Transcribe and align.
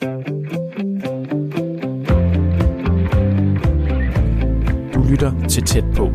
Du 0.00 0.06
lytter 5.10 5.32
til 5.48 5.62
Tæt 5.62 5.84
på. 5.96 6.12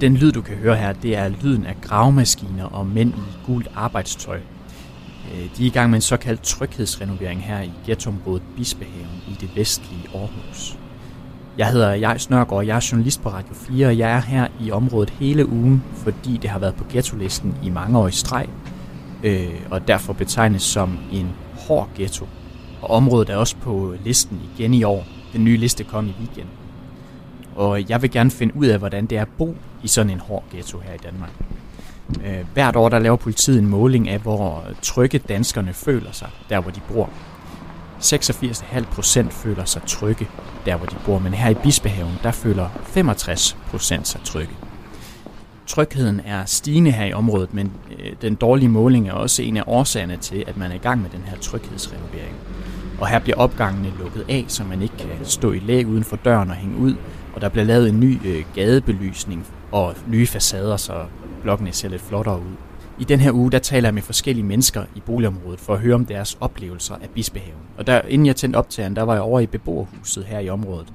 Den 0.00 0.16
lyd, 0.16 0.32
du 0.32 0.42
kan 0.42 0.56
høre 0.56 0.76
her, 0.76 0.92
det 0.92 1.16
er 1.16 1.28
lyden 1.28 1.66
af 1.66 1.76
gravemaskiner 1.80 2.64
og 2.64 2.86
mænd 2.86 3.12
i 3.14 3.46
gult 3.46 3.68
arbejdstøj. 3.74 4.36
Øh, 5.32 5.38
de 5.56 5.62
er 5.62 5.66
i 5.66 5.70
gang 5.70 5.90
med 5.90 5.98
en 5.98 6.02
såkaldt 6.02 6.42
tryghedsrenovering 6.42 7.42
her 7.42 7.60
i 7.60 7.72
ghettoområdet 7.86 8.42
Bispehaven 8.56 9.22
i 9.28 9.36
det 9.40 9.56
vestlige 9.56 10.08
Aarhus. 10.14 10.78
Jeg 11.58 11.68
hedder 11.68 11.94
Jais 11.94 12.30
Nørgaard, 12.30 12.64
jeg 12.64 12.76
er 12.76 12.88
journalist 12.92 13.22
på 13.22 13.28
Radio 13.28 13.54
4, 13.54 13.86
og 13.86 13.98
jeg 13.98 14.10
er 14.10 14.20
her 14.20 14.48
i 14.60 14.70
området 14.70 15.10
hele 15.10 15.48
ugen, 15.48 15.84
fordi 15.96 16.36
det 16.42 16.50
har 16.50 16.58
været 16.58 16.74
på 16.74 16.84
ghetto-listen 16.90 17.54
i 17.62 17.70
mange 17.70 17.98
år 17.98 18.08
i 18.08 18.12
streg, 18.12 18.48
øh, 19.22 19.60
og 19.70 19.88
derfor 19.88 20.12
betegnes 20.12 20.62
som 20.62 20.98
en 21.12 21.28
hård 21.54 21.88
ghetto. 21.96 22.26
Og 22.82 22.90
området 22.90 23.30
er 23.30 23.36
også 23.36 23.56
på 23.56 23.94
listen 24.04 24.40
igen 24.54 24.74
i 24.74 24.84
år. 24.84 25.04
Den 25.32 25.44
nye 25.44 25.56
liste 25.56 25.84
kom 25.84 26.06
i 26.06 26.14
weekenden. 26.18 26.54
Og 27.56 27.90
jeg 27.90 28.02
vil 28.02 28.10
gerne 28.10 28.30
finde 28.30 28.56
ud 28.56 28.66
af, 28.66 28.78
hvordan 28.78 29.06
det 29.06 29.18
er 29.18 29.22
at 29.22 29.28
bo 29.38 29.56
i 29.82 29.88
sådan 29.88 30.10
en 30.10 30.20
hård 30.20 30.44
ghetto 30.50 30.78
her 30.78 30.94
i 30.94 30.98
Danmark. 31.04 31.30
Øh, 32.24 32.44
hvert 32.54 32.76
år 32.76 32.88
der 32.88 32.98
laver 32.98 33.16
politiet 33.16 33.58
en 33.58 33.66
måling 33.66 34.08
af, 34.08 34.18
hvor 34.18 34.64
trygge 34.82 35.18
danskerne 35.18 35.72
føler 35.72 36.12
sig, 36.12 36.28
der 36.48 36.60
hvor 36.60 36.70
de 36.70 36.80
bor. 36.92 37.10
86,5 38.00 38.84
procent 38.84 39.32
føler 39.32 39.64
sig 39.64 39.82
trygge, 39.86 40.28
der 40.66 40.76
hvor 40.76 40.86
de 40.86 40.96
bor, 41.04 41.18
men 41.18 41.34
her 41.34 41.50
i 41.50 41.54
Bispehaven, 41.54 42.14
der 42.22 42.30
føler 42.30 42.68
65 42.84 43.56
procent 43.70 44.08
sig 44.08 44.20
trygge. 44.24 44.54
Trygheden 45.68 46.20
er 46.24 46.44
stigende 46.44 46.90
her 46.90 47.04
i 47.04 47.12
området, 47.12 47.54
men 47.54 47.72
øh, 47.98 48.12
den 48.22 48.34
dårlige 48.34 48.68
måling 48.68 49.08
er 49.08 49.12
også 49.12 49.42
en 49.42 49.56
af 49.56 49.62
årsagerne 49.66 50.16
til, 50.16 50.44
at 50.46 50.56
man 50.56 50.70
er 50.70 50.74
i 50.74 50.78
gang 50.78 51.02
med 51.02 51.10
den 51.10 51.22
her 51.26 51.36
tryghedsrenovering. 51.36 52.36
Og 53.00 53.08
her 53.08 53.18
bliver 53.18 53.36
opgangene 53.36 53.92
lukket 53.98 54.24
af, 54.28 54.44
så 54.48 54.64
man 54.64 54.82
ikke 54.82 54.96
kan 54.96 55.08
stå 55.22 55.52
i 55.52 55.58
læg 55.58 55.86
uden 55.86 56.04
for 56.04 56.16
døren 56.16 56.50
og 56.50 56.56
hænge 56.56 56.76
ud. 56.78 56.94
Og 57.34 57.40
der 57.40 57.48
bliver 57.48 57.64
lavet 57.64 57.88
en 57.88 58.00
ny 58.00 58.18
øh, 58.26 58.44
gadebelysning 58.54 59.46
og 59.72 59.94
nye 60.06 60.26
facader, 60.26 60.76
så 60.76 60.94
blokkene 61.42 61.72
ser 61.72 61.88
lidt 61.88 62.02
flottere 62.02 62.40
ud. 62.40 62.54
I 62.98 63.04
den 63.04 63.20
her 63.20 63.32
uge, 63.32 63.52
der 63.52 63.58
taler 63.58 63.88
jeg 63.88 63.94
med 63.94 64.02
forskellige 64.02 64.44
mennesker 64.44 64.84
i 64.94 65.00
boligområdet 65.00 65.60
for 65.60 65.74
at 65.74 65.80
høre 65.80 65.94
om 65.94 66.06
deres 66.06 66.36
oplevelser 66.40 66.94
af 66.94 67.08
Bispehaven. 67.14 67.60
Og 67.78 67.86
der, 67.86 68.00
inden 68.00 68.26
jeg 68.26 68.36
tændte 68.36 68.56
optageren, 68.56 68.96
der 68.96 69.02
var 69.02 69.12
jeg 69.12 69.22
over 69.22 69.40
i 69.40 69.46
beboerhuset 69.46 70.24
her 70.24 70.38
i 70.38 70.48
området. 70.48 70.92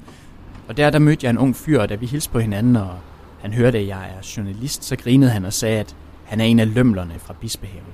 Og 0.68 0.78
der, 0.78 0.90
der 0.90 1.00
mødte 1.00 1.26
jeg 1.26 1.30
en 1.30 1.38
ung 1.38 1.56
fyr, 1.56 1.80
og 1.80 1.90
da 1.90 1.96
vi 1.96 2.06
hilste 2.06 2.32
på 2.32 2.40
hinanden, 2.40 2.76
og 2.76 2.90
han 3.44 3.54
hørte, 3.54 3.78
at 3.78 3.88
jeg 3.88 4.06
er 4.18 4.34
journalist, 4.38 4.84
så 4.84 4.96
grinede 4.96 5.32
han 5.32 5.46
og 5.46 5.54
sagde, 5.54 5.80
at 5.80 5.96
han 6.26 6.42
er 6.42 6.46
en 6.46 6.60
af 6.60 6.74
lømlerne 6.74 7.14
fra 7.18 7.34
Bispehaven. 7.42 7.94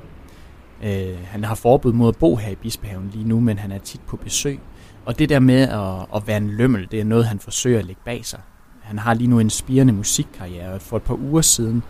Øh, 0.84 1.18
han 1.26 1.44
har 1.44 1.56
forbud 1.56 1.94
mod 1.94 2.10
at 2.10 2.18
bo 2.18 2.36
her 2.36 2.50
i 2.52 2.56
Bispehaven 2.56 3.10
lige 3.14 3.28
nu, 3.28 3.40
men 3.40 3.60
han 3.60 3.72
er 3.72 3.78
tit 3.78 4.02
på 4.02 4.18
besøg. 4.18 4.60
Og 5.06 5.20
det 5.20 5.30
der 5.30 5.40
med 5.40 5.62
at, 5.62 6.06
at 6.16 6.28
være 6.28 6.38
en 6.38 6.50
lømmel, 6.50 6.88
det 6.92 7.00
er 7.00 7.04
noget, 7.04 7.26
han 7.26 7.40
forsøger 7.40 7.80
at 7.80 7.86
lægge 7.86 8.02
bag 8.06 8.26
sig. 8.26 8.40
Han 8.82 9.00
har 9.00 9.14
lige 9.14 9.28
nu 9.28 9.40
en 9.40 9.50
spirende 9.50 9.94
musikkarriere, 9.94 10.74
og 10.74 10.82
for 10.82 10.98
et 10.98 11.04
par 11.04 11.16
uger 11.16 11.42
siden, 11.42 11.84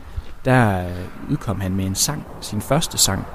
der 0.46 0.86
udkom 1.32 1.62
han 1.62 1.76
med 1.76 1.86
en 1.86 1.96
sang, 1.96 2.24
sin 2.42 2.62
første 2.62 2.98
sang, 2.98 3.26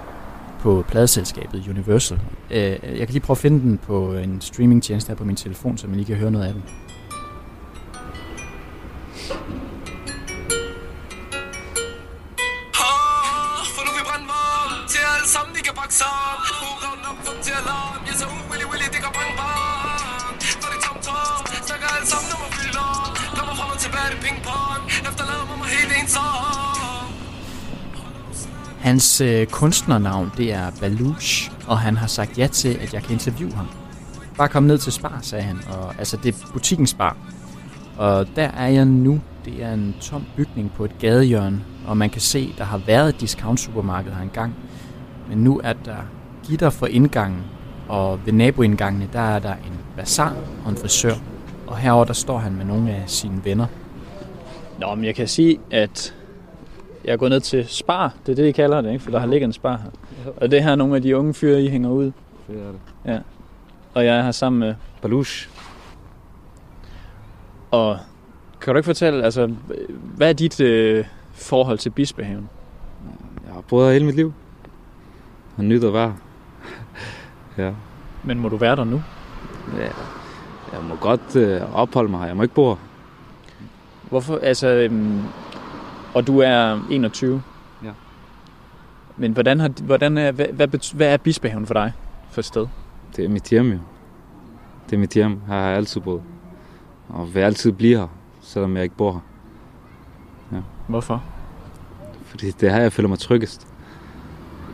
på 0.61 0.85
pladeselskabet 0.89 1.69
Universal. 1.69 2.21
Øh, 2.51 2.59
jeg 2.59 2.99
kan 2.99 3.09
lige 3.09 3.21
prøve 3.21 3.35
at 3.35 3.39
finde 3.39 3.61
den 3.61 3.79
på 3.79 4.15
en 4.15 4.41
streamingtjeneste 4.41 5.09
her 5.09 5.17
på 5.17 5.25
min 5.25 5.37
telefon, 5.37 5.79
så 5.79 5.87
man 5.87 5.97
lige 5.97 6.07
kan 6.07 6.17
høre 6.17 6.31
noget 6.31 6.47
af 6.47 6.53
den. 6.53 6.63
Hans 28.85 29.21
øh, 29.21 29.47
kunstnernavn, 29.47 30.33
det 30.37 30.53
er 30.53 30.71
Balouche, 30.81 31.53
og 31.67 31.79
han 31.79 31.97
har 31.97 32.07
sagt 32.07 32.39
ja 32.39 32.47
til, 32.47 32.79
at 32.81 32.95
jeg 32.95 33.03
kan 33.03 33.13
interviewe 33.13 33.53
ham. 33.53 33.67
Bare 34.39 34.49
kom 34.49 34.63
ned 34.63 34.79
til 34.79 34.93
Spar, 34.93 35.19
sagde 35.23 35.45
han, 35.45 35.59
og 35.69 35.95
altså 35.99 36.17
det 36.17 36.35
er 36.35 36.53
butikken 36.53 36.87
Spar. 36.87 37.17
Og 37.97 38.27
der 38.37 38.49
er 38.49 38.69
jeg 38.69 38.85
nu. 38.85 39.21
Det 39.45 39.63
er 39.63 39.73
en 39.73 39.95
tom 40.01 40.25
bygning 40.37 40.73
på 40.77 40.85
et 40.85 40.99
gadehjørne, 40.99 41.65
og 41.87 41.97
man 41.97 42.11
kan 42.11 42.21
se, 42.21 42.55
der 42.59 42.65
har 42.65 42.79
været 42.87 43.09
et 43.09 43.21
discount-supermarked 43.21 44.13
her 44.13 44.23
engang. 44.23 44.55
Men 45.29 45.39
nu 45.39 45.61
er 45.65 45.73
der 45.73 45.97
gitter 46.47 46.71
for 46.71 46.87
indgangen, 46.87 47.43
og 47.89 48.21
ved 48.27 48.33
naboindgangene, 48.33 49.09
der 49.13 49.21
er 49.21 49.39
der 49.39 49.53
en 49.53 49.79
bazar 49.97 50.35
og 50.65 50.71
en 50.71 50.77
frisør. 50.77 51.15
Og 51.67 51.77
herover 51.77 52.05
der 52.05 52.13
står 52.13 52.39
han 52.39 52.55
med 52.55 52.65
nogle 52.65 52.91
af 52.91 53.03
sine 53.07 53.45
venner. 53.45 53.67
Nå, 54.79 54.95
men 54.95 55.05
jeg 55.05 55.15
kan 55.15 55.29
sige, 55.29 55.59
at 55.71 56.15
jeg 57.05 57.13
er 57.13 57.17
gået 57.17 57.31
ned 57.31 57.41
til 57.41 57.67
Spar. 57.69 58.15
Det 58.27 58.33
er 58.33 58.37
det, 58.37 58.45
de 58.45 58.53
kalder 58.53 58.81
det, 58.81 58.93
ikke? 58.93 59.05
For 59.05 59.11
der 59.11 59.19
har 59.19 59.27
ligget 59.27 59.47
en 59.47 59.53
Spar 59.53 59.77
her. 59.77 59.91
Og 60.37 60.51
det 60.51 60.63
her 60.63 60.71
er 60.71 60.77
nogle 60.77 60.97
af 60.97 61.03
de 61.03 61.17
unge 61.17 61.35
fyre, 61.35 61.63
I 61.63 61.69
hænger 61.69 61.91
ud. 61.91 62.05
Det 62.05 62.13
er 62.49 62.73
det. 62.73 62.81
Ja. 63.07 63.19
Og 63.95 64.05
jeg 64.05 64.17
er 64.19 64.23
her 64.23 64.31
sammen 64.31 64.61
med 64.61 64.75
Baluch. 65.03 65.49
Og 67.71 67.99
kan 68.61 68.75
du 68.75 68.79
ikke 68.79 68.87
fortælle, 68.87 69.25
altså, 69.25 69.55
hvad 70.17 70.29
er 70.29 70.33
dit 70.33 70.61
øh, 70.61 71.05
forhold 71.33 71.79
til 71.79 71.91
Bispehaven? 71.91 72.49
Jeg 73.47 73.55
har 73.55 73.61
boet 73.61 73.87
her 73.87 73.93
hele 73.93 74.07
mit 74.07 74.15
liv. 74.17 74.33
Og 75.57 75.65
at 75.65 75.93
være. 75.93 76.17
ja. 77.59 77.73
Men 78.25 78.39
må 78.39 78.49
du 78.49 78.57
være 78.57 78.77
der 78.77 78.85
nu? 78.85 79.03
ja. 79.79 79.89
Jeg 80.73 80.83
må 80.89 80.97
godt 80.97 81.37
øh, 81.37 81.77
opholde 81.77 82.11
mig 82.11 82.21
her. 82.21 82.27
Jeg 82.27 82.37
må 82.37 82.43
ikke 82.43 82.55
bo 82.55 82.69
her. 82.69 82.77
Hvorfor, 84.09 84.39
altså, 84.43 84.69
øhm, 84.69 85.23
og 86.15 86.27
du 86.27 86.39
er 86.39 86.87
21? 86.91 87.43
Ja. 87.85 87.91
Men 89.17 89.33
hvordan, 89.33 89.61
har, 89.61 89.71
hvordan 89.83 90.19
er, 90.19 90.33
hvad, 90.33 90.47
hvad, 90.47 90.95
hvad 90.95 91.13
er 91.13 91.17
Bispehaven 91.17 91.67
for 91.67 91.75
dig 91.75 91.93
for 92.31 92.41
et 92.41 92.45
sted? 92.45 92.67
Det 93.17 93.25
er 93.25 93.29
mit 93.29 93.45
hjem 93.45 93.73
jo. 93.73 93.79
Det 94.87 94.97
er 94.97 95.01
mit 95.01 95.11
hjem. 95.11 95.41
Her 95.47 95.55
har 95.55 95.69
jeg 95.69 95.77
altid 95.77 96.01
boet. 96.01 96.23
Og 97.09 97.35
vil 97.35 97.41
altid 97.41 97.73
blive 97.73 97.99
her, 97.99 98.07
selvom 98.41 98.77
jeg 98.77 98.83
ikke 98.83 98.97
bor 98.97 99.23
her. 100.51 100.63
Hvorfor? 100.89 101.25
Fordi 102.25 102.51
det 102.51 102.69
er 102.69 102.73
her, 102.73 102.81
jeg 102.81 102.93
føler 102.93 103.09
mig 103.09 103.19
tryggest. 103.19 103.67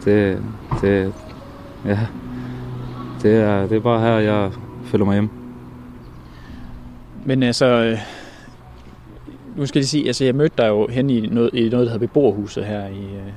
Det, 0.04 0.42
det, 0.80 1.14
ja. 1.84 1.98
Det 3.22 3.34
er, 3.36 3.66
det 3.66 3.76
er 3.76 3.80
bare 3.80 4.00
her, 4.00 4.18
jeg 4.18 4.52
føler 4.84 5.04
mig 5.04 5.14
hjemme. 5.14 5.30
Men 7.24 7.42
altså, 7.42 7.66
øh, 7.66 7.98
nu 9.56 9.66
skal 9.66 9.78
jeg 9.80 9.86
sige, 9.86 10.06
altså 10.06 10.24
jeg 10.24 10.34
mødte 10.34 10.54
dig 10.58 10.68
jo 10.68 10.86
hen 10.86 11.10
i 11.10 11.20
noget, 11.26 11.50
i 11.54 11.60
noget 11.68 11.72
der 11.86 11.92
hedder 11.92 11.98
beboerhuset 12.06 12.64
her 12.64 12.86
i, 12.88 12.98
øh, 13.04 13.32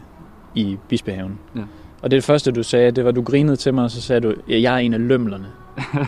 i 0.56 0.78
Bispehaven. 0.90 1.40
Ja. 1.56 1.62
Og 2.02 2.12
det, 2.12 2.24
første, 2.24 2.52
du 2.52 2.64
sagde, 2.64 2.92
det 2.92 3.06
var, 3.06 3.12
du 3.12 3.22
grinede 3.22 3.56
til 3.56 3.74
mig, 3.74 3.84
og 3.84 3.92
så 3.92 4.02
sagde 4.02 4.22
du, 4.22 4.34
ja, 4.50 4.62
jeg 4.62 4.74
er 4.74 4.78
en 4.78 4.94
af 4.94 5.08
lømlerne. 5.08 5.48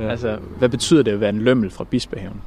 Ja. 0.00 0.08
Altså, 0.08 0.38
hvad 0.58 0.68
betyder 0.68 1.02
det 1.02 1.10
at 1.10 1.20
være 1.20 1.28
en 1.30 1.38
lømmel 1.38 1.70
fra 1.70 1.84
Bispehaven? 1.84 2.40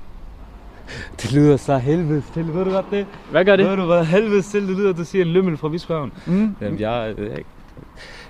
Det 1.21 1.33
lyder 1.33 1.57
så 1.57 1.77
helvede 1.77 2.23
til. 2.33 2.47
Ved 2.53 2.65
du 2.65 2.71
godt 2.71 2.85
det? 2.91 3.05
Hvad 3.31 3.45
gør 3.45 3.55
det? 3.55 3.65
Ved 3.69 3.75
du, 3.75 3.85
hvad 3.85 4.05
helvede 4.05 4.41
til 4.41 4.67
det 4.67 4.77
lyder, 4.77 4.89
at 4.89 4.97
du 4.97 5.05
siger 5.05 5.25
en 5.25 5.31
lømmel 5.31 5.57
fra 5.57 5.67
Visbergen? 5.67 6.11
Mm. 6.25 6.55
Jamen, 6.61 6.79
jeg, 6.79 7.01
er- 7.09 7.13
jeg, 7.17 7.25
er 7.27 7.37
ikke, 7.37 7.49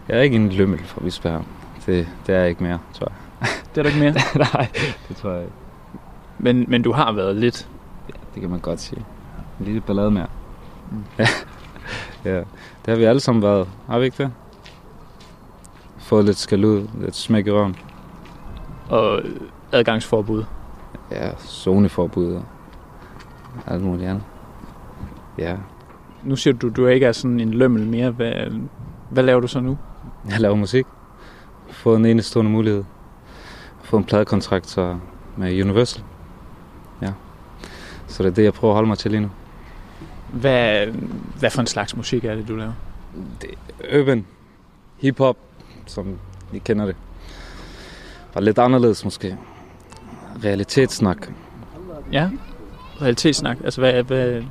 jeg 0.10 0.18
er 0.18 0.22
ikke 0.22 0.36
en 0.36 0.50
lømmel 0.50 0.80
fra 0.80 1.02
Visbergen. 1.04 1.46
Det, 1.86 2.08
det 2.28 2.36
er 2.36 2.40
jeg 2.40 2.50
ikke 2.50 2.64
mere, 2.64 2.80
tror 2.94 3.12
jeg. 3.12 3.48
Det 3.76 3.78
er 3.78 3.84
du 3.84 3.88
ikke 3.88 4.00
mere. 4.00 4.12
Nej, 4.54 4.68
det 5.10 5.16
tror 5.18 5.32
jeg 5.32 5.42
ikke. 5.42 5.54
Men, 6.40 6.66
men 6.68 6.82
du 6.82 6.92
har 6.92 7.12
været 7.12 7.36
lidt. 7.36 7.68
Det 8.35 8.41
kan 8.41 8.50
man 8.50 8.59
godt 8.59 8.81
sige. 8.81 9.06
En 9.59 9.66
lille 9.66 9.81
ballade 9.81 10.12
mere. 10.12 10.28
Mm. 10.91 11.03
Ja. 12.25 12.31
ja. 12.31 12.38
Det 12.38 12.88
har 12.88 12.96
vi 12.96 13.03
alle 13.03 13.19
sammen 13.19 13.44
været. 13.44 13.68
Har 13.88 14.00
vi 14.00 14.06
ikke 14.06 14.23
det? 14.23 14.31
Fået 15.97 16.25
lidt 16.25 16.38
skal 16.38 16.65
ud, 16.65 16.88
lidt 17.01 17.15
smæk 17.15 17.48
i 17.48 17.51
røven. 17.51 17.75
Og 18.89 19.21
adgangsforbud. 19.71 20.44
Ja, 21.12 21.36
zoneforbud 21.38 22.33
og 22.33 22.44
alt 23.68 23.83
muligt 23.83 24.10
andet. 24.10 24.24
Ja, 25.38 25.57
Nu 26.24 26.36
siger 26.36 26.54
du, 26.54 26.69
du 26.69 26.88
ikke 26.88 27.06
er 27.06 27.12
sådan 27.12 27.39
en 27.39 27.54
lømmel 27.54 27.88
mere. 27.88 28.12
Hvad, 28.12 28.33
hvad 29.10 29.24
laver 29.24 29.39
du 29.42 29.48
så 29.48 29.60
nu? 29.60 29.77
jeg 30.30 30.39
laver 30.39 30.56
musik. 30.56 30.86
Fået 31.69 31.98
en 32.00 32.06
enestående 32.06 32.51
mulighed. 32.51 32.83
Fået 33.83 34.00
en 34.00 34.06
pladekontrakt 34.06 34.68
så 34.68 34.98
med 35.38 35.62
Universal. 35.63 36.04
Så 38.07 38.24
det 38.24 38.30
er 38.30 38.34
det, 38.34 38.44
jeg 38.44 38.54
prøver 38.54 38.72
at 38.72 38.75
holde 38.75 38.88
mig 38.88 38.98
til 38.98 39.12
lige 39.12 39.22
nu. 39.22 39.30
Hvad, 40.34 40.88
hvad 41.40 41.50
for 41.50 41.62
en 41.62 41.68
slags 41.68 41.96
musik 41.96 42.25
er 42.25 42.36
det, 42.36 42.48
du 42.48 42.56
laver? 42.56 42.72
Det 43.42 43.50
er 43.84 44.02
urban, 44.02 44.25
hip-hop, 44.98 45.38
som 45.86 46.18
I 46.54 46.57
kender 46.57 46.86
det. 46.86 46.96
Bare 48.34 48.44
lidt 48.44 48.60
anderledes 48.60 49.04
måske. 49.04 49.38
Realitetssnak. 50.44 51.30
Ja, 52.12 52.30
realitetssnak. 53.02 53.57
Altså, 53.63 53.81
hvad... 53.81 54.04
hvad... 54.04 54.44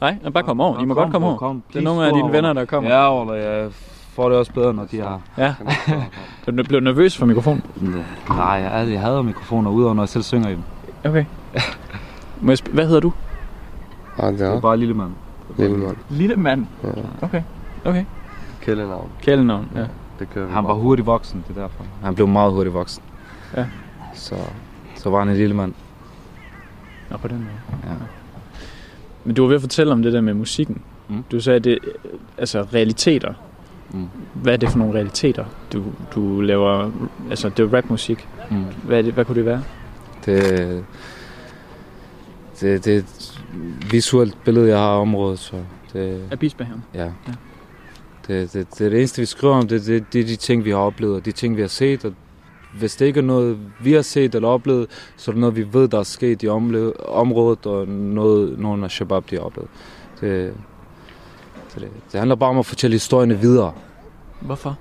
Nej, 0.00 0.18
bare 0.34 0.42
kom 0.42 0.60
over. 0.60 0.82
I 0.82 0.84
må 0.84 0.94
godt 0.94 1.12
komme 1.12 1.26
over. 1.26 1.36
Kom, 1.36 1.62
Det 1.72 1.78
er 1.78 1.82
nogle 1.82 2.06
af 2.06 2.12
dine 2.12 2.32
venner, 2.32 2.52
der 2.52 2.64
kommer. 2.64 2.90
Ja, 2.90 3.20
Ola, 3.22 3.32
jeg 3.32 3.70
får 4.14 4.28
det 4.28 4.38
også 4.38 4.52
bedre, 4.52 4.74
når 4.74 4.84
de 4.84 5.00
har... 5.00 5.20
Ja. 5.38 5.54
Du 6.46 6.52
blev 6.52 6.80
nervøs 6.80 7.16
for 7.16 7.26
mikrofonen? 7.26 7.62
Nej, 8.28 8.46
jeg, 8.46 8.90
jeg 8.90 9.00
hader 9.00 9.22
mikrofoner 9.22 9.70
udover, 9.70 9.94
når 9.94 10.02
jeg 10.02 10.08
selv 10.08 10.24
synger 10.24 10.48
i 10.48 10.52
dem. 10.52 10.62
Okay. 11.04 11.24
Må 12.44 12.50
jeg 12.50 12.58
sp- 12.58 12.72
Hvad 12.72 12.86
hedder 12.86 13.00
du? 13.00 13.12
Ja, 14.22 14.30
det 14.30 14.40
er 14.40 14.60
bare 14.60 14.76
lille 14.76 14.94
mand. 14.94 15.10
lille 15.58 15.76
mand. 15.76 15.96
Lille 16.10 16.36
mand. 16.36 16.66
Ja. 16.84 16.88
Okay. 17.22 17.42
Okay. 17.84 18.04
Kældenavn. 18.60 19.08
Kælenavn, 19.22 19.68
ja. 19.74 19.86
Det 20.18 20.30
kører 20.34 20.46
vi 20.46 20.52
Han 20.52 20.64
var 20.64 20.74
hurtigt 20.74 21.06
voksen, 21.06 21.44
det 21.48 21.56
er 21.56 21.60
derfor. 21.60 21.84
Han 22.02 22.14
blev 22.14 22.28
meget 22.28 22.52
hurtigt 22.52 22.74
voksen. 22.74 23.02
Ja. 23.56 23.66
Så, 24.14 24.34
så 24.96 25.10
var 25.10 25.18
han 25.18 25.28
en 25.28 25.36
lille 25.36 25.54
mand. 25.56 25.74
Nå, 27.10 27.16
på 27.16 27.28
den 27.28 27.36
måde. 27.36 27.90
Ja. 27.92 27.96
Men 29.24 29.34
du 29.34 29.42
var 29.42 29.48
ved 29.48 29.54
at 29.56 29.60
fortælle 29.60 29.92
om 29.92 30.02
det 30.02 30.12
der 30.12 30.20
med 30.20 30.34
musikken. 30.34 30.82
Mm. 31.08 31.24
Du 31.32 31.40
sagde, 31.40 31.56
at 31.56 31.64
det 31.64 31.78
altså 32.38 32.62
realiteter. 32.74 33.34
Mm. 33.90 34.08
Hvad 34.34 34.52
er 34.52 34.56
det 34.56 34.68
for 34.70 34.78
nogle 34.78 34.94
realiteter, 34.94 35.44
du, 35.72 35.82
du 36.14 36.40
laver? 36.40 36.90
Altså, 37.30 37.48
det 37.48 37.72
er 37.72 37.76
rapmusik. 37.76 38.28
Mm. 38.50 38.64
Hvad, 38.84 38.98
er 38.98 39.02
det, 39.02 39.14
hvad 39.14 39.24
kunne 39.24 39.36
det 39.36 39.44
være? 39.44 39.62
Det, 40.26 40.84
det, 42.60 42.84
det 42.84 42.94
er 42.94 42.98
et 42.98 43.40
visuelt 43.90 44.44
billede, 44.44 44.68
jeg 44.68 44.78
har 44.78 44.88
af 44.96 45.00
området, 45.00 45.38
så 45.38 45.56
det, 45.92 46.22
Af 46.30 46.38
Bispehaven. 46.38 46.82
ja. 46.94 47.04
Ja. 47.04 47.10
Det, 48.28 48.52
det, 48.52 48.66
det 48.78 48.86
er 48.86 48.90
det 48.90 48.98
eneste, 48.98 49.22
vi 49.22 49.26
skriver 49.26 49.54
om, 49.54 49.68
det, 49.68 49.86
det, 49.86 50.04
det 50.12 50.20
er 50.20 50.24
de 50.24 50.36
ting, 50.36 50.64
vi 50.64 50.70
har 50.70 50.76
oplevet, 50.78 51.16
og 51.16 51.24
de 51.24 51.32
ting, 51.32 51.56
vi 51.56 51.60
har 51.60 51.68
set, 51.68 52.04
og 52.04 52.12
hvis 52.78 52.96
det 52.96 53.06
ikke 53.06 53.18
er 53.18 53.24
noget, 53.24 53.58
vi 53.80 53.92
har 53.92 54.02
set 54.02 54.34
eller 54.34 54.48
oplevet, 54.48 54.86
så 55.16 55.30
er 55.30 55.32
det 55.32 55.40
noget, 55.40 55.56
vi 55.56 55.66
ved, 55.72 55.88
der 55.88 55.98
er 55.98 56.02
sket 56.02 56.42
i 56.42 56.48
området, 56.48 57.66
og 57.66 57.88
noget, 57.88 58.58
nogle 58.58 58.84
af 58.84 58.90
Shabab, 58.90 59.24
de 59.30 59.34
har 59.36 59.42
oplevet. 59.42 59.70
Det, 60.20 60.54
så 61.68 61.80
det, 61.80 61.88
det 62.12 62.18
handler 62.18 62.34
bare 62.36 62.50
om 62.50 62.58
at 62.58 62.66
fortælle 62.66 62.94
historierne 62.94 63.38
videre, 63.40 63.72
Hvorfor? 64.40 64.78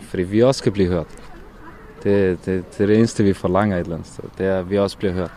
fordi 0.00 0.22
vi 0.22 0.42
også 0.42 0.58
skal 0.58 0.72
blive 0.72 0.88
hørt. 0.88 1.06
Det, 2.02 2.38
det, 2.46 2.64
det 2.72 2.80
er 2.82 2.86
det 2.86 2.96
eneste, 2.98 3.24
vi 3.24 3.32
forlanger 3.32 3.76
et 3.76 3.80
eller 3.80 3.94
andet 3.96 4.08
sted. 4.08 4.24
Det 4.38 4.46
er, 4.46 4.58
at 4.58 4.70
vi 4.70 4.78
også 4.78 4.98
bliver 4.98 5.12
hørt. 5.12 5.30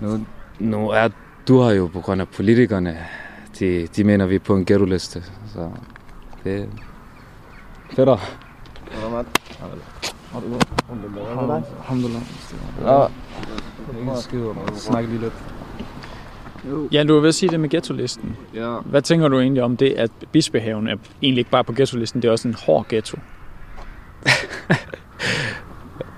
Nu, 0.00 0.26
nu 0.58 0.88
er 0.88 1.08
du 1.48 1.58
har 1.58 1.70
jo 1.70 1.86
på 1.86 2.00
grund 2.00 2.20
af 2.20 2.28
politikerne, 2.28 2.98
de, 3.58 3.86
de 3.86 4.04
mener, 4.04 4.26
vi 4.26 4.34
er 4.34 4.38
på 4.38 4.56
en 4.56 4.64
ghetto-liste. 4.64 5.22
Så 5.52 5.70
det 6.44 6.60
er 6.60 6.66
federe. 7.96 8.18
Alhamdulillah. 11.78 12.22
Ja. 12.84 13.06
Ingen 13.92 14.54
man. 14.54 14.76
Snak 14.76 15.04
lige 15.04 15.20
lidt. 15.20 15.32
Ja, 16.92 17.04
du 17.04 17.14
var 17.14 17.20
ved 17.20 17.28
at 17.28 17.34
sige 17.34 17.50
det 17.50 17.60
med 17.60 17.68
ghetto-listen. 17.68 18.36
Ja. 18.54 18.78
Hvad 18.84 19.02
tænker 19.02 19.28
du 19.28 19.40
egentlig 19.40 19.62
om 19.62 19.76
det, 19.76 19.92
at 19.92 20.10
Bispehaven 20.32 20.88
er 20.88 20.96
egentlig 21.22 21.40
ikke 21.40 21.50
bare 21.50 21.64
på 21.64 21.72
ghetto-listen, 21.72 22.22
det 22.22 22.28
er 22.28 22.32
også 22.32 22.48
en 22.48 22.56
hård 22.66 22.88
ghetto? 22.88 23.18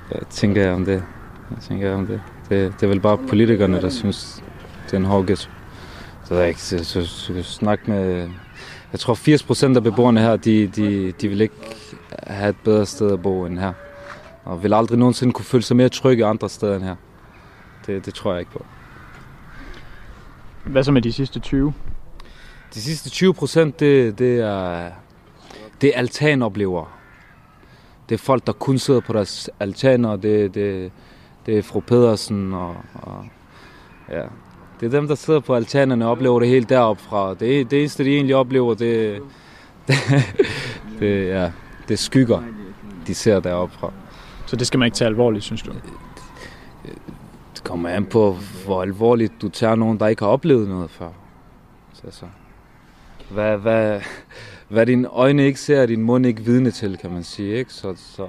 Hvad 0.09 0.23
tænker 0.31 0.63
jeg 0.63 0.73
om 0.73 0.85
det? 0.85 1.05
Hvad 1.49 1.59
tænker 1.61 1.87
jeg 1.87 1.97
om 1.97 2.07
det? 2.07 2.21
Det, 2.53 2.73
det 2.73 2.83
er 2.83 2.89
vel 2.89 3.01
bare 3.01 3.19
politikerne, 3.19 3.81
der 3.81 3.89
synes, 3.89 4.43
det 4.87 4.93
er 4.93 4.97
en 4.97 5.05
hård 5.05 5.27
ghetto. 5.27 5.51
Så 6.25 6.35
jeg 6.35 6.49
ikke, 6.49 6.61
så, 6.61 6.85
så, 7.07 7.43
snakke 7.43 7.91
med... 7.91 8.29
Jeg 8.93 9.01
tror 9.01 9.15
80 9.15 9.43
procent 9.43 9.77
af 9.77 9.83
beboerne 9.83 10.21
her, 10.21 10.37
de, 10.37 10.67
de, 10.67 11.13
de 11.13 11.29
vil 11.29 11.41
ikke 11.41 11.55
have 12.27 12.51
et 12.51 12.57
bedre 12.65 12.87
sted 12.87 13.13
at 13.13 13.23
bo 13.23 13.45
end 13.45 13.59
her. 13.59 13.73
Og 14.45 14.63
vil 14.63 14.75
aldrig 14.75 14.99
nogensinde 14.99 15.33
kunne 15.33 15.45
føle 15.45 15.63
sig 15.63 15.77
mere 15.77 15.89
trygge 15.89 16.27
andre 16.27 16.49
steder 16.49 16.77
end 16.77 16.85
her. 16.85 16.97
Det, 17.87 18.07
det 18.07 18.15
tror 18.15 18.33
jeg 18.33 18.41
ikke 18.41 18.53
på. 18.53 18.67
Hvad 20.65 20.85
så 20.85 20.93
med 20.93 21.03
de 21.03 21.13
sidste 21.13 21.41
20? 21.41 21.73
De 22.75 22.81
sidste 22.81 23.11
20 23.11 23.35
procent, 23.35 23.81
det, 23.81 24.19
det 24.19 24.41
er, 24.41 24.91
det 25.81 25.89
er 25.95 25.99
altanoplever. 25.99 26.99
Det 28.09 28.15
er 28.15 28.19
folk, 28.19 28.47
der 28.47 28.53
kun 28.53 28.79
sidder 28.79 29.01
på 29.01 29.13
deres 29.13 29.51
altaner. 29.61 30.17
Det, 30.17 30.55
det, 30.55 30.93
det 31.47 31.59
er 31.59 31.63
fru 31.63 31.81
Pedersen 31.81 32.53
og, 32.53 32.77
og 32.95 33.25
ja. 34.11 34.23
Det 34.81 34.95
er 34.95 34.99
dem, 35.01 35.09
der 35.09 35.15
sidder 35.15 35.41
på 35.41 35.55
altanerne 35.55 36.05
og 36.05 36.11
oplever 36.11 36.41
det 36.41 36.49
helt 36.49 36.69
deroppe 36.69 37.03
fra. 37.03 37.35
Det, 37.35 37.71
det 37.71 37.81
eneste, 37.81 38.05
de 38.05 38.15
egentlig 38.15 38.37
oplever, 38.37 38.75
det, 38.75 39.23
det, 39.89 39.97
det, 40.99 41.29
ja, 41.29 41.53
det 41.89 41.95
er 41.95 41.99
skygger, 41.99 42.43
de 43.07 43.15
ser 43.15 43.41
deroppe 43.41 43.75
fra. 43.75 43.93
Så 44.47 44.57
det 44.57 44.67
skal 44.67 44.79
man 44.79 44.87
ikke 44.87 44.97
tage 44.97 45.09
alvorligt, 45.09 45.45
synes 45.45 45.63
du? 45.63 45.73
Det 47.55 47.65
kommer 47.65 47.89
an 47.89 48.05
på, 48.05 48.37
hvor 48.65 48.83
alvorligt 48.83 49.33
du 49.43 49.49
tager 49.49 49.75
nogen, 49.75 50.01
der 50.01 50.07
ikke 50.07 50.23
har 50.23 50.31
oplevet 50.31 50.69
noget 50.69 50.91
før. 50.91 51.09
Så, 51.93 52.03
så. 52.11 52.27
Hvad, 53.31 53.59
hvad, 53.59 54.01
hvad 54.69 54.87
dine 54.87 55.09
øjne 55.09 55.47
ikke 55.47 55.61
ser, 55.61 55.83
er 55.83 55.87
din 55.87 56.03
mund 56.03 56.27
ikke 56.27 56.43
vidne 56.43 56.71
til, 56.71 56.99
kan 56.99 57.11
man 57.11 57.25
sige. 57.25 57.55
Ikke? 57.55 57.73
Så, 57.73 57.95
så 57.97 58.27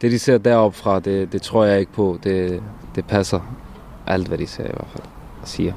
det, 0.00 0.10
de 0.12 0.18
ser 0.18 0.38
deroppe 0.38 0.78
fra, 0.78 1.00
det, 1.00 1.32
det 1.32 1.42
tror 1.42 1.64
jeg 1.64 1.80
ikke 1.80 1.92
på. 1.92 2.18
Det, 2.24 2.62
det 2.94 3.04
passer 3.04 3.40
alt, 4.06 4.28
hvad 4.28 4.38
de 4.38 4.46
ser 4.46 4.64
i 4.64 4.70
hvert 4.72 4.88
fald 4.92 5.04
og 5.42 5.48
siger. 5.48 5.72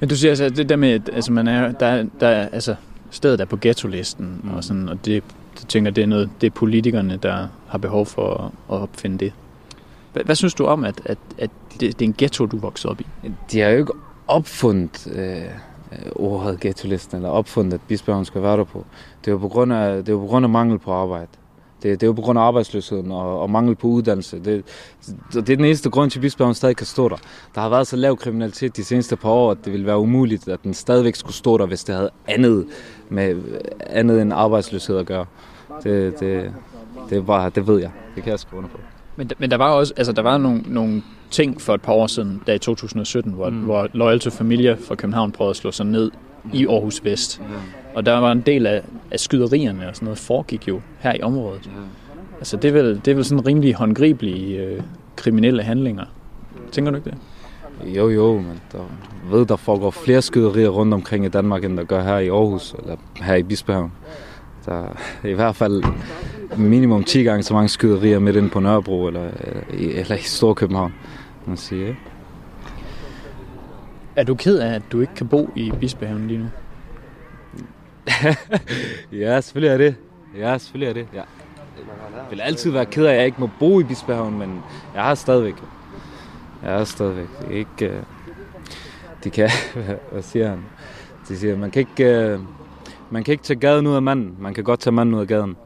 Men 0.00 0.08
du 0.08 0.16
siger 0.16 0.30
altså, 0.30 0.48
det 0.50 0.68
der 0.68 0.76
med, 0.76 1.00
altså, 1.12 1.32
man 1.32 1.48
er, 1.48 1.72
der, 1.72 2.04
der, 2.20 2.28
er- 2.28 2.48
altså, 2.48 2.74
stedet 3.10 3.40
er 3.40 3.44
på 3.44 3.56
ghetto-listen, 3.60 4.40
mm. 4.44 4.54
Og, 4.54 4.64
sådan, 4.64 4.88
og 4.88 5.04
det, 5.04 5.12
jeg 5.12 5.22
tænker, 5.68 5.90
det 5.90 6.02
er 6.02 6.06
noget, 6.06 6.30
det 6.40 6.46
er 6.46 6.50
politikerne, 6.50 7.16
der 7.22 7.46
har 7.68 7.78
behov 7.78 8.06
for 8.06 8.34
at, 8.34 8.44
at 8.76 8.82
opfinde 8.82 9.18
det. 9.18 9.32
Hvad, 10.12 10.22
hvad 10.24 10.34
synes 10.34 10.54
du 10.54 10.64
om, 10.66 10.84
at, 10.84 11.00
at, 11.04 11.18
at 11.38 11.50
det, 11.72 11.80
det 11.80 12.02
er 12.02 12.08
en 12.08 12.14
ghetto, 12.18 12.46
du 12.46 12.58
voksede 12.58 12.90
op 12.90 13.00
i? 13.00 13.06
De 13.52 13.60
har 13.60 13.68
jo 13.68 13.78
ikke 13.78 13.92
opfundet 14.28 15.08
øh, 15.14 15.42
ordet 16.16 16.60
ghetto-listen, 16.60 17.16
eller 17.16 17.28
opfundet, 17.28 17.74
at 17.74 17.80
Bispehavn 17.88 18.24
skal 18.24 18.42
være 18.42 18.56
der 18.56 18.64
på. 18.64 18.84
Det 19.20 19.28
er 19.28 19.32
jo 19.32 19.38
på 19.38 19.48
grund 19.48 19.72
af, 19.72 20.04
det 20.04 20.12
er 20.12 20.16
på 20.18 20.26
grund 20.26 20.46
af 20.46 20.50
mangel 20.50 20.78
på 20.78 20.92
arbejde. 20.92 21.26
Det, 21.82 22.00
det 22.00 22.02
er 22.02 22.06
jo 22.06 22.12
på 22.12 22.22
grund 22.22 22.38
af 22.38 22.42
arbejdsløsheden 22.42 23.10
og, 23.12 23.40
og 23.40 23.50
mangel 23.50 23.74
på 23.76 23.86
uddannelse. 23.86 24.38
Det, 24.44 24.64
det 25.32 25.36
er 25.50 25.56
den 25.56 25.64
eneste 25.64 25.90
grund 25.90 26.10
til, 26.10 26.18
at 26.18 26.20
Bispehavn 26.22 26.54
stadig 26.54 26.76
kan 26.76 26.86
stå 26.86 27.08
der. 27.08 27.16
Der 27.54 27.60
har 27.60 27.68
været 27.68 27.86
så 27.86 27.96
lav 27.96 28.16
kriminalitet 28.16 28.76
de 28.76 28.84
seneste 28.84 29.16
par 29.16 29.28
år, 29.28 29.50
at 29.50 29.58
det 29.64 29.72
ville 29.72 29.86
være 29.86 29.98
umuligt, 29.98 30.48
at 30.48 30.62
den 30.62 30.74
stadigvæk 30.74 31.14
skulle 31.16 31.34
stå 31.34 31.58
der, 31.58 31.66
hvis 31.66 31.84
det 31.84 31.94
havde 31.94 32.10
andet, 32.28 32.66
med, 33.08 33.36
andet 33.86 34.22
end 34.22 34.32
arbejdsløshed 34.32 34.96
at 34.96 35.06
gøre. 35.06 35.24
Det, 35.82 36.20
det, 36.20 36.52
det, 37.10 37.18
er 37.18 37.22
bare, 37.22 37.50
det 37.54 37.66
ved 37.66 37.80
jeg. 37.80 37.90
Det 38.14 38.22
kan 38.22 38.30
jeg 38.30 38.38
skrive 38.38 38.58
under 38.58 38.70
på. 38.70 38.78
Men, 39.16 39.26
der- 39.28 39.34
men 39.38 39.50
der 39.50 39.56
var 39.56 39.70
også, 39.70 39.92
altså 39.96 40.12
der 40.12 40.22
var 40.22 40.38
nogle, 40.38 40.62
nogle 40.66 41.02
ting 41.30 41.60
for 41.60 41.74
et 41.74 41.82
par 41.82 41.92
år 41.92 42.06
siden, 42.06 42.42
der 42.46 42.52
i 42.54 42.58
2017, 42.58 43.32
hvor. 43.32 43.50
Mm. 43.50 43.56
hvor 43.56 43.88
Loyal 43.92 44.20
to 44.20 44.30
Familia 44.30 44.76
fra 44.88 44.94
København 44.94 45.32
prøvede 45.32 45.50
at 45.50 45.56
slå 45.56 45.70
sig 45.72 45.86
ned 45.86 46.10
i 46.52 46.66
Aarhus 46.66 47.04
Vest. 47.04 47.42
Og 47.94 48.06
der 48.06 48.18
var 48.18 48.32
en 48.32 48.40
del 48.40 48.66
af, 48.66 48.82
af 49.10 49.20
skyderierne 49.20 49.88
og 49.88 49.94
sådan 49.96 50.06
noget, 50.06 50.18
foregik 50.18 50.68
jo 50.68 50.80
her 50.98 51.14
i 51.14 51.22
området. 51.22 51.70
Altså 52.38 52.56
det 52.56 52.68
er 52.68 52.72
vel, 52.72 53.00
det 53.04 53.08
er 53.10 53.14
vel 53.14 53.24
sådan 53.24 53.46
rimelig 53.46 53.74
håndgribelige 53.74 54.58
øh, 54.58 54.80
kriminelle 55.16 55.62
handlinger. 55.62 56.04
Tænker 56.72 56.90
du 56.90 56.96
ikke 56.96 57.10
det? 57.10 57.18
Jo, 57.96 58.08
jo, 58.10 58.32
men 58.36 58.60
der 58.72 58.78
ved, 59.30 59.46
der 59.46 59.56
foregår 59.56 59.90
flere 59.90 60.22
skyderier 60.22 60.68
rundt 60.68 60.94
omkring 60.94 61.24
i 61.24 61.28
Danmark, 61.28 61.64
end 61.64 61.76
der 61.76 61.84
gør 61.84 62.02
her 62.02 62.18
i 62.18 62.28
Aarhus, 62.28 62.74
eller 62.82 62.96
her 63.22 63.34
i 63.34 63.42
Bispehavn. 63.42 63.92
Der 64.66 64.82
er 65.22 65.28
i 65.28 65.32
hvert 65.32 65.56
fald 65.56 65.82
minimum 66.56 67.04
10 67.04 67.22
gange 67.22 67.42
så 67.42 67.54
mange 67.54 67.68
skyderier 67.68 68.18
midt 68.18 68.36
inde 68.36 68.48
på 68.48 68.60
Nørrebro, 68.60 69.06
eller, 69.06 69.28
i- 69.78 69.90
eller 69.92 70.16
i 70.16 70.22
Storkøbenhavn, 70.22 70.94
man 71.46 71.56
sige. 71.56 71.80
Ikke? 71.88 71.98
Er 74.16 74.24
du 74.24 74.34
ked 74.34 74.58
af, 74.58 74.74
at 74.74 74.82
du 74.92 75.00
ikke 75.00 75.14
kan 75.14 75.28
bo 75.28 75.50
i 75.56 75.72
Bispehaven 75.80 76.28
lige 76.28 76.38
nu? 76.38 76.46
Ja, 79.20 79.40
selvfølgelig 79.40 79.72
er 79.72 79.76
det. 79.76 79.94
Ja, 80.38 80.58
selvfølgelig 80.58 80.88
er 80.88 80.92
det. 80.92 81.06
Ja. 81.14 81.22
Jeg 82.16 82.30
vil 82.30 82.40
altid 82.40 82.70
være 82.70 82.86
ked 82.86 83.04
af, 83.04 83.12
at 83.12 83.16
jeg 83.16 83.26
ikke 83.26 83.40
må 83.40 83.50
bo 83.58 83.80
i 83.80 83.82
Bispehavn, 83.82 84.38
men 84.38 84.62
jeg 84.94 85.02
har 85.02 85.14
stadigvæk. 85.14 85.54
Jeg 86.62 86.72
har 86.72 86.84
stadigvæk. 86.84 87.26
Det 87.40 87.50
ikke... 87.50 87.90
Uh... 87.90 88.04
De 89.24 89.30
kan... 89.30 89.50
Hvad 90.12 90.22
siger 90.22 90.48
han? 90.48 90.58
De 91.28 91.38
siger, 91.38 91.56
man 91.56 91.70
kan 91.70 91.80
ikke... 91.80 92.34
Uh... 92.34 92.44
Man 93.10 93.24
kan 93.24 93.32
ikke 93.32 93.44
tage 93.44 93.60
gaden 93.60 93.86
ud 93.86 93.94
af 93.94 94.02
manden. 94.02 94.36
Man 94.38 94.54
kan 94.54 94.64
godt 94.64 94.80
tage 94.80 94.94
manden 94.94 95.14
ud 95.14 95.20
af 95.20 95.28
gaden. 95.28 95.56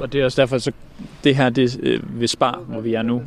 Og 0.00 0.12
det 0.12 0.20
er 0.20 0.24
også 0.24 0.40
derfor, 0.40 0.58
så 0.58 0.72
det 1.24 1.36
her 1.36 1.50
det, 1.50 1.80
øh, 1.82 2.20
ved 2.20 2.28
Spar, 2.28 2.58
hvor 2.58 2.80
vi 2.80 2.94
er 2.94 3.02
nu, 3.02 3.22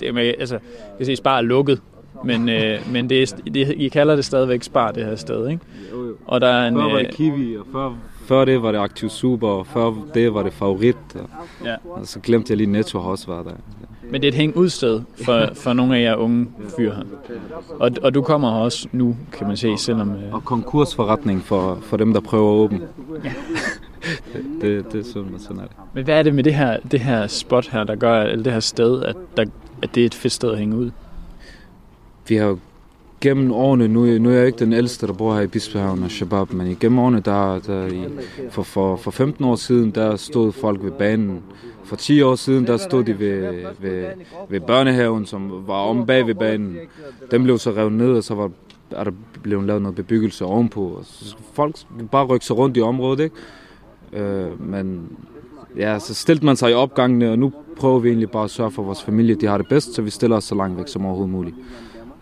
det 0.00 0.14
med, 0.14 0.34
altså, 0.38 0.54
jeg 0.54 0.96
kan 0.96 1.06
se, 1.06 1.16
Spar 1.16 1.36
er 1.36 1.40
lukket, 1.40 1.80
men, 2.24 2.48
øh, 2.48 2.92
men 2.92 3.10
det 3.10 3.22
er, 3.22 3.36
det, 3.50 3.74
I 3.76 3.88
kalder 3.88 4.16
det 4.16 4.24
stadigvæk 4.24 4.62
Spar, 4.62 4.92
det 4.92 5.04
her 5.04 5.16
sted, 5.16 5.48
ikke? 5.48 5.62
Jo, 5.92 6.06
jo. 6.06 6.14
Og 6.26 6.40
der 6.40 6.48
er 6.48 6.68
en... 6.68 6.74
Før 6.74 6.82
var 6.82 6.98
Øh, 6.98 7.04
det 7.04 7.14
Kiwi, 7.14 7.56
og 7.56 7.66
før, 7.72 7.92
før 8.24 8.44
det 8.44 8.62
var 8.62 8.72
det 8.72 8.78
Aktiv 8.78 9.08
Super, 9.08 9.48
og 9.48 9.66
før 9.66 9.92
det 10.14 10.34
var 10.34 10.42
det 10.42 10.52
Favorit. 10.52 10.96
Og, 11.14 11.28
ja. 11.64 11.74
og 11.84 12.06
så 12.06 12.20
glemte 12.20 12.50
jeg 12.50 12.56
lige 12.56 12.70
Netto 12.70 13.00
har 13.00 13.10
også 13.10 13.26
været 13.26 13.46
der. 13.46 13.52
Men 14.10 14.20
det 14.20 14.24
er 14.24 14.32
et 14.32 14.34
hængt 14.34 14.56
udsted 14.56 15.00
for, 15.24 15.48
for 15.54 15.72
nogle 15.72 15.96
af 15.96 16.02
jer 16.02 16.14
unge 16.16 16.46
fyre 16.76 16.94
her. 16.94 17.02
Og, 17.78 17.90
og 18.02 18.14
du 18.14 18.22
kommer 18.22 18.50
her 18.50 18.58
også 18.58 18.88
nu, 18.92 19.16
kan 19.32 19.46
man 19.46 19.56
se, 19.56 19.76
selvom... 19.78 20.10
Øh, 20.10 20.34
Og 20.34 20.44
konkursforretning 20.44 21.42
for, 21.42 21.78
for 21.82 21.96
dem, 21.96 22.12
der 22.12 22.20
prøver 22.20 22.52
at 22.52 22.56
åbne. 22.56 22.80
det, 24.32 24.44
det, 24.60 24.92
det 24.92 25.00
er 25.00 25.04
sådan, 25.12 25.34
sådan 25.38 25.56
er 25.58 25.62
det. 25.62 25.72
men 25.94 26.04
hvad 26.04 26.18
er 26.18 26.22
det 26.22 26.34
med 26.34 26.44
det 26.44 26.54
her, 26.54 26.76
det 26.90 27.00
her 27.00 27.26
spot 27.26 27.68
her, 27.68 27.84
der 27.84 27.94
gør, 27.94 28.22
eller 28.22 28.42
det 28.42 28.52
her 28.52 28.60
sted, 28.60 29.02
at, 29.02 29.16
der, 29.36 29.44
at 29.82 29.94
det 29.94 30.00
er 30.00 30.06
et 30.06 30.14
fedt 30.14 30.32
sted 30.32 30.50
at 30.52 30.58
hænge 30.58 30.76
ud? 30.76 30.90
Vi 32.28 32.36
har 32.36 32.58
gennem 33.20 33.52
årene, 33.52 33.88
nu, 33.88 34.18
nu 34.18 34.30
er 34.30 34.34
jeg 34.34 34.46
ikke 34.46 34.58
den 34.58 34.72
ældste, 34.72 35.06
der 35.06 35.12
bor 35.12 35.34
her 35.34 35.40
i 35.40 35.46
Bispehaven 35.46 36.02
og 36.02 36.10
Shabab, 36.10 36.52
men 36.52 36.66
igennem 36.66 36.98
årene, 36.98 37.20
der, 37.20 37.58
der 37.58 37.86
i, 37.86 38.04
for, 38.50 38.62
for, 38.62 38.96
for 38.96 39.10
15 39.10 39.44
år 39.44 39.56
siden, 39.56 39.90
der 39.90 40.16
stod 40.16 40.52
folk 40.52 40.82
ved 40.82 40.90
banen. 40.90 41.42
For 41.84 41.96
10 41.96 42.22
år 42.22 42.34
siden, 42.34 42.66
der 42.66 42.76
stod 42.76 43.04
de 43.04 43.18
ved, 43.18 43.64
ved, 43.80 44.06
ved 44.48 44.60
børnehaven, 44.60 45.26
som 45.26 45.64
var 45.66 45.74
om 45.74 46.06
bag 46.06 46.26
ved 46.26 46.34
banen. 46.34 46.76
Den 47.30 47.42
blev 47.42 47.58
så 47.58 47.70
revet 47.70 47.92
ned, 47.92 48.12
og 48.12 48.24
så 48.24 48.34
var, 48.34 48.50
er 48.90 49.04
der 49.04 49.12
blevet 49.42 49.66
lavet 49.66 49.82
noget 49.82 49.96
bebyggelse 49.96 50.44
ovenpå. 50.44 50.80
Og 50.80 51.04
Så 51.04 51.36
folk 51.52 51.76
bare 52.10 52.26
rykke 52.26 52.46
sig 52.46 52.56
rundt 52.56 52.76
i 52.76 52.80
området, 52.80 53.20
ikke? 53.24 53.36
Øh, 54.24 54.70
men 54.70 55.08
ja, 55.76 55.98
så 55.98 56.14
stillede 56.14 56.46
man 56.46 56.56
sig 56.56 56.70
i 56.70 56.74
opgangene, 56.74 57.30
og 57.30 57.38
nu 57.38 57.52
prøver 57.76 57.98
vi 57.98 58.08
egentlig 58.08 58.30
bare 58.30 58.44
at 58.44 58.50
sørge 58.50 58.70
for, 58.70 58.82
at 58.82 58.86
vores 58.86 59.02
familie 59.02 59.34
de 59.34 59.46
har 59.46 59.58
det 59.58 59.68
bedst, 59.68 59.94
så 59.94 60.02
vi 60.02 60.10
stiller 60.10 60.36
os 60.36 60.44
så 60.44 60.54
langt 60.54 60.78
væk 60.78 60.88
som 60.88 61.06
overhovedet 61.06 61.32
muligt. 61.32 61.56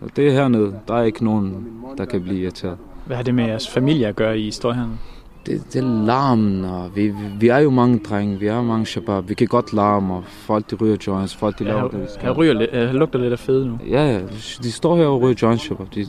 Og 0.03 0.09
det 0.15 0.27
er 0.27 0.31
hernede. 0.31 0.73
Der 0.87 0.93
er 0.93 1.03
ikke 1.03 1.23
nogen, 1.25 1.67
der 1.97 2.05
kan 2.05 2.21
blive 2.21 2.39
irriteret. 2.39 2.77
Hvad 3.05 3.15
har 3.15 3.23
det 3.23 3.35
med 3.35 3.45
jeres 3.45 3.69
familie 3.69 4.07
at 4.07 4.15
gøre, 4.15 4.39
I 4.39 4.51
står 4.51 4.71
hernede? 4.71 4.97
Det, 5.45 5.63
det 5.73 5.83
er 5.83 6.05
larmen, 6.05 6.65
og 6.65 6.91
vi, 6.95 7.07
vi, 7.07 7.15
vi 7.39 7.47
er 7.47 7.57
jo 7.57 7.69
mange 7.69 7.99
drenge, 8.09 8.39
vi 8.39 8.47
er 8.47 8.61
mange 8.61 8.85
shabab. 8.85 9.29
Vi 9.29 9.33
kan 9.33 9.47
godt 9.47 9.73
larme, 9.73 10.13
og 10.13 10.23
folk 10.27 10.71
de 10.71 10.75
ryger 10.75 10.97
joints, 11.07 11.35
folk 11.35 11.59
de 11.59 11.63
laver 11.63 11.81
det, 11.81 11.91
de 11.91 11.97
Jeg, 11.97 12.09
skal. 12.09 12.25
jeg, 12.27 12.37
ryger 12.37 12.53
lidt, 12.53 12.69
jeg 12.73 12.93
lugter 12.93 13.19
lidt 13.19 13.33
af 13.33 13.39
fede 13.39 13.67
nu. 13.67 13.79
Ja, 13.89 14.11
ja, 14.13 14.19
de 14.63 14.71
står 14.71 14.97
her 14.97 15.05
og 15.05 15.21
ryger 15.21 15.35
joints, 15.41 15.63
shabab. 15.63 15.87
De, 15.95 16.05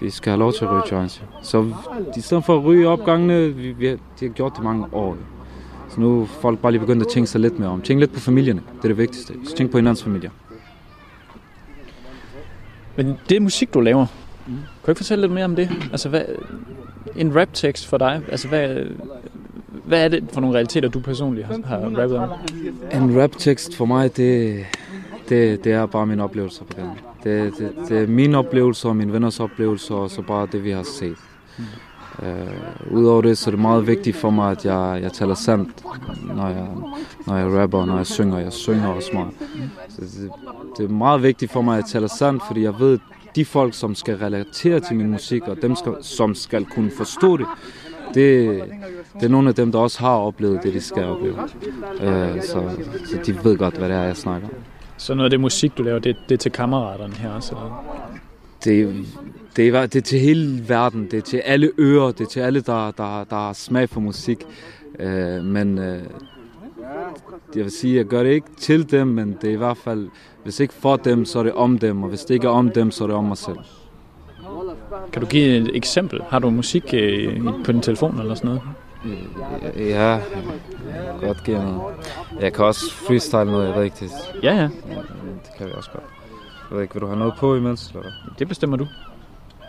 de 0.00 0.10
skal 0.10 0.30
have 0.30 0.38
lov 0.38 0.52
til 0.52 0.64
at 0.64 0.70
ryge 0.70 0.82
joints. 0.92 1.22
Så 1.42 1.62
de, 1.62 1.74
i 2.16 2.20
stedet 2.20 2.44
for 2.44 2.56
at 2.58 2.64
ryge 2.64 2.88
opgangene, 2.88 3.48
vi, 3.48 3.72
vi, 3.72 3.86
de 3.90 3.98
har 4.20 4.28
gjort 4.28 4.52
det 4.56 4.64
mange 4.64 4.86
år. 4.92 5.16
Så 5.88 6.00
nu 6.00 6.22
er 6.22 6.26
folk 6.26 6.58
bare 6.58 6.72
lige 6.72 6.80
begyndt 6.80 7.02
at 7.02 7.08
tænke 7.08 7.26
sig 7.26 7.40
lidt 7.40 7.58
mere 7.58 7.68
om. 7.68 7.80
Tænk 7.80 8.00
lidt 8.00 8.12
på 8.12 8.20
familierne, 8.20 8.60
det 8.76 8.84
er 8.84 8.88
det 8.88 8.98
vigtigste. 8.98 9.34
Så 9.44 9.54
tænk 9.56 9.70
på 9.70 9.78
hinandens 9.78 10.02
familier. 10.02 10.30
Men 12.98 13.18
det 13.28 13.36
er 13.36 13.40
musik, 13.40 13.74
du 13.74 13.80
laver. 13.80 14.06
Kan 14.46 14.56
du 14.86 14.90
ikke 14.90 14.98
fortælle 14.98 15.22
lidt 15.22 15.32
mere 15.32 15.44
om 15.44 15.56
det? 15.56 15.70
Altså, 15.92 16.08
hvad, 16.08 16.22
en 17.16 17.36
raptekst 17.36 17.86
for 17.86 17.98
dig, 17.98 18.22
altså 18.28 18.48
hvad, 18.48 18.86
hvad 19.84 20.04
er 20.04 20.08
det 20.08 20.24
for 20.32 20.40
nogle 20.40 20.54
realiteter, 20.54 20.88
du 20.88 21.00
personligt 21.00 21.46
har, 21.46 21.58
har 21.66 21.76
rappet 21.76 22.18
om? 22.18 22.30
En 22.92 23.22
raptekst 23.22 23.76
for 23.76 23.84
mig, 23.84 24.16
det, 24.16 24.64
det, 25.28 25.64
det 25.64 25.72
er 25.72 25.86
bare 25.86 26.06
mine 26.06 26.24
oplevelser 26.24 26.64
på 26.64 26.72
gaden. 26.76 26.90
Det, 27.24 27.52
det, 27.58 27.72
det 27.88 28.02
er 28.02 28.06
mine 28.06 28.38
oplevelser 28.38 28.88
og 28.88 28.96
mine 28.96 29.12
venners 29.12 29.40
oplevelser, 29.40 29.94
og 29.94 30.10
så 30.10 30.22
bare 30.22 30.48
det, 30.52 30.64
vi 30.64 30.70
har 30.70 30.82
set. 30.82 31.16
Uh, 32.18 32.96
Udover 32.96 33.22
det, 33.22 33.38
så 33.38 33.50
er 33.50 33.52
det 33.52 33.60
meget 33.60 33.86
vigtigt 33.86 34.16
for 34.16 34.30
mig, 34.30 34.50
at 34.50 34.64
jeg, 34.64 34.98
jeg 35.02 35.12
taler 35.12 35.34
sandt, 35.34 35.84
når 36.34 36.48
jeg, 36.48 36.66
når 37.26 37.36
jeg 37.36 37.62
rapper, 37.62 37.84
når 37.86 37.96
jeg 37.96 38.06
synger. 38.06 38.38
Jeg 38.38 38.52
synger 38.52 38.88
også 38.88 39.10
meget. 39.12 39.30
Så 39.88 40.00
det, 40.00 40.30
det 40.76 40.84
er 40.84 40.88
meget 40.88 41.22
vigtigt 41.22 41.52
for 41.52 41.62
mig, 41.62 41.78
at 41.78 41.84
jeg 41.84 41.90
taler 41.90 42.08
sandt, 42.08 42.42
fordi 42.46 42.62
jeg 42.62 42.74
ved, 42.78 42.98
de 43.36 43.44
folk, 43.44 43.74
som 43.74 43.94
skal 43.94 44.16
relatere 44.16 44.80
til 44.80 44.96
min 44.96 45.10
musik, 45.10 45.42
og 45.42 45.62
dem, 45.62 45.74
skal, 45.74 45.92
som 46.00 46.34
skal 46.34 46.64
kunne 46.64 46.90
forstå 46.90 47.36
det, 47.36 47.46
det, 48.14 48.62
det 49.14 49.22
er 49.22 49.28
nogle 49.28 49.48
af 49.48 49.54
dem, 49.54 49.72
der 49.72 49.78
også 49.78 50.00
har 50.00 50.16
oplevet 50.16 50.62
det, 50.62 50.74
de 50.74 50.80
skal 50.80 51.04
opleve. 51.04 51.34
Uh, 51.34 52.42
så, 52.42 52.70
så 53.06 53.18
de 53.26 53.44
ved 53.44 53.56
godt, 53.56 53.76
hvad 53.76 53.88
det 53.88 53.96
er, 53.96 54.02
jeg 54.02 54.16
snakker 54.16 54.48
om. 54.48 54.54
Så 54.96 55.14
noget 55.14 55.24
af 55.24 55.30
det 55.30 55.40
musik, 55.40 55.78
du 55.78 55.82
laver, 55.82 55.98
det, 55.98 56.16
det 56.28 56.34
er 56.34 56.38
til 56.38 56.52
kammeraterne 56.52 57.14
her 57.14 57.30
også? 57.30 57.54
Eller? 57.54 57.84
det, 58.64 59.06
det, 59.56 59.68
er, 59.68 59.86
det 59.86 59.96
er 59.96 60.00
til 60.00 60.20
hele 60.20 60.68
verden, 60.68 61.08
det 61.10 61.14
er 61.14 61.20
til 61.20 61.36
alle 61.36 61.70
ører, 61.78 62.10
det 62.10 62.20
er 62.20 62.28
til 62.28 62.40
alle, 62.40 62.60
der, 62.60 62.90
der, 62.90 63.24
der 63.24 63.36
har 63.36 63.52
smag 63.52 63.88
for 63.88 64.00
musik. 64.00 64.38
Øh, 64.98 65.44
men 65.44 65.78
øh, 65.78 66.02
jeg 67.56 67.64
vil 67.64 67.70
sige, 67.72 67.96
jeg 67.96 68.04
gør 68.04 68.22
det 68.22 68.30
ikke 68.30 68.48
til 68.58 68.90
dem, 68.90 69.06
men 69.06 69.38
det 69.40 69.48
er 69.48 69.52
i 69.54 69.56
hvert 69.56 69.76
fald, 69.76 70.08
hvis 70.42 70.60
ikke 70.60 70.74
for 70.74 70.96
dem, 70.96 71.24
så 71.24 71.38
er 71.38 71.42
det 71.42 71.52
om 71.52 71.78
dem, 71.78 72.02
og 72.02 72.08
hvis 72.08 72.20
det 72.24 72.34
ikke 72.34 72.46
er 72.46 72.50
om 72.50 72.70
dem, 72.70 72.90
så 72.90 73.04
er 73.04 73.08
det 73.08 73.16
om 73.16 73.24
mig 73.24 73.36
selv. 73.36 73.58
Kan 75.12 75.22
du 75.22 75.28
give 75.28 75.56
et 75.56 75.70
eksempel? 75.76 76.22
Har 76.28 76.38
du 76.38 76.50
musik 76.50 76.84
øh, 76.94 77.40
på 77.64 77.72
din 77.72 77.80
telefon 77.80 78.20
eller 78.20 78.34
sådan 78.34 78.48
noget? 78.48 78.62
Ja, 79.76 80.10
jeg 80.10 80.22
kan 81.20 81.26
godt 81.28 81.44
give 81.44 81.58
noget. 81.62 81.94
Jeg 82.40 82.52
kan 82.52 82.64
også 82.64 82.92
freestyle 82.92 83.44
noget, 83.44 83.68
jeg 83.68 83.76
ved 83.76 83.84
ikke, 83.84 83.96
det, 84.00 84.10
Ja, 84.42 84.54
ja. 84.56 84.62
det 84.62 85.50
kan 85.58 85.66
vi 85.66 85.72
også 85.72 85.90
godt. 85.90 86.04
Jeg 86.70 86.76
ved 86.76 86.82
ikke, 86.82 86.94
vil 86.94 87.00
du 87.02 87.06
have 87.06 87.18
noget 87.18 87.34
på 87.38 87.56
imens? 87.56 87.90
Eller? 87.90 88.10
Det 88.38 88.48
bestemmer 88.48 88.76
du. 88.76 88.86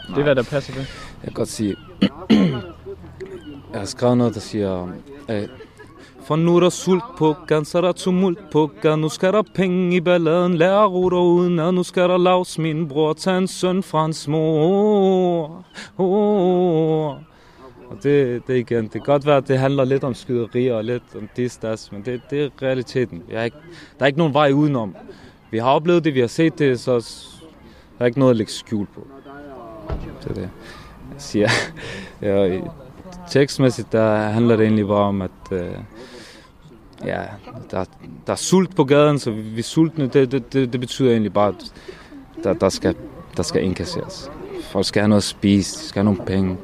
Det 0.07 0.17
er, 0.17 0.23
hvad 0.23 0.35
der 0.35 0.43
passer 0.43 0.73
til. 0.73 0.81
Jeg 0.81 1.23
kan 1.23 1.33
godt 1.33 1.47
sige, 1.49 1.75
jeg 3.73 3.79
har 3.79 3.85
skrevet 3.85 4.17
noget, 4.17 4.33
der 4.33 4.39
siger, 4.39 4.87
øh, 5.29 5.47
for 6.29 6.35
nu 6.35 6.55
er 6.55 6.59
der 6.59 6.69
sult 6.69 7.03
på 7.17 7.35
gaden, 7.47 7.65
så 7.65 7.77
er 7.77 7.81
der 7.81 7.91
tumult 7.91 8.39
på 8.51 8.71
gaden. 8.81 9.01
Nu 9.01 9.09
skal 9.09 9.33
der 9.33 9.41
penge 9.41 9.95
i 9.95 10.01
balladen, 10.01 10.57
lærer 10.57 10.85
ruter 10.85 11.17
uden 11.17 11.59
og 11.59 11.73
Nu 11.73 11.83
skal 11.83 12.09
der 12.09 12.17
lavs 12.17 12.57
min 12.59 12.87
bror, 12.87 13.13
tage 13.13 13.37
en 13.37 13.47
søn 13.47 13.83
fra 13.83 14.01
hans 14.01 14.27
mor. 14.27 15.65
Oh. 15.97 17.07
Og 17.89 17.97
det, 18.03 18.47
det 18.47 18.57
igen, 18.57 18.83
det 18.83 18.91
kan 18.91 19.01
godt 19.01 19.25
være, 19.25 19.37
at 19.37 19.47
det 19.47 19.59
handler 19.59 19.85
lidt 19.85 20.03
om 20.03 20.13
skyderier 20.13 20.73
og 20.73 20.83
lidt 20.83 21.03
om 21.15 21.29
distas, 21.35 21.91
men 21.91 22.01
det, 22.05 22.21
det 22.29 22.43
er 22.43 22.49
realiteten. 22.61 23.23
Jeg 23.29 23.39
er 23.39 23.43
ikke, 23.43 23.57
der 23.99 24.03
er 24.03 24.07
ikke 24.07 24.19
nogen 24.19 24.33
vej 24.33 24.51
udenom. 24.51 24.95
Vi 25.51 25.57
har 25.57 25.69
oplevet 25.69 26.03
det, 26.03 26.13
vi 26.13 26.19
har 26.19 26.27
set 26.27 26.59
det, 26.59 26.79
så 26.79 26.91
der 27.97 28.03
er 28.03 28.05
ikke 28.05 28.19
noget 28.19 28.31
at 28.31 28.37
lægge 28.37 28.51
skjul 28.51 28.85
på. 28.85 29.07
Det 30.23 30.29
er 30.29 30.33
det, 30.33 30.41
jeg 30.41 30.49
siger. 31.17 31.49
Ja, 32.21 32.59
tekstmæssigt, 33.29 33.91
der 33.91 34.17
handler 34.17 34.55
det 34.55 34.63
egentlig 34.63 34.87
bare 34.87 35.07
om, 35.07 35.21
at 35.21 35.51
øh, 35.51 35.71
ja, 37.05 37.21
der, 37.71 37.85
der 38.27 38.33
er 38.33 38.35
sult 38.35 38.75
på 38.75 38.83
gaden, 38.83 39.19
så 39.19 39.31
vi, 39.31 39.59
er 39.59 39.63
sultne. 39.63 40.07
Det, 40.07 40.31
det, 40.31 40.53
det, 40.53 40.73
det 40.73 40.79
betyder 40.79 41.11
egentlig 41.11 41.33
bare, 41.33 41.47
at 41.47 41.73
der, 42.43 42.53
der, 42.53 42.69
skal, 42.69 42.95
der 43.37 43.43
skal 43.43 43.63
indkasseres. 43.63 44.31
Folk 44.61 44.85
skal 44.85 45.01
have 45.01 45.09
noget 45.09 45.21
at 45.21 45.23
spise, 45.23 45.79
de 45.79 45.87
skal 45.87 45.99
have 46.03 46.13
nogle 46.13 46.25
penge. 46.25 46.57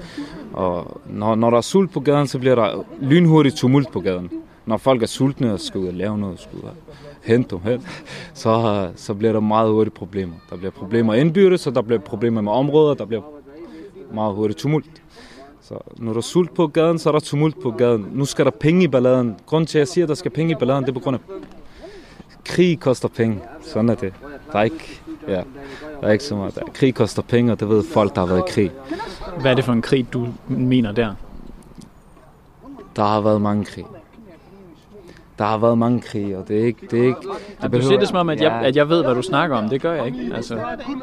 Og 0.54 1.01
når, 1.10 1.36
når 1.36 1.50
der 1.50 1.58
er 1.58 1.62
sult 1.62 1.92
på 1.92 2.00
gaden, 2.00 2.27
så 2.27 2.39
bliver 2.39 2.56
der 2.56 2.86
lynhurtigt 3.01 3.56
tumult 3.56 3.92
på 3.92 4.00
gaden. 4.00 4.32
Når 4.65 4.77
folk 4.77 5.01
er 5.01 5.08
sultne 5.08 5.54
og 5.54 5.60
skal 5.60 5.80
ud 5.80 5.88
og 5.88 5.94
lave 5.94 6.18
noget, 6.18 6.39
skal 6.39 6.58
ud 6.58 6.63
og 6.63 6.75
hente 7.24 7.56
dem 7.56 7.60
hen, 7.63 7.88
så, 8.34 8.88
så 8.96 9.13
bliver 9.13 9.34
der 9.34 9.39
meget 9.39 9.72
hurtigt 9.72 9.96
problemer. 9.96 10.36
Der 10.50 10.58
bliver 10.58 10.72
problemer 10.72 11.13
indbyrdes, 11.13 11.62
så 11.62 11.72
der 11.72 11.82
bliver 11.82 12.00
problemer 12.00 12.42
med 12.42 12.51
områder, 12.51 12.94
der 12.94 13.06
bliver 13.06 13.22
meget 14.13 14.36
hurtigt 14.36 14.60
tumult. 14.60 14.86
Så 15.67 15.77
når 15.98 16.12
der 16.12 16.17
er 16.17 16.22
sult 16.22 16.53
på 16.53 16.67
gaden, 16.67 17.00
så 17.00 17.10
er 17.10 17.12
der 17.12 17.19
tumult 17.19 17.62
på 17.62 17.72
gaden. 17.72 18.07
Nu 18.13 18.25
skal 18.25 18.45
der 18.45 18.51
penge 18.51 18.84
i 18.84 18.88
balladen. 18.88 19.36
Grunden 19.45 19.67
til, 19.67 19.77
at 19.77 19.79
jeg 19.79 19.88
siger, 19.88 20.05
at 20.05 20.10
der 20.10 20.15
skal 20.15 20.31
penge 20.31 20.51
i 20.51 20.55
balladen, 20.55 20.84
det 20.84 20.89
er 20.89 20.93
på 20.93 21.00
grund 21.00 21.15
af 21.15 21.22
krig 22.45 22.79
koster 22.79 23.07
penge. 23.07 23.39
Sådan 23.62 23.89
er 23.89 23.95
det. 23.95 24.13
Der 24.51 24.60
er 24.60 24.63
ikke, 24.63 25.01
ja, 25.27 25.41
der 26.01 26.07
er 26.07 26.12
ikke 26.12 26.24
så 26.24 26.36
meget. 26.36 26.55
Der. 26.55 26.62
Krig 26.74 26.95
koster 26.95 27.22
penge, 27.22 27.51
og 27.51 27.60
det 27.60 27.69
ved 27.69 27.84
folk, 27.84 28.15
der 28.15 28.22
har 28.22 28.27
været 28.27 28.39
i 28.50 28.51
krig. 28.51 28.72
Hvad 29.41 29.51
er 29.51 29.55
det 29.55 29.63
for 29.65 29.74
en 29.74 29.81
krig, 29.81 30.13
du 30.13 30.27
mener 30.48 30.91
der? 30.91 31.13
Der 32.95 33.03
har 33.03 33.22
været 33.22 33.41
mange 33.41 33.65
krig. 33.65 33.86
Der 35.38 35.45
har 35.45 35.57
været 35.57 35.77
mange 35.77 36.01
krige, 36.01 36.38
og 36.38 36.48
det 36.48 36.60
er 36.62 36.65
ikke... 36.65 36.88
Det 36.91 37.00
er 37.00 37.03
ikke 37.07 37.19
det 37.62 37.74
Du 37.74 37.81
siger 37.81 38.00
det 38.00 38.07
som 38.07 38.17
om, 38.17 38.29
at 38.29 38.41
jeg, 38.41 38.60
Ja. 38.62 38.67
at 38.67 38.75
jeg 38.75 38.89
ved, 38.89 39.03
hvad 39.03 39.15
du 39.15 39.22
snakker 39.22 39.57
om. 39.57 39.69
Det 39.69 39.81
gør 39.81 39.93
jeg 39.93 40.05
ikke. 40.05 40.31
Altså, 40.36 40.60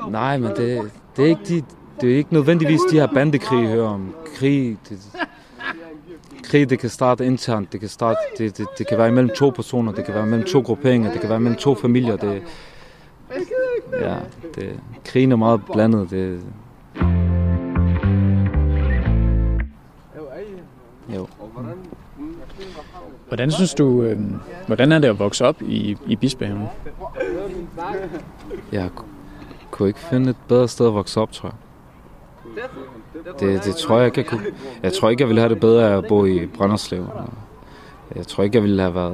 Nej, 0.08 0.38
men 0.38 0.50
det, 0.56 0.90
det 1.16 1.24
er 1.24 1.28
ikke 1.28 1.42
de, 1.48 1.62
det 2.02 2.12
er 2.12 2.16
ikke 2.16 2.34
nødvendigvis 2.34 2.80
de 2.90 2.96
her 3.00 3.06
bandekrig, 3.14 3.62
I 3.64 3.66
hører 3.66 3.88
om. 3.88 4.14
Krig, 4.36 4.78
det, 4.88 4.98
krig, 6.42 6.70
det 6.70 6.78
kan 6.78 6.90
starte 6.90 7.26
internt, 7.26 7.72
det 7.72 7.80
kan, 7.80 7.88
starte, 7.88 8.18
det, 8.38 8.58
det, 8.58 8.66
det 8.78 8.86
kan 8.86 8.98
være 8.98 9.08
imellem 9.08 9.34
to 9.36 9.50
personer, 9.50 9.92
det 9.92 10.04
kan 10.04 10.14
være 10.14 10.26
mellem 10.26 10.46
to 10.46 10.60
grupperinger, 10.60 11.12
det 11.12 11.20
kan 11.20 11.30
være 11.30 11.40
mellem 11.40 11.58
to 11.58 11.74
familier. 11.74 12.16
Det, 12.16 12.42
ja, 14.00 14.16
det, 14.54 14.80
krigen 15.04 15.32
er 15.32 15.36
meget 15.36 15.60
blandet. 15.72 16.10
Det, 16.10 16.40
jo. 21.14 21.26
hvordan 23.28 23.50
synes 23.50 23.74
du, 23.74 24.02
øh, 24.02 24.18
hvordan 24.66 24.92
er 24.92 24.98
det 24.98 25.08
at 25.08 25.18
vokse 25.18 25.44
op 25.44 25.62
i, 25.62 25.96
i 26.06 26.16
Bispehaven? 26.16 26.62
Jeg 28.72 28.90
ku- 28.94 29.04
kunne 29.70 29.88
ikke 29.88 30.00
finde 30.00 30.30
et 30.30 30.36
bedre 30.48 30.68
sted 30.68 30.86
at 30.86 30.94
vokse 30.94 31.20
op, 31.20 31.32
tror 31.32 31.48
jeg. 31.48 31.56
Det, 33.40 33.64
det 33.64 33.76
tror 33.76 33.96
jeg 33.96 34.06
ikke, 34.06 34.18
jeg 34.18 34.26
kunne. 34.26 34.42
Jeg 34.82 34.92
tror 34.92 35.10
ikke, 35.10 35.20
jeg 35.20 35.28
ville 35.28 35.40
have 35.40 35.54
det 35.54 35.60
bedre 35.60 35.92
af 35.92 35.96
at 35.98 36.04
bo 36.08 36.24
i 36.24 36.46
Brønderslev. 36.46 37.06
Jeg 38.16 38.26
tror 38.26 38.44
ikke, 38.44 38.56
jeg 38.56 38.62
ville 38.62 38.82
have 38.82 38.94
været... 38.94 39.12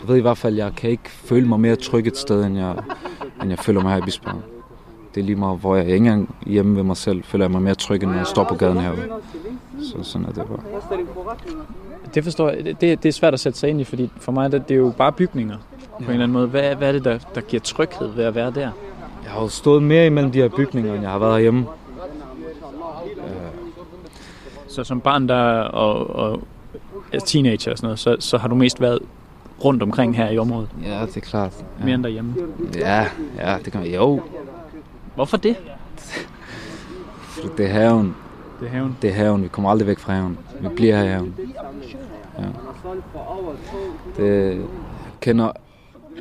Jeg 0.00 0.08
ved 0.08 0.16
i 0.16 0.20
hvert 0.20 0.38
fald, 0.38 0.54
jeg 0.56 0.72
kan 0.76 0.90
ikke 0.90 1.10
føle 1.10 1.48
mig 1.48 1.60
mere 1.60 1.76
tryg 1.76 2.06
et 2.06 2.16
sted, 2.16 2.44
end 2.44 2.58
jeg, 2.58 2.74
end 3.42 3.50
jeg 3.50 3.58
føler 3.58 3.80
mig 3.80 3.92
her 3.92 3.98
i 3.98 4.04
Bispehaven. 4.04 4.42
Det 5.14 5.20
er 5.20 5.24
lige 5.24 5.36
meget, 5.36 5.58
hvor 5.58 5.76
jeg 5.76 5.82
er. 5.82 5.86
ikke 5.86 5.96
engang 5.96 6.34
hjemme 6.46 6.76
ved 6.76 6.82
mig 6.82 6.96
selv, 6.96 7.24
føler 7.24 7.44
jeg 7.44 7.50
mig 7.50 7.62
mere 7.62 7.74
tryg, 7.74 8.02
end 8.02 8.10
når 8.10 8.18
jeg 8.18 8.26
står 8.26 8.44
på 8.44 8.54
gaden 8.54 8.78
herude. 8.80 9.08
Så 9.82 10.02
sådan 10.02 10.26
er 10.26 10.32
det 10.32 10.44
bare. 10.46 10.96
Det 12.14 12.24
forstår 12.24 12.50
jeg. 12.50 12.64
Det, 12.64 12.80
det 12.80 13.06
er 13.06 13.12
svært 13.12 13.34
at 13.34 13.40
sætte 13.40 13.58
sig 13.58 13.70
ind 13.70 13.80
i, 13.80 13.84
fordi 13.84 14.10
for 14.16 14.32
mig 14.32 14.52
det, 14.52 14.68
det 14.68 14.74
er 14.74 14.78
jo 14.78 14.92
bare 14.98 15.12
bygninger 15.12 15.56
på 15.92 16.02
en 16.04 16.10
eller 16.10 16.22
anden 16.22 16.32
måde. 16.32 16.46
Hvad, 16.46 16.74
hvad 16.74 16.88
er 16.88 16.92
det, 16.92 17.04
der, 17.04 17.18
der 17.34 17.40
giver 17.40 17.60
tryghed 17.60 18.08
ved 18.08 18.24
at 18.24 18.34
være 18.34 18.50
der? 18.50 18.70
Jeg 19.24 19.30
har 19.32 19.40
jo 19.42 19.48
stået 19.48 19.82
mere 19.82 20.06
imellem 20.06 20.32
de 20.32 20.38
her 20.38 20.48
bygninger, 20.48 20.92
end 20.94 21.02
jeg 21.02 21.10
har 21.10 21.18
været 21.18 21.32
herhjemme. 21.32 21.66
Så 24.76 24.84
som 24.84 25.00
barn 25.00 25.28
der 25.28 25.60
og, 25.60 26.10
og 26.10 26.42
teenager 27.26 27.70
og 27.72 27.78
sådan 27.78 27.86
noget, 27.86 27.98
så, 27.98 28.16
så 28.18 28.38
har 28.38 28.48
du 28.48 28.54
mest 28.54 28.80
været 28.80 28.98
rundt 29.64 29.82
omkring 29.82 30.16
her 30.16 30.30
i 30.30 30.38
området, 30.38 30.68
Ja, 30.84 31.06
det 31.06 31.16
er 31.16 31.20
klart. 31.20 31.64
mere 31.84 31.94
end 31.94 32.02
derhjemme. 32.02 32.34
Ja, 32.74 33.06
ja, 33.38 33.56
det 33.64 33.72
kan 33.72 33.80
man. 33.80 33.90
Jo, 33.90 34.20
Hvorfor 35.14 35.36
det? 35.36 35.56
Det 37.56 37.66
er 37.66 37.70
haven. 37.70 38.16
Det 38.60 38.66
er 38.68 38.70
haven. 38.72 38.96
Det 39.02 39.10
er 39.10 39.14
haven. 39.14 39.42
Vi 39.42 39.48
kommer 39.48 39.70
aldrig 39.70 39.86
væk 39.88 39.98
fra 39.98 40.12
haven. 40.12 40.38
Vi 40.60 40.68
bliver 40.76 40.96
her 40.96 41.04
i 41.04 41.08
haven. 41.08 41.34
Ja. 42.38 42.44
Det, 44.16 44.56
jeg 44.56 44.64
kender 45.20 45.50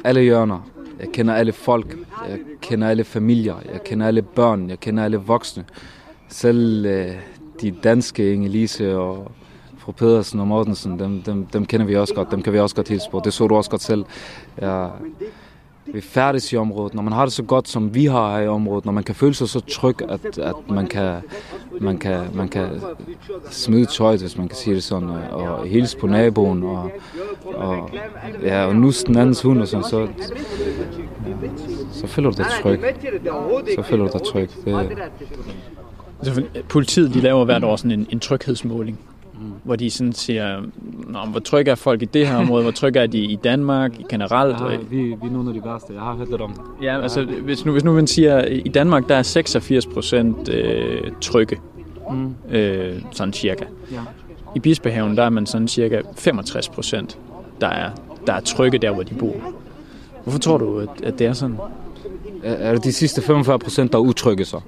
alle 0.03 0.21
hjørner. 0.21 0.59
Jeg 0.99 1.07
kender 1.13 1.33
alle 1.33 1.51
folk. 1.53 1.97
Jeg 2.29 2.39
kender 2.61 2.87
alle 2.89 3.03
familier. 3.03 3.55
Jeg 3.73 3.83
kender 3.83 4.07
alle 4.07 4.21
børn. 4.21 4.69
Jeg 4.69 4.79
kender 4.79 5.03
alle 5.03 5.17
voksne. 5.17 5.63
Selv 6.29 6.85
øh, 6.85 7.11
de 7.61 7.71
danske 7.71 8.33
Inge-Lise 8.33 8.95
og 8.95 9.31
fru 9.77 9.91
Pedersen 9.91 10.39
og 10.39 10.47
Mortensen, 10.47 10.99
dem, 10.99 11.21
dem, 11.21 11.45
dem 11.45 11.65
kender 11.65 11.85
vi 11.85 11.95
også 11.95 12.13
godt. 12.13 12.31
Dem 12.31 12.41
kan 12.41 12.53
vi 12.53 12.59
også 12.59 12.75
godt 12.75 12.87
hilse 12.87 13.09
på. 13.09 13.21
Det 13.23 13.33
så 13.33 13.47
du 13.47 13.55
også 13.55 13.69
godt 13.69 13.81
selv. 13.81 14.05
Ja, 14.61 14.87
vi 15.93 16.01
færdes 16.01 16.53
i 16.53 16.55
området. 16.55 16.93
Når 16.93 17.01
man 17.01 17.13
har 17.13 17.25
det 17.25 17.33
så 17.33 17.43
godt, 17.43 17.67
som 17.67 17.95
vi 17.95 18.05
har 18.05 18.37
her 18.37 18.43
i 18.43 18.47
området, 18.47 18.85
når 18.85 18.91
man 18.91 19.03
kan 19.03 19.15
føle 19.15 19.33
sig 19.33 19.49
så 19.49 19.59
tryg, 19.59 20.01
at, 20.09 20.37
at 20.37 20.55
man, 20.69 20.87
kan, 20.87 21.21
man, 21.81 21.97
kan, 21.97 22.21
man 22.33 22.49
kan 22.49 22.69
smide 23.49 23.85
tøjet, 23.85 24.21
hvis 24.21 24.37
man 24.37 24.47
kan 24.47 24.57
sige 24.57 24.75
det 24.75 24.83
sådan, 24.83 25.09
og, 25.09 25.43
og 25.43 25.67
hilse 25.67 25.97
på 25.97 26.07
naboen, 26.07 26.63
og, 26.63 26.91
og, 27.53 27.89
ja, 28.43 28.65
og 28.65 28.75
nus 28.75 29.03
den 29.03 29.17
andens 29.17 29.41
hund, 29.41 29.61
og 29.61 29.67
sådan, 29.67 29.83
så, 29.83 30.07
så 31.91 32.07
føler 32.07 32.31
du 32.31 32.37
dig 32.37 32.45
tryg. 32.61 32.79
Så 33.75 33.81
føler 33.81 34.05
du 34.05 34.11
dig 34.13 34.21
tryg. 34.27 34.49
Det, 34.65 34.97
Altså, 36.25 36.43
politiet 36.69 37.13
de 37.13 37.21
laver 37.21 37.45
hvert 37.45 37.63
år 37.63 37.75
sådan 37.75 37.91
en, 37.91 38.07
en 38.09 38.19
tryghedsmåling, 38.19 38.99
mm. 39.33 39.39
hvor 39.63 39.75
de 39.75 39.89
sådan 39.89 40.13
siger, 40.13 40.61
Nå, 41.07 41.19
hvor 41.31 41.39
trygge 41.39 41.71
er 41.71 41.75
folk 41.75 42.01
i 42.01 42.05
det 42.05 42.27
her 42.27 42.35
område, 42.37 42.63
hvor 42.63 42.71
trygge 42.71 42.99
er 42.99 43.07
de 43.07 43.17
i 43.17 43.35
Danmark 43.35 43.91
generelt. 44.09 44.57
ja, 44.71 44.77
vi, 44.89 44.97
vi 44.97 45.11
er 45.27 45.31
nogle 45.31 45.49
af 45.49 45.53
de 45.53 45.61
værste. 45.69 45.93
Jeg 45.93 46.01
har 46.01 46.15
hørt 46.15 46.29
lidt 46.29 46.41
om 46.41 46.51
det. 46.51 46.61
Ja, 46.85 47.01
altså 47.01 47.23
hvis 47.23 47.65
nu, 47.65 47.71
hvis 47.71 47.83
nu 47.83 47.93
man 47.93 48.07
siger, 48.07 48.37
at 48.37 48.51
i 48.65 48.69
Danmark 48.69 49.09
der 49.09 49.15
er 49.15 49.23
86 49.23 49.85
procent 49.85 50.49
øh, 50.49 51.11
trygge, 51.21 51.57
Mm. 52.11 52.35
øh, 52.55 53.01
sådan 53.11 53.33
cirka. 53.33 53.65
Ja. 53.91 53.99
I 54.55 54.59
Bispehaven 54.59 55.17
der 55.17 55.23
er 55.23 55.29
man 55.29 55.45
sådan 55.45 55.67
cirka 55.67 56.01
65 56.15 56.69
procent, 56.69 57.17
der 57.61 57.67
er, 57.67 57.89
der 58.27 58.33
er 58.33 58.39
trygge 58.39 58.77
der, 58.77 58.91
hvor 58.91 59.03
de 59.03 59.13
bor. 59.13 59.35
Hvorfor 60.23 60.39
tror 60.39 60.57
du, 60.57 60.79
at, 60.79 60.89
at 61.03 61.19
det 61.19 61.27
er 61.27 61.33
sådan? 61.33 61.57
Er 62.43 62.53
er 62.53 62.73
det 62.73 62.83
de 62.83 62.93
sidste 62.93 63.21
45 63.21 63.59
procent, 63.59 63.91
der 63.93 63.97
utrygger 63.97 64.45
sig? 64.45 64.59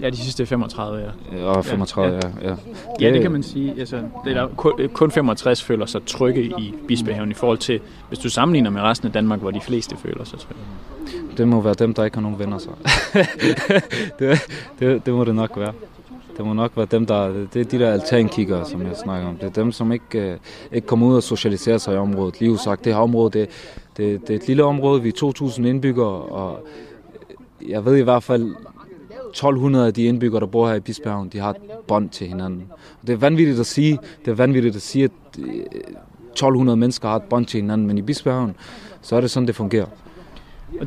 Ja, 0.00 0.10
de 0.10 0.16
sidste 0.16 0.46
35, 0.46 1.12
ja. 1.32 1.44
Og 1.44 1.64
35, 1.64 2.14
ja. 2.16 2.20
ja, 2.42 2.48
ja. 2.48 2.56
Ja, 3.00 3.14
det 3.14 3.22
kan 3.22 3.32
man 3.32 3.42
sige. 3.42 3.74
Altså, 3.78 3.96
det 3.96 4.36
er 4.36 4.46
der, 4.46 4.48
kun, 4.56 4.72
kun 4.92 5.10
65 5.10 5.62
føler 5.62 5.86
sig 5.86 6.06
trygge 6.06 6.44
i 6.44 6.74
Bispehaven 6.88 7.30
i 7.30 7.34
forhold 7.34 7.58
til, 7.58 7.80
hvis 8.08 8.18
du 8.18 8.30
sammenligner 8.30 8.70
med 8.70 8.82
resten 8.82 9.06
af 9.06 9.12
Danmark, 9.12 9.40
hvor 9.40 9.50
de 9.50 9.60
fleste 9.60 9.96
føler 9.96 10.24
sig 10.24 10.38
trygge. 10.38 10.60
Det 11.36 11.48
må 11.48 11.60
være 11.60 11.74
dem, 11.74 11.94
der 11.94 12.04
ikke 12.04 12.16
har 12.16 12.22
nogen 12.22 12.38
venner 12.38 12.58
så. 12.58 12.70
det, 14.18 14.40
det, 14.78 15.06
det 15.06 15.14
må 15.14 15.24
det 15.24 15.34
nok 15.34 15.56
være. 15.56 15.72
Det 16.36 16.46
må 16.46 16.52
nok 16.52 16.72
være 16.76 16.86
dem, 16.90 17.06
der... 17.06 17.28
Det 17.28 17.56
er 17.56 17.64
de 17.64 17.78
der 17.78 17.92
altankiggere, 17.92 18.66
som 18.66 18.82
jeg 18.82 18.96
snakker 19.04 19.28
om. 19.28 19.36
Det 19.36 19.46
er 19.46 19.62
dem, 19.62 19.72
som 19.72 19.92
ikke, 19.92 20.30
øh, 20.30 20.36
ikke 20.72 20.86
kommer 20.86 21.06
ud 21.06 21.16
og 21.16 21.22
socialiserer 21.22 21.78
sig 21.78 21.94
i 21.94 21.96
området. 21.96 22.40
Lige 22.40 22.58
sagt, 22.58 22.84
det 22.84 22.94
her 22.94 23.00
område, 23.00 23.38
det, 23.38 23.48
det, 23.96 24.20
det 24.20 24.30
er 24.30 24.38
et 24.38 24.46
lille 24.46 24.64
område. 24.64 25.02
Vi 25.02 25.08
er 25.08 25.32
2.000 25.40 25.66
indbyggere, 25.66 26.22
og 26.22 26.66
jeg 27.68 27.84
ved 27.84 27.96
i 27.96 28.02
hvert 28.02 28.22
fald, 28.22 28.54
1200 29.34 29.86
af 29.86 29.94
de 29.94 30.04
indbyggere, 30.04 30.40
der 30.40 30.46
bor 30.46 30.68
her 30.68 30.74
i 30.74 30.80
Bisbjergen, 30.80 31.28
de 31.28 31.38
har 31.38 31.50
et 31.50 31.56
bånd 31.88 32.08
til 32.08 32.26
hinanden. 32.26 32.64
Og 33.02 33.06
det 33.06 33.12
er 33.12 33.16
vanvittigt 33.16 33.60
at 33.60 33.66
sige, 33.66 33.98
det 34.24 34.30
er 34.30 34.34
vanvittigt 34.34 34.76
at 34.76 34.82
sige, 34.82 35.04
at 35.04 35.10
øh, 35.38 35.54
1200 36.32 36.76
mennesker 36.76 37.08
har 37.08 37.16
et 37.16 37.22
bånd 37.22 37.46
til 37.46 37.60
hinanden, 37.60 37.86
men 37.86 37.98
i 37.98 38.02
Bisbjergen, 38.02 38.54
så 39.02 39.16
er 39.16 39.20
det 39.20 39.30
sådan, 39.30 39.46
det 39.46 39.54
fungerer. 39.54 39.86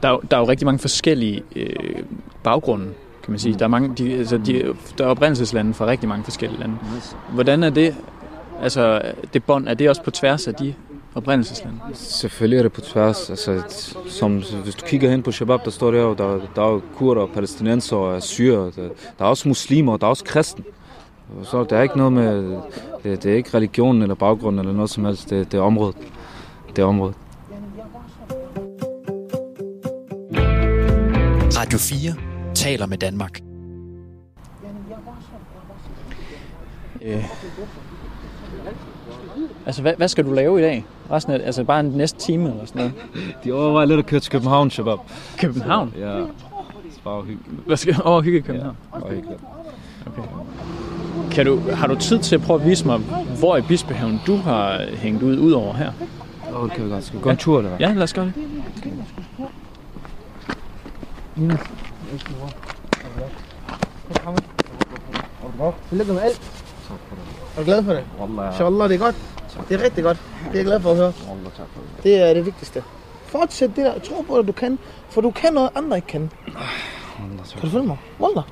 Der 0.02 0.08
er, 0.08 0.12
jo- 0.12 0.22
der 0.32 0.38
er 0.38 0.42
jo 0.42 0.48
rigtig 0.48 0.66
mange 0.66 0.80
forskellige 0.80 1.44
øh, 1.56 1.70
baggrunde, 2.44 2.86
kan 3.24 3.32
man 3.32 3.40
sige. 3.40 3.56
Der 3.60 3.64
er, 3.66 3.70
mange, 3.70 3.94
de, 3.98 4.14
altså, 4.14 4.38
de, 4.38 4.64
der 4.98 5.06
er 5.06 5.10
oprindelseslande 5.10 5.74
fra 5.74 5.86
rigtig 5.86 6.10
mange 6.10 6.24
forskellige 6.24 6.60
lande. 6.60 6.76
Hvordan 7.34 7.64
er 7.64 7.70
det, 7.70 7.96
altså 8.62 9.02
det 9.34 9.44
bånd, 9.44 9.68
er 9.68 9.74
det 9.74 9.90
også 9.90 10.04
på 10.04 10.12
tværs 10.12 10.48
af 10.48 10.54
de 10.56 10.74
oprindelseslande? 11.18 11.80
Selvfølgelig 11.94 12.58
er 12.58 12.64
det 12.64 12.74
på 12.74 12.82
tværs. 12.82 13.30
Altså, 13.30 13.62
som, 14.08 14.44
hvis 14.64 14.76
du 14.76 14.86
kigger 14.86 15.10
hen 15.10 15.24
på 15.24 15.32
Shabab, 15.32 15.66
der 15.66 15.72
står 15.72 15.92
der 15.92 16.02
jo, 16.02 16.14
der, 16.14 16.40
der 16.56 16.62
er 16.62 16.72
jo 16.72 16.82
kurder, 16.96 17.26
palæstinenser 17.26 17.96
og 17.96 18.24
syrer. 18.24 18.72
Der, 18.72 18.90
der 19.20 19.26
er 19.26 19.30
også 19.30 19.48
muslimer, 19.48 19.98
der 19.98 20.06
er 20.06 20.10
også 20.10 20.24
kristen. 20.24 20.64
Så 21.44 21.64
der 21.64 21.78
er 21.78 21.82
ikke 21.82 21.98
noget 21.98 22.14
med, 22.14 22.60
det, 23.04 23.24
det 23.24 23.32
er 23.32 23.36
ikke 23.36 23.50
religion 23.54 24.02
eller 24.02 24.16
baggrund 24.16 24.60
eller 24.60 24.74
noget 24.74 24.90
som 24.90 25.06
helst, 25.06 25.30
det, 25.30 25.52
det 25.52 25.58
er 25.58 25.62
området. 25.62 25.96
Det 26.76 26.80
er 26.80 26.86
området. 26.86 27.16
Radio 31.58 31.80
4 31.80 32.14
taler 32.56 32.86
med 32.86 32.98
Danmark. 32.98 33.47
Øh. 37.08 37.24
Altså, 39.66 39.82
hvad, 39.82 39.94
hvad 39.98 40.08
skal 40.08 40.26
du 40.26 40.34
lave 40.34 40.60
i 40.60 40.62
dag? 40.62 40.86
Resten 41.12 41.34
af, 41.34 41.40
altså 41.46 41.64
bare 41.64 41.80
en 41.80 41.86
næste 41.86 42.20
time 42.20 42.50
eller 42.50 42.66
sådan 42.66 42.80
noget? 42.82 42.94
De 43.44 43.52
overvejer 43.52 43.86
lidt 43.86 44.00
at 44.00 44.06
køre 44.06 44.20
til 44.20 44.32
København, 44.32 44.70
Shabab. 44.72 45.00
København? 45.38 45.94
Ja, 46.00 46.06
er 46.06 46.28
bare 47.04 47.22
hyggeligt. 47.22 47.66
Hvad 47.66 47.78
skal 47.78 47.96
over 48.04 48.22
hygge 48.22 48.38
i 48.38 48.42
København? 48.42 48.78
Bare 48.92 49.10
hyggeligt. 49.10 49.42
Kan 51.32 51.46
du, 51.46 51.60
har 51.74 51.88
du 51.88 51.96
tid 51.96 52.20
til 52.20 52.36
at 52.36 52.42
prøve 52.42 52.60
at 52.62 52.68
vise 52.68 52.86
mig, 52.86 52.98
hvor 53.40 53.58
i 53.58 53.62
Bispehaven 53.62 54.22
du 54.28 54.36
har 54.36 54.86
hængt 54.96 55.24
ud, 55.24 55.38
ud 55.38 55.52
over 55.52 55.74
her? 55.74 55.92
Åh, 56.56 56.64
det 56.64 56.72
kan 56.72 56.86
vi 56.86 56.90
godt. 56.90 57.04
Skal 57.04 57.20
vi 57.20 57.24
gå 57.24 57.30
en 57.30 57.38
tur, 57.38 57.58
eller 57.58 57.70
hvad? 57.70 57.88
Ja, 57.88 57.94
lad 57.94 58.04
os 58.04 58.14
gøre 58.14 58.26
det. 58.26 58.34
Tillykke 65.90 66.14
med 66.14 66.22
alt. 66.22 66.57
Er 67.56 67.60
du 67.60 67.64
glad 67.66 67.84
for 67.84 67.94
det? 67.94 68.04
Inshallah, 68.48 68.90
det 68.90 68.96
er 68.96 69.00
godt. 69.00 69.16
Det 69.70 69.80
er 69.80 69.84
rigtig 69.84 70.04
godt. 70.04 70.18
Det 70.46 70.52
er 70.54 70.58
jeg 70.58 70.66
glad 70.66 70.80
for 70.80 70.92
at 70.92 70.98
høre. 70.98 71.14
Det 72.04 72.16
er 72.30 72.34
det 72.34 72.46
vigtigste. 72.46 72.84
Fortsæt 73.26 73.70
det 73.76 73.86
der. 73.86 74.00
Tro 74.00 74.22
på, 74.22 74.36
at 74.36 74.48
du 74.48 74.52
kan. 74.52 74.80
For 75.10 75.22
du 75.22 75.32
kan 75.32 75.54
noget, 75.54 75.70
andre 75.76 75.96
ikke 75.98 76.08
kan. 76.08 76.32
Kan 77.54 77.62
du 77.62 77.70
følge 77.70 77.86
mig? 77.88 77.98
Wallah. 78.20 78.44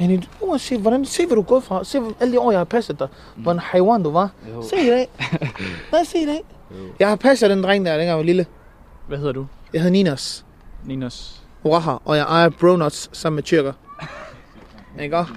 Yani, 0.00 0.28
uanset 0.40 0.80
hvordan, 0.80 1.04
se 1.04 1.26
hvad 1.26 1.34
du 1.36 1.40
er 1.42 1.46
gået 1.46 1.64
fra. 1.64 1.84
Se 1.84 2.00
alle 2.20 2.32
de 2.32 2.40
år, 2.40 2.50
jeg 2.50 2.60
har 2.60 2.64
passet 2.64 2.98
dig. 2.98 3.08
Hvor 3.36 3.52
en 3.52 3.58
haiwan 3.58 4.02
du 4.02 4.10
var. 4.10 4.30
Se 4.62 4.76
i 4.76 4.86
dag. 4.90 5.08
Nej, 5.92 6.04
se 6.04 6.18
i 6.18 6.26
dag. 6.26 6.44
Jeg 6.98 7.08
har 7.08 7.16
passet 7.16 7.50
den 7.50 7.62
dreng 7.62 7.84
der, 7.86 7.90
dengang 7.92 8.08
jeg 8.08 8.16
var 8.16 8.22
lille. 8.22 8.46
Hvad 9.08 9.18
hedder 9.18 9.32
du? 9.32 9.46
Jeg 9.72 9.80
hedder 9.80 9.92
Ninas. 9.92 10.44
Ninos. 10.84 11.40
Waha, 11.64 11.92
og 12.04 12.16
jeg 12.16 12.24
ejer 12.24 12.48
Bronuts 12.48 13.10
sammen 13.12 13.34
med 13.34 13.42
tyrker. 13.42 13.72
Ikke 14.98 15.16
også? 15.16 15.32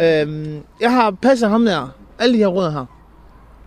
Øhm, 0.00 0.62
jeg 0.80 0.92
har 0.92 1.10
passet 1.10 1.50
ham 1.50 1.64
der, 1.64 1.88
alle 2.18 2.34
de 2.34 2.38
her 2.38 2.46
rødder 2.46 2.70
her. 2.70 2.84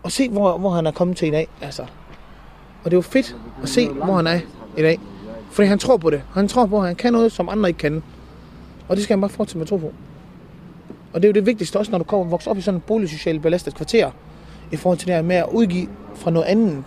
Og 0.04 0.12
se, 0.12 0.30
hvor, 0.30 0.58
hvor 0.58 0.70
han 0.70 0.88
er 0.88 0.92
kommet 0.92 1.18
til 1.18 1.28
i 1.28 1.32
dag. 1.32 1.48
Altså. 1.62 1.82
Og 1.82 2.86
det 2.86 2.94
er 2.94 2.98
jo 2.98 3.02
fedt 3.02 3.36
at 3.64 3.70
se, 3.70 3.90
hvor 3.90 4.16
han 4.16 4.28
er 4.28 4.40
i 4.78 4.82
dag. 4.82 5.00
Fordi 5.52 5.68
han 5.68 5.80
tror 5.80 5.98
på 5.98 6.10
det. 6.10 6.22
Han 6.34 6.48
tror 6.48 6.66
på, 6.66 6.80
at 6.80 6.88
han 6.88 6.96
kan 6.96 7.14
noget, 7.14 7.32
som 7.32 7.50
andre 7.50 7.70
ikke 7.70 7.78
kan. 7.78 8.04
Og 8.88 8.96
det 8.96 9.04
skal 9.04 9.14
han 9.14 9.22
bare 9.22 9.30
fortsætte 9.30 9.58
med 9.58 9.66
at 9.66 9.70
tro 9.70 9.78
på. 9.78 9.94
Og 11.14 11.22
det 11.22 11.28
er 11.28 11.30
jo 11.30 11.34
det 11.34 11.46
vigtigste 11.46 11.78
også, 11.78 11.92
når 11.92 11.98
du 11.98 12.04
kommer 12.04 12.26
og 12.26 12.32
vokser 12.32 12.52
op 12.52 12.58
i 12.58 12.62
sådan 12.62 12.78
et 12.78 12.84
boligsocialt 12.84 13.42
belastet 13.42 13.76
kvarter. 13.76 14.12
I 14.72 14.76
forhold 14.76 14.98
til 14.98 15.08
det 15.08 15.16
her 15.16 15.22
med 15.22 15.36
at 15.36 15.46
udgive 15.52 15.88
fra 16.16 16.32
noget 16.32 16.46
andet. 16.46 16.84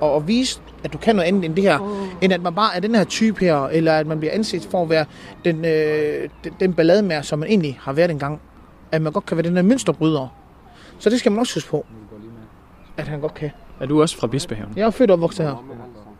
Og 0.00 0.16
at 0.16 0.28
vise, 0.28 0.60
at 0.84 0.92
du 0.92 0.98
kan 0.98 1.16
noget 1.16 1.28
andet 1.28 1.44
end 1.44 1.54
det 1.54 1.64
her. 1.64 2.06
End 2.20 2.32
at 2.32 2.42
man 2.42 2.54
bare 2.54 2.76
er 2.76 2.80
den 2.80 2.94
her 2.94 3.04
type 3.04 3.40
her. 3.40 3.56
Eller 3.56 3.92
at 3.92 4.06
man 4.06 4.18
bliver 4.18 4.32
anset 4.34 4.68
for 4.70 4.82
at 4.82 4.90
være 4.90 5.04
den, 5.44 5.64
øh, 5.64 6.28
den, 6.44 6.52
den 6.60 6.74
ballademær, 6.74 7.22
som 7.22 7.38
man 7.38 7.48
egentlig 7.48 7.78
har 7.82 7.92
været 7.92 8.10
engang. 8.10 8.40
At 8.92 9.02
man 9.02 9.12
godt 9.12 9.26
kan 9.26 9.36
være 9.36 9.46
den 9.46 9.56
her 9.56 9.62
mønsterbryder. 9.62 10.28
Så 10.98 11.10
det 11.10 11.18
skal 11.18 11.32
man 11.32 11.38
også 11.38 11.54
huske 11.56 11.70
på. 11.70 11.86
At 12.96 13.08
han 13.08 13.20
godt 13.20 13.34
kan. 13.34 13.50
Er 13.80 13.86
du 13.86 14.02
også 14.02 14.16
fra 14.16 14.26
Bispehaven? 14.26 14.72
Jeg 14.76 14.86
er 14.86 14.90
født 14.90 15.10
og 15.10 15.14
opvokset 15.14 15.46
her. 15.46 15.64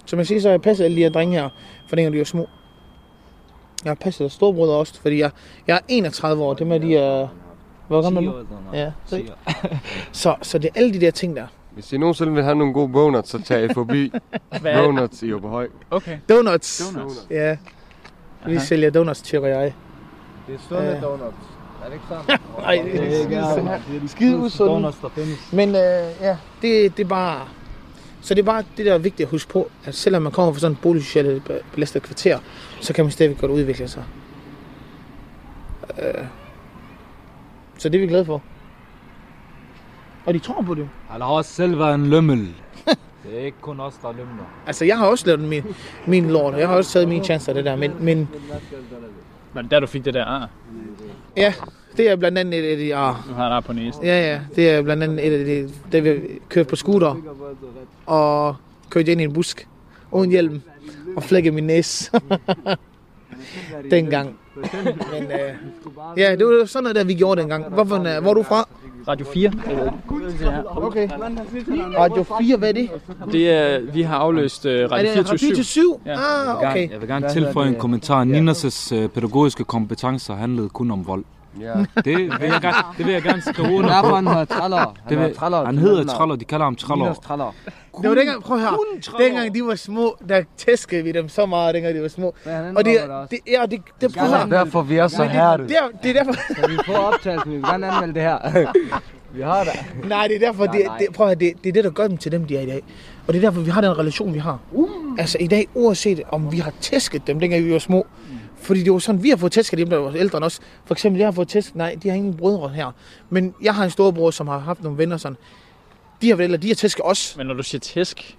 Som 0.04 0.18
jeg 0.18 0.26
siger, 0.26 0.40
så 0.40 0.48
har 0.48 0.52
jeg 0.52 0.62
passet 0.62 0.84
alle 0.84 0.96
de 0.96 1.02
her 1.02 1.10
drenge 1.10 1.40
her, 1.40 1.48
for 1.88 1.96
dengang 1.96 2.12
de 2.12 2.18
var 2.18 2.24
små. 2.24 2.48
Jeg 3.84 3.90
har 3.90 3.94
passet 3.94 4.20
deres 4.20 4.32
storebrødre 4.32 4.74
også, 4.74 5.00
fordi 5.00 5.18
jeg, 5.18 5.30
jeg 5.66 5.76
er 5.76 5.80
31 5.88 6.42
år. 6.42 6.54
Det 6.54 6.66
med, 6.66 6.80
de 6.80 6.96
er... 6.96 7.28
Hvor 7.88 8.02
gammel 8.02 8.26
er 8.26 8.32
du? 8.32 8.44
Ja, 8.72 8.92
så, 9.06 9.22
så, 10.12 10.34
så 10.42 10.58
det 10.58 10.68
er 10.74 10.80
alle 10.80 10.92
de 10.92 11.00
der 11.00 11.10
ting 11.10 11.36
der. 11.36 11.46
Hvis 11.74 11.92
I 11.92 11.98
nogensinde 11.98 12.32
vil 12.32 12.42
have 12.42 12.54
nogle 12.54 12.72
gode 12.74 12.92
donuts, 12.92 13.30
så 13.30 13.42
tag 13.42 13.64
I 13.64 13.74
forbi 13.74 14.12
donuts 14.76 15.22
i 15.22 15.32
Åberhøj. 15.32 15.68
Okay. 15.90 16.18
Donuts. 16.28 16.92
Donuts. 16.94 17.26
Ja. 17.30 17.56
Vi 18.46 18.56
Aha. 18.56 18.64
sælger 18.64 18.90
donuts, 18.90 19.22
tjekker 19.22 19.48
jeg. 19.48 19.74
Det 20.46 20.54
er 20.54 20.58
sunde 20.68 20.98
donuts. 21.02 21.36
Er 21.84 21.86
det 21.86 21.92
ikke 21.92 22.04
sandt? 22.08 22.42
Nej, 22.64 22.82
det 23.92 24.02
er 24.02 24.08
skide 24.08 24.36
usunde. 24.38 24.70
Donuts, 24.72 24.98
der 25.02 25.08
findes. 25.08 25.52
Men 25.52 25.68
øh, 25.68 25.74
ja, 26.20 26.36
det, 26.62 26.96
det 26.96 27.04
er 27.04 27.08
bare... 27.08 27.48
Så 28.22 28.34
det 28.34 28.40
er 28.42 28.46
bare 28.46 28.64
det, 28.76 28.86
der 28.86 28.94
er 28.94 28.98
vigtigt 28.98 29.26
at 29.26 29.30
huske 29.30 29.50
på, 29.52 29.70
at 29.84 29.94
selvom 29.94 30.22
man 30.22 30.32
kommer 30.32 30.52
fra 30.52 30.60
sådan 30.60 30.72
et 30.72 30.80
boligsocialt 30.80 31.44
be- 31.44 31.60
belastet 31.72 32.02
kvarter, 32.02 32.38
så 32.80 32.92
kan 32.92 33.04
man 33.04 33.12
stadigvæk 33.12 33.40
godt 33.40 33.50
udvikle 33.52 33.88
sig. 33.88 34.04
Øh. 36.02 36.24
Så 37.78 37.88
det 37.88 37.94
er 37.98 38.00
vi 38.00 38.06
glade 38.06 38.24
for. 38.24 38.42
Og 40.26 40.34
de 40.34 40.38
tror 40.38 40.62
på 40.62 40.74
det. 40.74 40.88
Han 41.08 41.20
har 41.20 41.28
også 41.28 41.52
selv 41.52 41.78
været 41.78 41.94
en 41.94 42.06
lømmel. 42.06 42.38
det 43.24 43.40
er 43.40 43.44
ikke 43.44 43.58
kun 43.60 43.80
os, 43.80 43.94
der 44.02 44.08
er 44.08 44.12
lømler. 44.12 44.44
Altså, 44.66 44.84
jeg 44.84 44.98
har 44.98 45.06
også 45.06 45.26
lavet 45.26 45.40
min, 45.40 45.62
min 46.06 46.30
lort, 46.30 46.54
og 46.54 46.60
jeg 46.60 46.68
har 46.68 46.76
også 46.76 46.92
taget 46.92 47.08
mine 47.08 47.24
chancer 47.24 47.50
af 47.50 47.54
det 47.54 47.64
der, 47.64 47.76
men, 47.76 47.92
men 48.00 48.28
Var 49.54 49.62
det 49.62 49.70
der, 49.70 49.80
du 49.80 49.86
fik 49.86 50.04
det 50.04 50.14
der 50.14 50.24
ar? 50.24 50.48
Ja, 51.36 51.54
det 51.96 52.10
er 52.10 52.16
blandt 52.16 52.38
andet 52.38 52.60
et 52.66 52.70
af 52.72 52.76
de... 52.76 52.96
Ah, 52.96 53.14
Du 53.28 53.34
har 53.34 53.48
der 53.48 53.60
på 53.60 53.72
næsen. 53.72 54.04
ja, 54.04 54.32
ja, 54.32 54.40
det 54.56 54.70
er 54.70 54.82
blandt 54.82 55.02
andet 55.02 55.26
et 55.26 55.38
af 55.38 55.44
de... 55.44 55.72
Da 55.92 55.98
vi 55.98 56.20
kørte 56.48 56.68
på 56.68 56.76
scooter 56.76 57.16
og 58.06 58.56
kørte 58.90 59.12
ind 59.12 59.20
i 59.20 59.24
en 59.24 59.32
busk 59.32 59.68
uden 60.10 60.30
hjelm 60.30 60.62
og 61.16 61.22
flækkede 61.22 61.54
min 61.54 61.64
næse. 61.64 62.10
dengang. 63.90 64.36
Men 64.54 65.22
øh, 65.22 66.18
ja, 66.18 66.36
det 66.36 66.46
var 66.46 66.64
sådan 66.64 66.82
noget, 66.82 66.96
der 66.96 67.04
vi 67.04 67.14
gjorde 67.14 67.40
dengang. 67.40 67.68
Hvorfor, 67.68 67.96
øh, 67.96 68.22
hvor 68.22 68.30
er 68.30 68.34
du 68.34 68.42
fra? 68.42 68.68
Radio 69.08 69.26
4. 69.26 69.52
Okay. 70.76 71.08
Radio 71.98 72.24
4, 72.40 72.56
hvad 72.56 72.68
er 72.68 72.72
det? 72.72 72.90
Det 73.32 73.50
er, 73.50 73.78
vi 73.92 74.02
har 74.02 74.16
afløst 74.16 74.64
uh, 74.64 74.72
Er 74.72 74.92
Radio 74.92 75.06
det 75.06 75.12
24 75.28 75.50
Radio 75.50 75.62
7? 75.62 76.00
Ja. 76.06 76.12
Ah, 76.12 76.56
okay. 76.56 76.90
Jeg 76.90 77.00
vil 77.00 77.08
gerne 77.08 77.28
tilføje 77.28 77.68
en 77.68 77.74
kommentar. 77.74 78.24
Ninas' 78.24 78.94
øh, 78.94 79.08
pædagogiske 79.08 79.64
kompetencer 79.64 80.34
handlede 80.34 80.68
kun 80.68 80.90
om 80.90 81.06
vold. 81.06 81.24
Ja. 81.60 81.72
Det 82.04 82.18
vil 82.18 82.48
jeg 82.48 82.60
gerne, 82.60 82.76
det 82.98 83.06
vil 83.06 83.12
jeg 83.12 83.22
gerne 83.22 83.42
skrive 83.42 83.72
under 83.72 83.90
Derfor 83.90 84.08
på. 84.08 84.14
han 84.14 84.26
hedder 84.26 84.44
Traller. 84.44 84.94
Han, 85.08 85.18
vil, 85.18 85.34
Traller. 85.34 85.64
han 85.64 85.78
hedder 85.78 86.04
Traller, 86.04 86.36
de 86.36 86.44
kalder 86.44 86.64
ham 86.64 86.76
Traller. 86.76 87.14
Traller. 87.14 87.54
Det 88.02 88.08
var 88.08 88.14
dengang, 88.14 88.42
prøv 88.42 88.56
at 88.56 88.62
høre, 88.62 88.78
dengang 89.18 89.54
de 89.54 89.64
var 89.64 89.74
små, 89.74 90.16
der 90.28 90.42
tæskede 90.56 91.02
vi 91.02 91.12
dem 91.12 91.28
så 91.28 91.46
meget, 91.46 91.74
dengang 91.74 91.94
de 91.94 92.02
var 92.02 92.08
små. 92.08 92.34
Og 92.76 92.84
det, 92.84 92.84
det 92.84 93.10
også. 93.10 93.28
det, 93.30 93.38
ja, 93.52 93.66
det, 93.70 93.80
det, 94.00 94.14
prøv 94.14 94.32
at. 94.34 94.50
Derfor 94.50 94.82
vi 94.82 94.96
er 94.96 95.08
så 95.08 95.24
her. 95.24 95.56
Det, 95.56 95.70
er, 95.70 95.98
det 96.02 96.10
er 96.10 96.24
derfor, 96.24 96.32
Kan 96.54 96.70
vi 96.70 96.78
få 96.86 96.92
optagelsen? 96.92 97.50
Vi 97.50 97.56
vil 97.56 97.64
gerne 97.64 97.86
anmelde 97.90 98.14
det 98.14 98.22
her. 98.22 98.72
vi 99.34 99.42
har 99.42 99.64
det. 99.64 100.08
nej, 100.08 100.26
det 100.28 100.36
er 100.36 100.40
derfor, 100.46 100.66
det, 100.66 100.82
det, 100.98 101.06
prøv 101.14 101.26
at 101.26 101.28
høre, 101.30 101.38
det, 101.50 101.62
det 101.64 101.68
er 101.68 101.72
det, 101.72 101.84
der 101.84 101.90
gør 101.90 102.08
dem 102.08 102.16
til 102.16 102.32
dem, 102.32 102.44
de 102.44 102.56
er 102.56 102.60
i 102.60 102.66
dag. 102.66 102.82
Og 103.26 103.34
det 103.34 103.44
er 103.44 103.48
derfor, 103.48 103.60
vi 103.60 103.70
har 103.70 103.80
den 103.80 103.98
relation, 103.98 104.34
vi 104.34 104.38
har. 104.38 104.58
Altså 105.18 105.38
i 105.40 105.46
dag, 105.46 105.68
uanset 105.74 106.22
om 106.28 106.52
vi 106.52 106.58
har 106.58 106.72
tæsket 106.80 107.26
dem, 107.26 107.40
dengang 107.40 107.64
vi 107.64 107.72
var 107.72 107.78
små, 107.78 108.06
fordi 108.62 108.82
det 108.82 108.92
var 108.92 108.98
sådan, 108.98 109.22
vi 109.22 109.28
har 109.28 109.36
fået 109.36 109.52
tæsket 109.52 109.78
dem, 109.78 109.90
der 109.90 109.96
var 109.96 110.12
ældre 110.14 110.36
end 110.38 110.44
os. 110.44 110.60
For 110.84 110.94
eksempel, 110.94 111.18
jeg 111.18 111.26
har 111.26 111.32
fået 111.32 111.48
tæsket, 111.48 111.76
nej, 111.76 111.96
de 112.02 112.08
har 112.08 112.16
ingen 112.16 112.36
brødre 112.36 112.68
her. 112.68 112.92
Men 113.30 113.54
jeg 113.62 113.74
har 113.74 113.84
en 113.84 113.90
storebror, 113.90 114.30
som 114.30 114.48
har 114.48 114.58
haft 114.58 114.82
nogle 114.82 114.98
venner 114.98 115.16
sådan. 115.16 115.36
De 116.22 116.28
har 116.28 116.36
vel, 116.36 116.62
de 116.62 116.68
har 116.68 116.74
tæsket 116.74 117.04
os. 117.04 117.34
Men 117.36 117.46
når 117.46 117.54
du 117.54 117.62
siger 117.62 117.80
tæsk, 117.80 118.36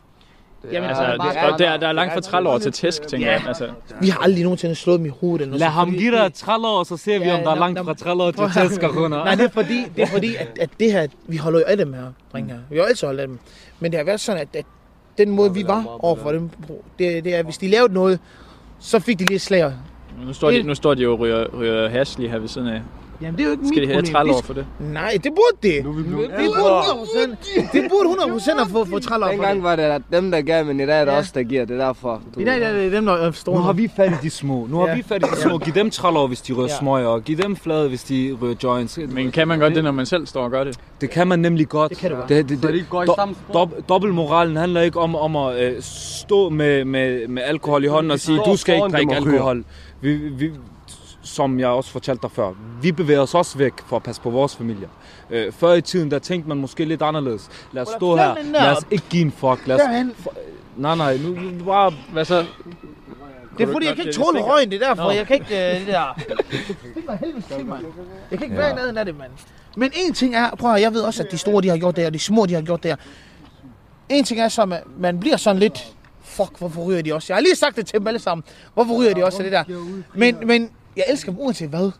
Jamen, 0.71 0.89
altså, 0.89 1.03
altså, 1.03 1.27
det, 1.43 1.51
og 1.53 1.59
der, 1.59 1.77
der 1.77 1.87
er 1.87 1.91
langt 1.91 2.13
fra 2.13 2.21
30 2.21 2.49
år 2.49 2.57
til 2.57 2.71
tæsk, 2.71 3.07
tænker 3.07 3.31
jeg. 3.31 3.43
Altså, 3.47 3.69
vi 4.01 4.09
har 4.09 4.19
aldrig 4.19 4.43
nogensinde 4.43 4.75
slået 4.75 4.99
dem 4.99 5.05
i 5.05 5.09
hovedet. 5.09 5.41
Eller 5.41 5.47
noget 5.49 5.59
Lad 5.59 5.67
ham 5.67 5.91
give 5.91 6.11
dig 6.17 6.33
Traller, 6.33 6.67
og 6.69 6.85
så 6.85 6.97
ser 6.97 7.19
vi, 7.19 7.25
Ja, 7.25 7.37
om 7.37 7.43
der 7.43 7.51
er 7.51 7.55
langt 7.55 7.79
fra 7.79 7.93
Traller 7.93 8.31
prøv 8.31 8.49
til 8.51 8.59
at- 8.59 8.69
tæskerhunder. 8.69 9.17
Nej, 9.23 9.35
det 9.35 9.45
er 9.45 9.49
fordi, 9.49 9.83
det 9.95 10.01
er 10.01 10.07
fordi 10.07 10.35
at, 10.35 10.47
at 10.59 10.69
det 10.79 10.91
her, 10.91 11.07
vi 11.27 11.37
holder 11.37 11.59
jo 11.59 11.65
af 11.67 11.77
dem 11.77 11.93
her, 11.93 12.03
drenge 12.31 12.49
her. 12.53 12.59
Vi 12.69 12.75
har 12.75 12.83
jo 12.83 12.87
altid 12.89 13.07
holdt 13.07 13.19
af 13.19 13.27
dem. 13.27 13.39
Men 13.79 13.91
det 13.91 13.97
har 13.97 14.05
været 14.05 14.19
sådan, 14.19 14.41
at, 14.41 14.47
at 14.55 14.65
den 15.17 15.29
måde, 15.29 15.53
vi 15.53 15.67
var 15.67 15.97
overfor 16.05 16.31
dem, 16.31 16.49
det, 16.99 17.23
det 17.23 17.35
er, 17.35 17.43
hvis 17.43 17.57
de 17.57 17.67
lavede 17.67 17.93
noget, 17.93 18.19
så 18.79 18.99
fik 18.99 19.19
de 19.19 19.25
lige 19.25 19.35
et 19.35 19.41
slag. 19.41 19.73
Nu, 20.25 20.33
står 20.33 20.51
de, 20.51 20.63
nu 20.63 20.75
står 20.75 20.93
de 20.93 21.01
jo 21.03 21.11
og 21.13 21.19
ryger, 21.19 21.45
ryger 21.59 21.89
hash 21.89 22.19
lige 22.19 22.29
her 22.29 22.39
ved 22.39 22.47
siden 22.47 22.67
af. 22.67 22.81
Jamen, 23.21 23.35
det 23.37 23.41
er 23.43 23.45
jo 23.45 23.51
ikke 23.51 23.67
Skal 23.67 23.81
de 23.81 23.87
mit 23.87 23.89
have 23.95 24.01
problem. 24.01 24.13
30 24.13 24.31
år 24.33 24.37
Det- 24.37 24.45
for 24.45 24.53
det? 24.53 24.65
Nej, 24.79 25.11
det 25.23 25.31
burde 25.31 25.57
det. 25.73 25.75
Det 25.75 25.83
burde 25.83 26.03
100%. 26.03 27.73
Det 27.73 27.83
burde 27.91 28.09
100% 28.09 28.61
at 28.61 28.67
få, 28.67 28.85
få 28.85 28.99
30 28.99 29.25
år 29.25 29.27
for 29.27 29.31
Dengang 29.31 29.55
det. 29.55 29.63
var 29.63 29.75
det 29.75 30.03
dem, 30.11 30.31
der 30.31 30.41
gav, 30.41 30.65
men 30.65 30.79
i 30.79 30.85
dag 30.85 31.01
er 31.01 31.05
det 31.05 31.11
Ja. 31.11 31.17
os, 31.17 31.31
der 31.31 31.43
giver. 31.43 31.65
Det 31.65 31.79
er 31.81 31.85
derfor. 31.85 32.21
Du... 32.35 32.39
I 32.39 32.43
dag 32.43 32.61
er 32.61 32.73
det 32.73 32.91
dem, 32.91 33.05
der 33.05 33.13
er 33.13 33.31
store. 33.31 33.55
Nu 33.55 33.61
har 33.61 33.73
vi 33.73 33.89
fat 33.95 34.11
i 34.11 34.15
de 34.23 34.29
små. 34.29 34.67
Nu 34.69 34.77
har 34.79 34.87
Ja. 34.87 34.95
vi 34.95 35.03
fat 35.03 35.23
i 35.23 35.35
de 35.35 35.41
små. 35.41 35.57
Giv 35.57 35.73
dem 35.73 35.89
Traller, 35.89 36.27
hvis 36.27 36.41
de 36.41 36.53
ryger 36.53 36.67
Ja. 36.69 36.77
smøger, 36.79 37.07
og 37.07 37.21
giv 37.23 37.37
dem 37.37 37.55
flade, 37.55 37.89
hvis 37.89 38.03
de 38.03 38.37
ryger 38.41 38.55
joints. 38.63 38.99
Men 39.09 39.31
kan 39.31 39.47
man 39.47 39.59
godt 39.59 39.75
det, 39.75 39.83
når 39.83 39.91
man 39.91 40.05
selv 40.05 40.27
står 40.27 40.43
og 40.43 40.51
gør 40.51 40.63
det? 40.63 40.79
Det 41.01 41.09
kan 41.09 41.27
man 41.27 41.39
nemlig 41.39 41.69
godt. 41.69 41.89
Det 41.89 41.97
kan 41.97 42.09
du 42.11 42.15
godt. 42.15 42.29
Det, 42.29 42.49
det, 42.49 42.63
de 42.63 42.67
det, 42.67 42.85
spor. 42.87 43.27
dob, 43.53 43.89
dobbeltmoralen 43.89 44.55
handler 44.57 44.81
ikke 44.81 44.99
om, 44.99 45.15
om 45.15 45.35
at 45.35 45.61
øh, 45.63 45.75
stå 45.81 46.49
med, 46.49 46.85
med, 46.85 47.27
med 47.27 47.43
alkohol 47.43 47.83
i 47.83 47.87
hånden 47.87 48.11
og 48.11 48.19
sige, 48.19 48.39
du 48.45 48.55
skal 48.57 48.75
ikke 48.75 48.87
drikke 48.87 49.11
og 49.17 49.25
ryger." 49.25 49.33
alkohol. 49.33 49.63
Vi, 50.01 50.15
vi, 50.15 50.51
som 51.23 51.59
jeg 51.59 51.67
også 51.67 51.91
fortalte 51.91 52.21
dig 52.21 52.31
før, 52.31 52.51
vi 52.81 52.91
bevæger 52.91 53.21
os 53.21 53.35
også 53.35 53.57
væk 53.57 53.73
for 53.85 53.95
at 53.95 54.03
passe 54.03 54.21
på 54.21 54.29
vores 54.29 54.55
familier. 54.55 54.87
Øh, 55.29 55.53
før 55.53 55.73
i 55.73 55.81
tiden, 55.81 56.11
der 56.11 56.19
tænkte 56.19 56.49
man 56.49 56.57
måske 56.57 56.85
lidt 56.85 57.01
anderledes. 57.01 57.49
Lad 57.71 57.81
os 57.81 57.89
stå 57.97 58.15
her. 58.15 58.35
Lad 58.53 58.77
os 58.77 58.85
ikke 58.91 59.05
give 59.09 59.21
en 59.21 59.31
fuck. 59.31 59.67
Lad 59.67 59.75
os, 59.75 59.81
nej, 60.77 60.95
nej, 60.95 61.17
nu, 61.17 61.29
nu 61.29 61.63
bare... 61.63 61.93
Hvad 62.11 62.25
så? 62.25 62.45
Det 63.57 63.67
er 63.67 63.71
fordi, 63.71 63.85
jeg 63.85 63.95
kan 63.95 64.07
ikke 64.07 64.17
tåle 64.17 64.41
røgen, 64.41 64.71
det 64.71 64.81
er 64.81 64.87
derfor. 64.87 65.11
Jeg 65.11 65.27
kan 65.27 65.35
ikke 65.35 65.73
øh, 65.73 65.79
det 65.79 65.87
der... 65.87 66.19
Det 66.95 67.03
var 67.07 67.15
helvede 67.15 67.41
til, 67.41 67.65
mand. 67.65 67.85
Jeg 68.31 68.39
kan 68.39 68.45
ikke 68.45 68.57
være 68.57 68.71
i 68.71 68.73
nærheden 68.73 68.97
af 68.97 69.05
det, 69.05 69.17
mand. 69.17 69.31
Men 69.75 69.91
en 69.95 70.13
ting 70.13 70.35
er, 70.35 70.55
prøv 70.55 70.73
at 70.73 70.81
jeg 70.81 70.93
ved 70.93 71.01
også, 71.01 71.23
at 71.23 71.31
de 71.31 71.37
store, 71.37 71.61
de 71.61 71.69
har 71.69 71.77
gjort 71.77 71.95
det 71.95 72.05
og 72.05 72.13
de 72.13 72.19
små, 72.19 72.45
de 72.45 72.53
har 72.53 72.61
gjort 72.61 72.83
det. 72.83 72.95
En 74.09 74.23
ting 74.23 74.39
er 74.39 74.47
så, 74.47 74.61
at 74.61 74.67
man, 74.67 74.79
man 74.97 75.19
bliver 75.19 75.37
sådan 75.37 75.59
lidt, 75.59 75.93
fuck, 76.31 76.57
hvorfor 76.57 76.83
ryger 76.83 77.01
de 77.01 77.13
også? 77.13 77.33
Jeg 77.33 77.37
har 77.37 77.41
lige 77.41 77.55
sagt 77.55 77.75
det 77.75 77.85
til 77.85 77.99
dem 77.99 78.07
alle 78.07 78.19
sammen. 78.19 78.43
Hvorfor 78.73 78.93
ryger 79.01 79.13
de 79.13 79.25
også 79.25 79.37
af 79.37 79.43
det 79.43 79.51
der? 79.51 79.63
Men, 80.15 80.35
men 80.45 80.69
jeg 80.95 81.03
elsker 81.09 81.31
dem 81.31 81.41
uanset 81.41 81.69
hvad. 81.69 81.91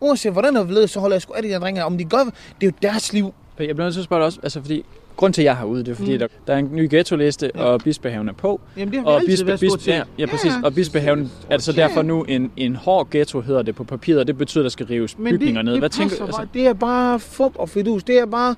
Uanset 0.00 0.32
hvordan 0.32 0.54
det 0.54 0.60
er 0.60 0.66
blevet, 0.66 0.90
så 0.90 1.00
holder 1.00 1.14
jeg 1.14 1.22
sgu 1.22 1.32
af 1.32 1.42
de 1.42 1.48
der 1.48 1.58
drenge. 1.58 1.84
Om 1.84 1.98
de 1.98 2.04
gør, 2.04 2.18
det 2.18 2.32
er 2.60 2.66
jo 2.66 2.72
deres 2.82 3.12
liv. 3.12 3.34
Jeg 3.58 3.66
bliver 3.76 3.86
nødt 3.86 3.94
til 3.94 4.00
at 4.00 4.04
spørge 4.04 4.20
dig 4.20 4.26
også, 4.26 4.38
altså 4.42 4.60
fordi... 4.60 4.84
Grund 5.16 5.34
til, 5.34 5.42
at 5.42 5.44
jeg 5.44 5.52
er 5.52 5.56
herude, 5.56 5.84
det 5.84 5.88
er 5.90 5.94
fordi, 5.94 6.12
mm. 6.12 6.18
der, 6.18 6.26
der 6.46 6.54
er 6.54 6.58
en 6.58 6.68
ny 6.72 6.90
ghetto-liste, 6.90 7.50
ja. 7.54 7.62
og 7.62 7.80
Bispehaven 7.80 8.28
er 8.28 8.32
på. 8.32 8.60
Jamen, 8.76 8.92
det 8.92 9.00
har 9.00 9.04
vi 9.04 9.08
Og 9.08 9.14
altid 9.14 9.28
bispe, 9.28 9.46
været 9.46 9.60
bispe, 9.60 9.80
ja, 9.86 10.02
ja, 10.18 10.26
præcis. 10.26 10.52
Og 10.64 10.74
Bispehaven 10.74 11.32
er 11.50 11.56
det 11.56 11.64
så 11.64 11.72
derfor 11.72 12.02
nu 12.02 12.22
en, 12.22 12.52
en 12.56 12.76
hård 12.76 13.10
ghetto, 13.10 13.40
hedder 13.40 13.62
det 13.62 13.74
på 13.74 13.84
papiret, 13.84 14.20
og 14.20 14.26
det 14.26 14.38
betyder, 14.38 14.62
at 14.62 14.64
der 14.64 14.70
skal 14.70 14.86
rives 14.86 15.18
Men 15.18 15.32
bygninger 15.32 15.58
det, 15.58 15.64
ned. 15.64 15.72
det 15.72 15.80
Hvad 15.80 15.90
tænker 15.90 16.08
passer 16.08 16.24
du? 16.24 16.26
Altså, 16.26 16.40
bare. 16.40 16.48
Det 16.54 16.66
er 16.66 16.72
bare 16.72 17.20
fup 17.20 17.52
og 17.54 17.68
fidus. 17.68 18.04
Det 18.04 18.18
er 18.18 18.26
bare 18.26 18.54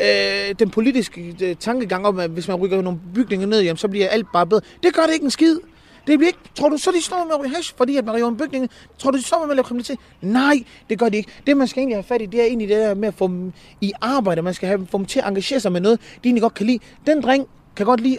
øh, 0.00 0.54
den 0.58 0.70
politiske 0.70 1.36
øh, 1.42 1.56
tankegang 1.56 2.06
om, 2.06 2.18
at 2.18 2.30
hvis 2.30 2.48
man 2.48 2.56
rykker 2.56 2.82
nogle 2.82 3.00
bygninger 3.14 3.46
ned, 3.46 3.60
jamen, 3.62 3.76
så 3.76 3.88
bliver 3.88 4.08
alt 4.08 4.26
bare 4.32 4.46
bedre. 4.46 4.62
Det 4.82 4.94
gør 4.94 5.02
det 5.02 5.12
ikke 5.12 5.24
en 5.24 5.30
skid. 5.30 5.58
Det 6.06 6.18
bliver 6.18 6.28
ikke, 6.28 6.38
tror 6.54 6.68
du, 6.68 6.76
så 6.76 6.90
de 6.90 7.02
står 7.02 7.24
med 7.24 7.34
at 7.34 7.40
ryge 7.40 7.54
hash, 7.54 7.74
fordi 7.76 7.96
at 7.96 8.04
man 8.04 8.14
river 8.14 8.28
en 8.28 8.36
bygning? 8.36 8.70
Tror 8.98 9.10
du, 9.10 9.18
de 9.18 9.22
står 9.22 9.40
med 9.40 9.50
at 9.50 9.56
lave 9.56 9.64
kriminalitet? 9.64 9.98
Nej, 10.20 10.54
det 10.90 10.98
gør 10.98 11.08
de 11.08 11.16
ikke. 11.16 11.30
Det, 11.46 11.56
man 11.56 11.68
skal 11.68 11.80
egentlig 11.80 11.96
have 11.96 12.04
fat 12.04 12.22
i, 12.22 12.26
det 12.26 12.40
er 12.40 12.44
egentlig 12.44 12.68
det 12.68 12.76
der 12.76 12.94
med 12.94 13.08
at 13.08 13.14
få 13.14 13.28
dem 13.28 13.52
i 13.80 13.92
arbejde. 14.00 14.42
Man 14.42 14.54
skal 14.54 14.68
have, 14.68 14.86
få 14.90 14.98
dem 14.98 15.06
til 15.06 15.18
at 15.18 15.28
engagere 15.28 15.60
sig 15.60 15.72
med 15.72 15.80
noget, 15.80 16.00
de 16.00 16.28
egentlig 16.28 16.42
godt 16.42 16.54
kan 16.54 16.66
lide. 16.66 16.78
Den 17.06 17.22
dreng 17.22 17.46
kan 17.76 17.86
godt 17.86 18.00
lide 18.00 18.18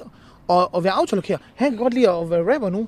at, 0.50 0.68
at 0.76 0.84
være 0.84 0.94
autolokerer. 0.94 1.38
Han 1.56 1.70
kan 1.72 1.78
godt 1.78 1.94
lide 1.94 2.10
at 2.10 2.30
være 2.30 2.54
rapper 2.54 2.70
nu. 2.70 2.88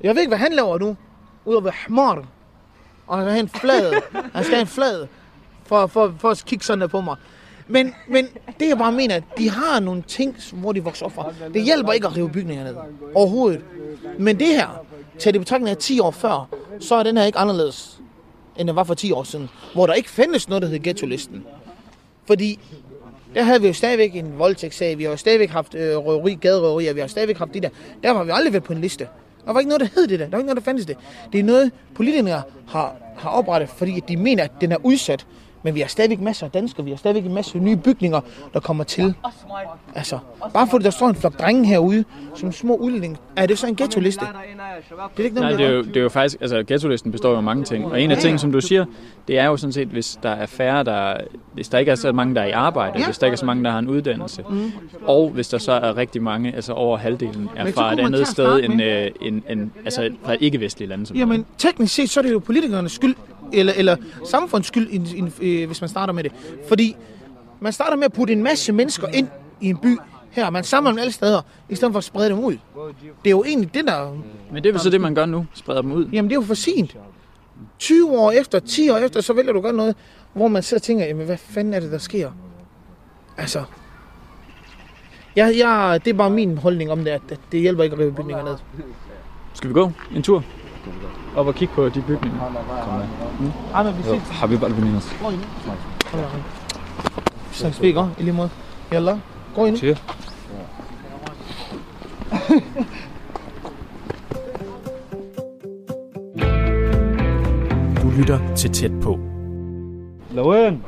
Jeg 0.00 0.14
ved 0.14 0.22
ikke, 0.22 0.30
hvad 0.30 0.38
han 0.38 0.52
laver 0.52 0.78
nu. 0.78 0.96
Udover 1.44 1.58
at 1.60 1.64
være 1.64 1.74
hmar. 1.88 2.24
Og 3.06 3.18
han 3.18 3.24
skal 3.24 3.32
have 3.32 3.40
en 3.40 3.48
flad. 3.48 3.92
Han 4.32 4.44
skal 4.44 4.54
have 4.54 4.60
en 4.60 4.66
flad. 4.66 5.06
For, 5.66 5.86
for, 5.86 6.14
for 6.18 6.30
at 6.30 6.42
kigge 6.46 6.64
sådan 6.64 6.80
der 6.80 6.86
på 6.86 7.00
mig. 7.00 7.16
Men, 7.68 7.94
men 8.08 8.28
det 8.60 8.68
jeg 8.68 8.78
bare 8.78 8.92
mener, 8.92 9.14
at 9.14 9.22
de 9.38 9.50
har 9.50 9.80
nogle 9.80 10.02
ting, 10.02 10.36
hvor 10.52 10.72
de 10.72 10.84
vokser 10.84 11.06
op 11.06 11.12
fra. 11.12 11.32
Det 11.54 11.62
hjælper 11.62 11.92
ikke 11.92 12.06
at 12.06 12.16
rive 12.16 12.30
bygninger 12.30 12.64
ned. 12.64 12.76
Overhovedet. 13.14 13.60
Men 14.18 14.38
det 14.38 14.46
her, 14.46 14.84
til 15.18 15.32
det 15.32 15.40
betragtning 15.40 15.70
af 15.70 15.76
10 15.76 16.00
år 16.00 16.10
før, 16.10 16.48
så 16.80 16.94
er 16.94 17.02
den 17.02 17.16
her 17.16 17.24
ikke 17.24 17.38
anderledes, 17.38 18.00
end 18.56 18.68
den 18.68 18.76
var 18.76 18.84
for 18.84 18.94
10 18.94 19.12
år 19.12 19.22
siden. 19.22 19.48
Hvor 19.74 19.86
der 19.86 19.94
ikke 19.94 20.10
findes 20.10 20.48
noget, 20.48 20.62
der 20.62 20.68
hed 20.68 20.78
ghetto-listen. 20.78 21.44
Fordi 22.26 22.58
der 23.34 23.42
havde 23.42 23.60
vi 23.60 23.66
jo 23.66 23.72
stadigvæk 23.72 24.16
en 24.16 24.38
voldtægtssag, 24.38 24.98
vi 24.98 25.02
har 25.04 25.10
jo 25.10 25.16
stadigvæk 25.16 25.50
haft 25.50 25.74
øh, 25.74 25.96
røveri, 25.96 26.34
gaderøverier, 26.34 26.92
vi 26.92 27.00
har 27.00 27.06
stadigvæk 27.06 27.38
haft 27.38 27.54
de 27.54 27.60
der. 27.60 27.68
Der 28.02 28.14
har 28.14 28.24
vi 28.24 28.30
aldrig 28.34 28.52
været 28.52 28.64
på 28.64 28.72
en 28.72 28.80
liste. 28.80 29.08
Der 29.46 29.52
var 29.52 29.60
ikke 29.60 29.68
noget, 29.68 29.80
der 29.80 29.88
hed 29.94 30.06
det 30.06 30.18
der. 30.18 30.24
Der 30.24 30.30
var 30.30 30.38
ikke 30.38 30.46
noget, 30.46 30.56
der 30.56 30.62
fandtes 30.62 30.86
det. 30.86 30.96
Det 31.32 31.40
er 31.40 31.44
noget, 31.44 31.72
politikere 31.94 32.42
har, 32.68 32.96
har 33.16 33.30
oprettet, 33.30 33.68
fordi 33.68 34.00
de 34.08 34.16
mener, 34.16 34.44
at 34.44 34.50
den 34.60 34.72
er 34.72 34.76
udsat. 34.84 35.26
Men 35.62 35.74
vi 35.74 35.80
har 35.80 35.88
stadigvæk 35.88 36.20
masser 36.20 36.46
af 36.46 36.52
danskere, 36.52 36.84
vi 36.84 36.90
har 36.90 36.96
stadigvæk 36.96 37.24
en 37.24 37.34
masse 37.34 37.58
nye 37.58 37.76
bygninger, 37.76 38.20
der 38.54 38.60
kommer 38.60 38.84
til. 38.84 39.14
Altså, 39.94 40.18
bare 40.54 40.66
fordi 40.70 40.84
der 40.84 40.90
står 40.90 41.08
en 41.08 41.14
flok 41.14 41.38
drenge 41.38 41.66
herude, 41.66 42.04
som 42.34 42.52
små 42.52 42.74
udlændinge, 42.76 43.16
er 43.36 43.46
det 43.46 43.58
så 43.58 43.66
en 43.66 43.76
ghetto-liste? 43.76 44.24
Det 45.16 45.20
er 45.20 45.24
ikke 45.24 45.40
Nej, 45.40 45.44
noget, 45.44 45.58
det 45.58 45.66
er, 45.66 45.70
jo, 45.70 45.82
det 45.82 45.96
er 45.96 46.00
jo 46.00 46.08
faktisk, 46.08 46.40
altså 46.40 46.64
ghetto-listen 46.66 47.12
består 47.12 47.30
jo 47.30 47.36
af 47.36 47.42
mange 47.42 47.64
ting. 47.64 47.86
Og 47.86 48.02
en 48.02 48.10
af 48.10 48.16
tingene, 48.18 48.38
som 48.38 48.52
du 48.52 48.60
siger, 48.60 48.84
det 49.28 49.38
er 49.38 49.44
jo 49.46 49.56
sådan 49.56 49.72
set, 49.72 49.88
hvis 49.88 50.18
der 50.22 50.30
er 50.30 50.46
færre, 50.46 50.84
der, 50.84 51.16
hvis 51.52 51.68
der 51.68 51.78
ikke 51.78 51.90
er 51.90 51.94
så 51.96 52.12
mange, 52.12 52.34
der 52.34 52.40
er 52.40 52.46
i 52.46 52.50
arbejde, 52.50 52.98
Ja. 52.98 53.04
hvis 53.04 53.18
der 53.18 53.26
ikke 53.26 53.34
er 53.34 53.38
så 53.38 53.46
mange, 53.46 53.64
der 53.64 53.70
har 53.70 53.78
en 53.78 53.88
uddannelse, 53.88 54.44
mm. 54.50 54.72
og 55.02 55.30
hvis 55.30 55.48
der 55.48 55.58
så 55.58 55.72
er 55.72 55.96
rigtig 55.96 56.22
mange, 56.22 56.54
altså 56.54 56.72
over 56.72 56.96
halvdelen, 56.98 57.48
er 57.56 57.72
fra 57.72 57.92
et 57.92 58.00
andet 58.00 58.26
sted 58.28 58.64
end, 58.64 58.82
øh, 58.82 59.10
end, 59.20 59.42
end 59.50 59.70
altså 59.84 60.10
fra 60.22 60.32
et 60.34 60.38
ikke-vestlige 60.42 60.88
lande. 60.88 61.06
Som 61.06 61.16
Jamen, 61.16 61.46
teknisk 61.58 61.94
set, 61.94 62.10
så 62.10 62.20
er 62.20 62.24
det 62.24 62.32
jo 62.32 62.38
politikernes 62.38 62.92
skyld, 62.92 63.14
eller, 63.52 63.72
eller 63.76 63.96
samfundets 64.24 64.68
skyld, 64.68 64.88
i, 64.90 64.96
i, 65.40 65.62
øh, 65.62 65.66
hvis 65.66 65.80
man 65.80 65.88
starter 65.88 66.12
med 66.12 66.24
det. 66.24 66.32
Fordi 66.68 66.96
man 67.60 67.72
starter 67.72 67.96
med 67.96 68.04
at 68.04 68.12
putte 68.12 68.32
en 68.32 68.42
masse 68.42 68.72
mennesker 68.72 69.08
ind 69.08 69.28
i 69.60 69.68
en 69.68 69.76
by 69.76 69.98
her. 70.30 70.50
Man 70.50 70.64
samler 70.64 70.90
dem 70.90 70.98
alle 70.98 71.12
steder, 71.12 71.42
i 71.68 71.74
stedet 71.74 71.92
for 71.92 71.98
at 71.98 72.04
sprede 72.04 72.28
dem 72.30 72.38
ud. 72.38 72.52
Det 73.24 73.26
er 73.26 73.30
jo 73.30 73.44
egentlig 73.44 73.74
det, 73.74 73.84
der... 73.84 74.16
Men 74.52 74.62
det 74.62 74.68
er 74.68 74.72
vel 74.72 74.80
så 74.80 74.90
det, 74.90 75.00
man 75.00 75.14
gør 75.14 75.26
nu, 75.26 75.46
spreder 75.54 75.82
dem 75.82 75.92
ud. 75.92 76.08
Jamen, 76.12 76.28
det 76.30 76.36
er 76.36 76.40
jo 76.40 76.46
for 76.46 76.54
sent. 76.54 76.96
20 77.78 78.18
år 78.18 78.30
efter, 78.30 78.58
10 78.58 78.90
år 78.90 78.96
efter, 78.96 79.20
så 79.20 79.32
vælger 79.32 79.52
du 79.52 79.60
godt 79.60 79.76
noget, 79.76 79.96
hvor 80.32 80.48
man 80.48 80.62
sidder 80.62 80.78
og 80.78 80.82
tænker, 80.82 81.04
jamen, 81.06 81.26
hvad 81.26 81.36
fanden 81.36 81.74
er 81.74 81.80
det, 81.80 81.92
der 81.92 81.98
sker? 81.98 82.30
Altså... 83.36 83.64
Jeg, 85.36 85.58
jeg, 85.58 86.00
det 86.04 86.10
er 86.10 86.14
bare 86.14 86.30
min 86.30 86.58
holdning 86.58 86.90
om 86.90 86.98
det, 86.98 87.10
at 87.10 87.22
at 87.30 87.40
det 87.52 87.60
hjælper 87.60 87.82
ikke 87.82 87.94
at 87.94 88.00
rive 88.00 88.12
bygninger 88.12 88.44
ned. 88.44 88.56
Skal 89.54 89.68
vi 89.68 89.74
gå 89.74 89.92
en 90.14 90.22
tur? 90.22 90.44
Op 91.35 91.47
og 91.47 91.55
kigge 91.55 91.73
på 91.73 91.89
de 91.89 92.01
bygninger. 92.01 92.41
Andre, 93.73 93.93
vi 93.93 94.03
ses. 94.03 94.29
Habib 94.29 94.63
Albaninas. 94.63 95.15
Vi 97.49 97.55
snakkes 97.55 97.81
ved, 97.81 97.87
ikke? 97.87 98.05
I 98.19 98.23
lige 98.23 98.33
måde. 98.33 98.49
Jalla. 98.91 99.19
Gå 99.55 99.65
ind. 99.65 99.77
Cheer. 99.77 99.95
Du 108.01 108.09
lytter 108.17 108.55
til 108.55 108.71
Tæt 108.71 108.91
på. 109.01 109.19
Lawen, 110.31 110.83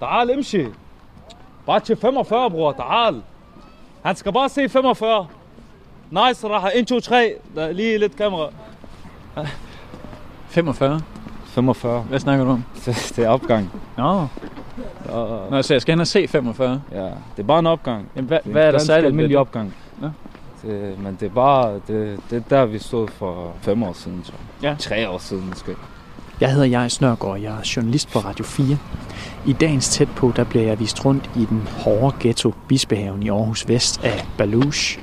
تعال 0.00 0.30
امشي. 0.30 0.66
Bare 1.66 1.80
til 1.80 1.96
45, 1.96 2.50
bror. 2.50 2.72
تعال. 2.72 3.22
Han 4.02 4.16
skal 4.16 4.32
bare 4.32 4.48
se 4.48 4.68
45. 4.68 5.26
Nice, 6.10 6.48
Raha. 6.48 6.68
1, 6.74 6.86
2, 6.86 7.00
3. 7.00 7.34
Der 7.54 7.72
45? 10.55 11.01
45. 11.45 12.01
Hvad 12.01 12.19
snakker 12.19 12.45
du 12.45 12.51
om? 12.51 12.63
Det, 12.85 13.19
er 13.19 13.29
opgang. 13.29 13.71
Nå, 13.97 14.27
Og, 15.09 15.51
Nå 15.51 15.61
så 15.61 15.73
jeg 15.73 15.81
skal 15.81 15.91
hen 15.91 15.99
og 15.99 16.07
se 16.07 16.27
45. 16.27 16.81
ja, 16.91 16.97
det 17.03 17.11
er 17.37 17.43
bare 17.43 17.59
en 17.59 17.65
opgang. 17.65 18.05
Jamen, 18.15 18.27
hvad, 18.27 18.39
Det 18.43 18.51
hvad 18.51 18.67
er 18.67 18.71
der 18.71 18.79
særligt 18.79 19.03
ved 19.03 19.09
almindelig 19.09 19.29
det? 19.29 19.37
opgang. 19.37 19.73
Nå. 20.01 20.09
Det, 20.61 20.99
men 20.99 21.17
det 21.19 21.25
er 21.25 21.29
bare, 21.29 21.73
det, 21.87 22.19
det 22.29 22.35
er 22.35 22.41
der, 22.49 22.65
vi 22.65 22.79
stod 22.79 23.07
for 23.07 23.53
fem 23.61 23.83
år 23.83 23.93
siden, 23.93 24.21
tror 24.23 24.33
jeg. 24.61 24.69
Ja. 24.69 24.75
Tre 24.79 25.09
år 25.09 25.17
siden 25.17 25.49
måske. 25.49 25.71
Jeg 26.41 26.51
hedder 26.51 26.65
Jais 26.65 26.93
Snørgaard, 26.93 27.39
jeg 27.39 27.51
er 27.53 27.71
journalist 27.75 28.11
på 28.13 28.19
Radio 28.19 28.45
4. 28.45 28.77
I 29.45 29.53
dagens 29.53 29.89
tæt 29.89 30.09
på, 30.15 30.33
der 30.35 30.43
bliver 30.43 30.65
jeg 30.65 30.79
vist 30.79 31.05
rundt 31.05 31.29
i 31.35 31.45
den 31.45 31.67
hårde 31.83 32.15
ghetto 32.19 32.53
Bispehaven 32.67 33.23
i 33.23 33.29
Aarhus 33.29 33.67
Vest 33.67 34.03
af 34.03 34.27
Baluch, 34.37 34.99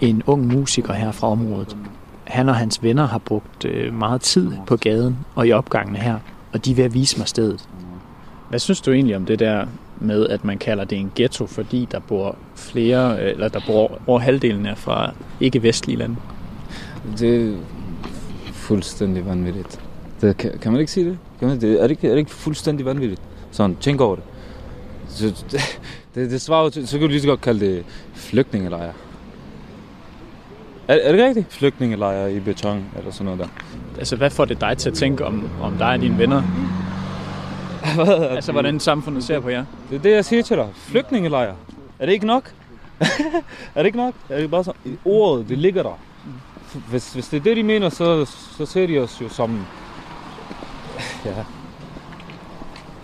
en 0.00 0.22
ung 0.26 0.46
musiker 0.46 0.92
her 0.92 1.12
fra 1.12 1.28
området. 1.28 1.76
Han 2.26 2.48
og 2.48 2.56
hans 2.56 2.82
venner 2.82 3.06
har 3.06 3.18
brugt 3.18 3.64
øh, 3.64 3.94
meget 3.94 4.20
tid 4.20 4.52
på 4.66 4.76
gaden 4.76 5.18
og 5.34 5.46
i 5.46 5.52
opgangene 5.52 5.98
her, 5.98 6.18
og 6.52 6.64
de 6.64 6.70
er 6.70 6.74
ved 6.74 6.84
at 6.84 6.94
vise 6.94 7.18
mig 7.18 7.28
stedet. 7.28 7.68
Hvad 8.48 8.58
synes 8.58 8.80
du 8.80 8.92
egentlig 8.92 9.16
om 9.16 9.26
det 9.26 9.38
der 9.38 9.66
med, 10.00 10.28
at 10.28 10.44
man 10.44 10.58
kalder 10.58 10.84
det 10.84 10.98
en 10.98 11.12
ghetto, 11.14 11.46
fordi 11.46 11.88
der 11.92 11.98
bor 11.98 12.36
flere, 12.54 13.22
øh, 13.22 13.30
eller 13.30 13.48
der 13.48 13.60
bor 13.66 13.98
over 14.06 14.18
halvdelen 14.18 14.66
er 14.66 14.74
fra 14.74 15.12
ikke-vestlige 15.40 15.98
lande? 15.98 16.16
Det 17.18 17.48
er 17.48 17.56
fuldstændig 18.52 19.26
vanvittigt. 19.26 19.80
Det, 20.20 20.36
kan, 20.36 20.58
kan 20.58 20.72
man 20.72 20.80
ikke 20.80 20.92
sige 20.92 21.06
det? 21.06 21.18
Kan 21.38 21.48
man, 21.48 21.60
det 21.60 21.72
er, 21.72 21.82
det 21.82 21.90
ikke, 21.90 22.06
er 22.06 22.10
det 22.10 22.18
ikke 22.18 22.30
fuldstændig 22.30 22.86
vanvittigt? 22.86 23.22
Sådan, 23.50 23.76
tænk 23.80 24.00
over 24.00 24.14
det. 24.14 24.24
Så, 25.08 25.44
det, 25.50 25.60
det, 26.14 26.30
det 26.30 26.40
svarer 26.40 26.64
jo 26.64 26.70
til, 26.70 26.88
så 26.88 26.98
kan 26.98 27.00
du 27.00 27.08
lige 27.08 27.20
så 27.20 27.28
godt 27.28 27.40
kalde 27.40 27.66
det 27.66 27.84
flygtningelejre. 28.14 28.92
Er, 30.88 30.94
er 30.94 31.12
det 31.12 31.24
rigtigt? 31.24 31.52
Flygtningelejre 31.52 32.32
i 32.32 32.40
beton, 32.40 32.84
eller 32.98 33.10
sådan 33.10 33.24
noget 33.24 33.40
der. 33.40 33.48
Altså, 33.98 34.16
hvad 34.16 34.30
får 34.30 34.44
det 34.44 34.60
dig 34.60 34.78
til 34.78 34.90
at 34.90 34.94
tænke 34.94 35.24
om, 35.24 35.50
om 35.62 35.78
dig 35.78 35.88
og 35.88 36.00
dine 36.00 36.18
venner? 36.18 36.42
altså, 38.34 38.52
hvordan 38.52 38.80
samfundet 38.80 39.24
ser 39.24 39.40
på 39.40 39.48
jer? 39.48 39.64
Det 39.90 39.96
er 39.96 40.02
det, 40.02 40.10
jeg 40.10 40.24
siger 40.24 40.42
til 40.42 40.56
dig. 40.56 40.68
Flygtningelejre. 40.74 41.54
Er 41.98 42.06
det 42.06 42.12
ikke 42.12 42.26
nok? 42.26 42.52
er 43.74 43.78
det 43.78 43.86
ikke 43.86 43.98
nok? 43.98 44.14
Er 44.28 44.40
det 44.40 44.50
bare 44.50 44.64
så? 44.64 44.72
Ordet, 45.04 45.48
det 45.48 45.58
ligger 45.58 45.82
der. 45.82 45.98
Hvis, 46.88 47.12
hvis 47.12 47.28
det 47.28 47.36
er 47.36 47.42
det, 47.42 47.56
de 47.56 47.62
mener, 47.62 47.88
så, 47.88 48.24
så 48.58 48.66
ser 48.66 48.86
de 48.86 48.98
os 48.98 49.20
jo 49.22 49.28
som... 49.28 49.66
Ja. 51.24 51.44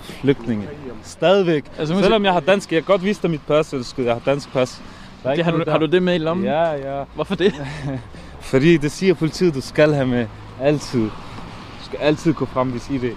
Flygtninge. 0.02 0.68
Stadigvæk. 1.02 1.64
Altså, 1.78 1.98
Selvom 2.02 2.24
jeg 2.24 2.32
har 2.32 2.40
dansk, 2.40 2.72
jeg 2.72 2.82
kan 2.82 2.86
godt 2.92 3.04
vise 3.04 3.22
dig 3.22 3.30
mit 3.30 3.40
pas, 3.46 3.74
jeg 3.98 4.12
har 4.12 4.22
dansk 4.26 4.52
pas. 4.52 4.82
Der 5.22 5.34
Det, 5.34 5.44
har, 5.44 5.52
du, 5.52 5.70
har 5.70 5.78
du 5.78 5.86
det 5.86 6.02
med 6.02 6.14
i 6.14 6.18
lommen? 6.18 6.46
Ja, 6.46 6.70
ja. 6.98 7.04
Hvorfor 7.14 7.34
det? 7.34 7.54
Fordi 8.40 8.76
det 8.76 8.92
siger 8.92 9.14
politiet, 9.14 9.54
du 9.54 9.60
skal 9.60 9.94
have 9.94 10.06
med 10.06 10.26
altid. 10.60 11.00
Du 11.00 11.84
skal 11.84 11.98
altid 11.98 12.32
gå 12.32 12.44
frem, 12.44 12.68
hvis 12.70 12.90
I 12.90 12.98
det. 12.98 13.16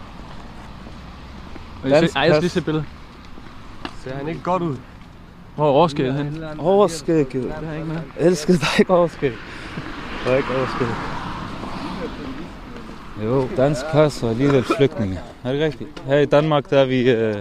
Dansk 1.84 2.16
Ej, 2.16 2.22
jeg 2.22 2.32
skal 2.34 2.42
lige 2.42 2.50
se 2.50 2.60
et 2.60 2.66
billede. 2.66 2.86
Ser 4.04 4.16
han 4.16 4.28
ikke 4.28 4.42
godt 4.44 4.62
ud? 4.62 4.78
Hvor 5.56 5.66
er 5.66 5.70
overskægget 5.70 6.16
hen? 6.16 6.44
Overskægget. 6.60 7.44
Det 7.44 7.68
har 7.68 7.74
ikke 7.74 7.86
med. 7.86 7.96
Jeg 8.20 8.28
elsker 8.28 8.54
dig 8.54 8.68
ikke 8.80 8.94
overskæg. 8.94 9.32
Der 10.26 10.32
er 10.32 10.38
ikke 10.38 10.50
overskæg. 10.58 10.88
Jo, 13.24 13.48
dansk 13.58 13.82
pas 13.92 14.24
og 14.24 14.30
alligevel 14.30 14.64
flygtninge. 14.78 15.20
Er 15.44 15.52
det 15.52 15.62
rigtigt? 15.62 15.90
Her 16.06 16.18
i 16.20 16.26
Danmark, 16.26 16.70
der 16.70 16.80
er 16.80 16.86
vi 16.86 17.12
øh, 17.12 17.36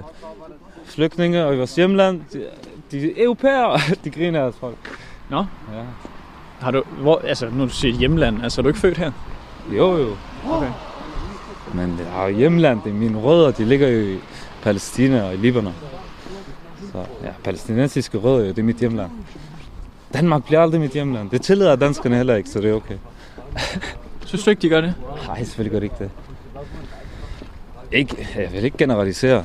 flygtninge, 0.84 1.44
og 1.44 1.54
i 1.54 1.56
vores 1.56 1.74
hjemland, 1.74 2.20
de, 2.94 3.00
de 3.00 3.22
europæere, 3.22 3.80
de 4.04 4.10
griner 4.10 4.44
af 4.44 4.54
folk. 4.54 4.76
Nå. 5.30 5.38
Ja. 5.38 5.82
Har 6.60 6.70
du, 6.70 6.82
hvor, 7.00 7.20
altså, 7.24 7.48
nu 7.52 7.64
du 7.64 7.68
siger 7.68 7.94
hjemland, 7.94 8.42
altså 8.42 8.60
er 8.60 8.62
du 8.62 8.68
ikke 8.68 8.80
født 8.80 8.98
her? 8.98 9.12
Jo, 9.72 9.96
jo. 9.96 10.16
Okay. 10.50 10.70
Men 11.74 11.90
det 11.90 12.06
er 12.16 12.26
jo 12.26 12.36
hjemland, 12.36 12.80
det 12.84 12.90
er 12.90 12.94
mine 12.94 13.18
rødder, 13.18 13.50
de 13.50 13.64
ligger 13.64 13.88
jo 13.88 14.00
i 14.00 14.18
Palæstina 14.62 15.22
og 15.22 15.34
i 15.34 15.36
Libanon. 15.36 15.74
Så 16.92 16.98
ja, 16.98 17.30
palæstinensiske 17.44 18.18
rødder, 18.18 18.46
det 18.46 18.58
er 18.58 18.62
mit 18.62 18.76
hjemland. 18.76 19.10
Danmark 20.12 20.44
bliver 20.44 20.60
aldrig 20.60 20.80
mit 20.80 20.90
hjemland. 20.90 21.30
Det 21.30 21.42
tillader 21.42 21.76
danskerne 21.76 22.16
heller 22.16 22.34
ikke, 22.34 22.50
så 22.50 22.60
det 22.60 22.70
er 22.70 22.74
okay. 22.74 22.96
Synes 24.26 24.44
du 24.44 24.50
ikke, 24.50 24.62
de 24.62 24.68
gør 24.68 24.80
det? 24.80 24.94
Nej, 25.26 25.44
selvfølgelig 25.44 25.72
gør 25.72 25.78
det 25.78 25.84
ikke 25.84 25.96
det. 25.98 26.10
Ikke, 27.92 28.28
jeg 28.36 28.52
vil 28.52 28.64
ikke 28.64 28.76
generalisere. 28.76 29.44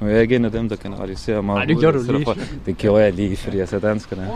Nu 0.00 0.06
er 0.06 0.10
jeg 0.10 0.22
ikke 0.22 0.36
en 0.36 0.44
af 0.44 0.50
dem, 0.52 0.68
der 0.68 0.76
generaliserer 0.82 1.40
meget. 1.40 1.58
Nej, 1.58 1.64
det 1.64 1.78
gjorde 1.78 1.98
du 1.98 2.04
Så 2.04 2.12
lige. 2.12 2.24
derfor- 2.24 2.40
Det 2.66 2.76
gjorde 2.78 3.04
jeg 3.04 3.12
lige, 3.12 3.36
fordi 3.36 3.58
jeg 3.58 3.68
ser 3.68 3.78
danskerne. 3.78 4.28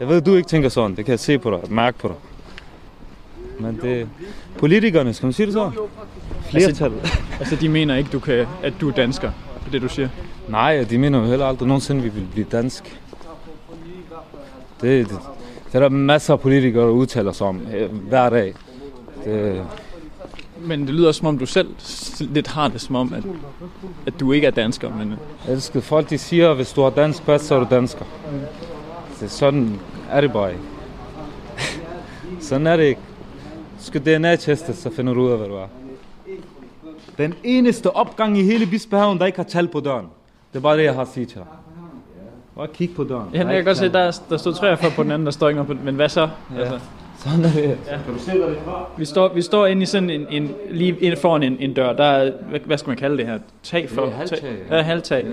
Jeg 0.00 0.08
ved, 0.08 0.20
du 0.20 0.34
ikke 0.34 0.48
tænker 0.48 0.68
sådan. 0.68 0.96
Det 0.96 1.04
kan 1.04 1.12
jeg 1.12 1.20
se 1.20 1.38
på 1.38 1.50
dig, 1.50 1.72
mærke 1.72 1.98
på 1.98 2.08
dig. 2.08 2.16
Men 3.60 3.78
det 3.82 4.08
politikerne, 4.58 5.14
skal 5.14 5.26
man 5.26 5.32
sige 5.32 5.46
det 5.46 5.52
så? 5.54 5.70
Flertallet. 6.50 7.18
Altså, 7.38 7.56
de 7.56 7.68
mener 7.68 7.96
ikke, 7.96 8.10
du 8.12 8.18
kan, 8.18 8.46
at 8.62 8.72
du 8.80 8.88
er 8.88 8.92
dansker, 8.92 9.30
det 9.60 9.66
er 9.66 9.70
det, 9.70 9.82
du 9.82 9.88
siger. 9.88 10.08
Nej, 10.48 10.86
de 10.90 10.98
mener 10.98 11.18
jo 11.18 11.24
heller 11.24 11.46
aldrig 11.46 11.68
nogensinde, 11.68 12.02
vi 12.02 12.08
vil 12.08 12.26
blive 12.32 12.46
dansk. 12.52 13.00
Det, 14.80 15.08
det, 15.08 15.18
det 15.66 15.74
er 15.74 15.80
der 15.80 15.88
masser 15.88 16.32
af 16.34 16.40
politikere, 16.40 16.84
der 16.84 16.90
udtaler 16.90 17.32
sig 17.32 17.46
om 17.46 17.60
øh, 17.76 17.92
hver 18.08 18.30
dag. 18.30 18.54
Det, 19.24 19.62
Men 20.66 20.86
det 20.86 20.94
lyder 20.94 21.12
som 21.12 21.26
om, 21.26 21.38
du 21.38 21.46
selv 21.46 21.68
lidt 22.20 22.46
har 22.46 22.68
det 22.68 22.80
som 22.80 22.96
om, 22.96 23.12
at, 23.12 23.24
at 24.06 24.20
du 24.20 24.32
ikke 24.32 24.46
er 24.46 24.50
dansker, 24.50 24.96
men 24.96 25.10
jeg 25.10 25.52
elsker 25.52 25.80
folk, 25.80 26.10
de 26.10 26.18
siger, 26.18 26.54
hvis 26.54 26.72
du 26.72 26.82
har 26.82 26.90
dansk 26.90 27.22
pas, 27.22 27.40
så 27.40 27.54
er 27.54 27.58
du 27.58 27.66
dansker. 27.70 28.04
Det 29.20 29.26
er 29.26 29.28
sådan 29.28 29.80
er 30.10 30.20
det 30.20 30.32
bare 30.32 30.50
ikke. 30.50 30.62
sådan 32.48 32.66
er 32.66 32.76
det 32.76 32.84
ikke. 32.84 33.00
Du 33.78 33.84
skal 33.84 34.00
DNA-teste, 34.00 34.76
så 34.76 34.90
finder 34.90 35.14
du 35.14 35.22
ud 35.22 35.30
af, 35.30 35.38
hvad 35.38 35.48
du 35.48 35.54
er. 35.54 35.66
Den 37.18 37.34
eneste 37.44 37.96
opgang 37.96 38.38
i 38.38 38.42
hele 38.42 38.66
Bispehaven, 38.66 39.18
der 39.18 39.26
ikke 39.26 39.38
har 39.38 39.44
tal 39.44 39.68
på 39.68 39.80
døren. 39.80 40.06
Det 40.52 40.58
er 40.58 40.62
bare 40.62 40.76
det, 40.76 40.84
jeg 40.84 40.94
har 40.94 41.02
at 41.02 41.08
sige 41.08 41.26
til 41.26 41.36
dig. 41.36 41.46
Bare 42.56 42.68
kig 42.74 42.90
på 42.96 43.04
døren. 43.04 43.28
ja, 43.34 43.46
jeg 43.46 43.56
kan 43.56 43.64
godt 43.64 43.76
se, 43.76 43.92
der, 43.92 44.20
der 44.30 44.36
stod 44.36 44.54
43 44.54 44.90
på 44.90 45.02
den 45.02 45.10
anden, 45.10 45.26
der 45.26 45.32
står 45.32 45.48
ikke 45.48 45.64
på 45.64 45.74
Men 45.84 45.94
hvad 45.94 46.08
så? 46.08 46.28
Ja. 46.54 46.60
Altså, 46.60 46.80
Sådan 47.30 47.44
er 47.44 47.52
det. 47.52 47.78
vi, 48.98 49.04
står, 49.04 49.34
vi 49.34 49.42
står 49.42 49.66
inde 49.66 49.82
i 49.82 49.86
sådan 49.86 50.10
en, 50.10 50.26
en 50.30 50.50
lige 50.70 50.96
inde 51.00 51.16
foran 51.16 51.42
en, 51.42 51.56
en 51.60 51.74
dør. 51.74 51.92
Der 51.92 52.04
er, 52.04 52.32
hvad, 52.50 52.60
hvad 52.64 52.78
skal 52.78 52.90
man 52.90 52.96
kalde 52.96 53.16
det 53.18 53.26
her? 53.26 53.38
Tag 53.62 53.90
for? 53.90 54.02
Det 54.02 54.10
er 54.12 54.16
halvtag, 54.16 54.38
Tag, 54.40 54.50
ja. 54.70 54.76
ja, 54.76 54.82
halvtag. 54.82 55.24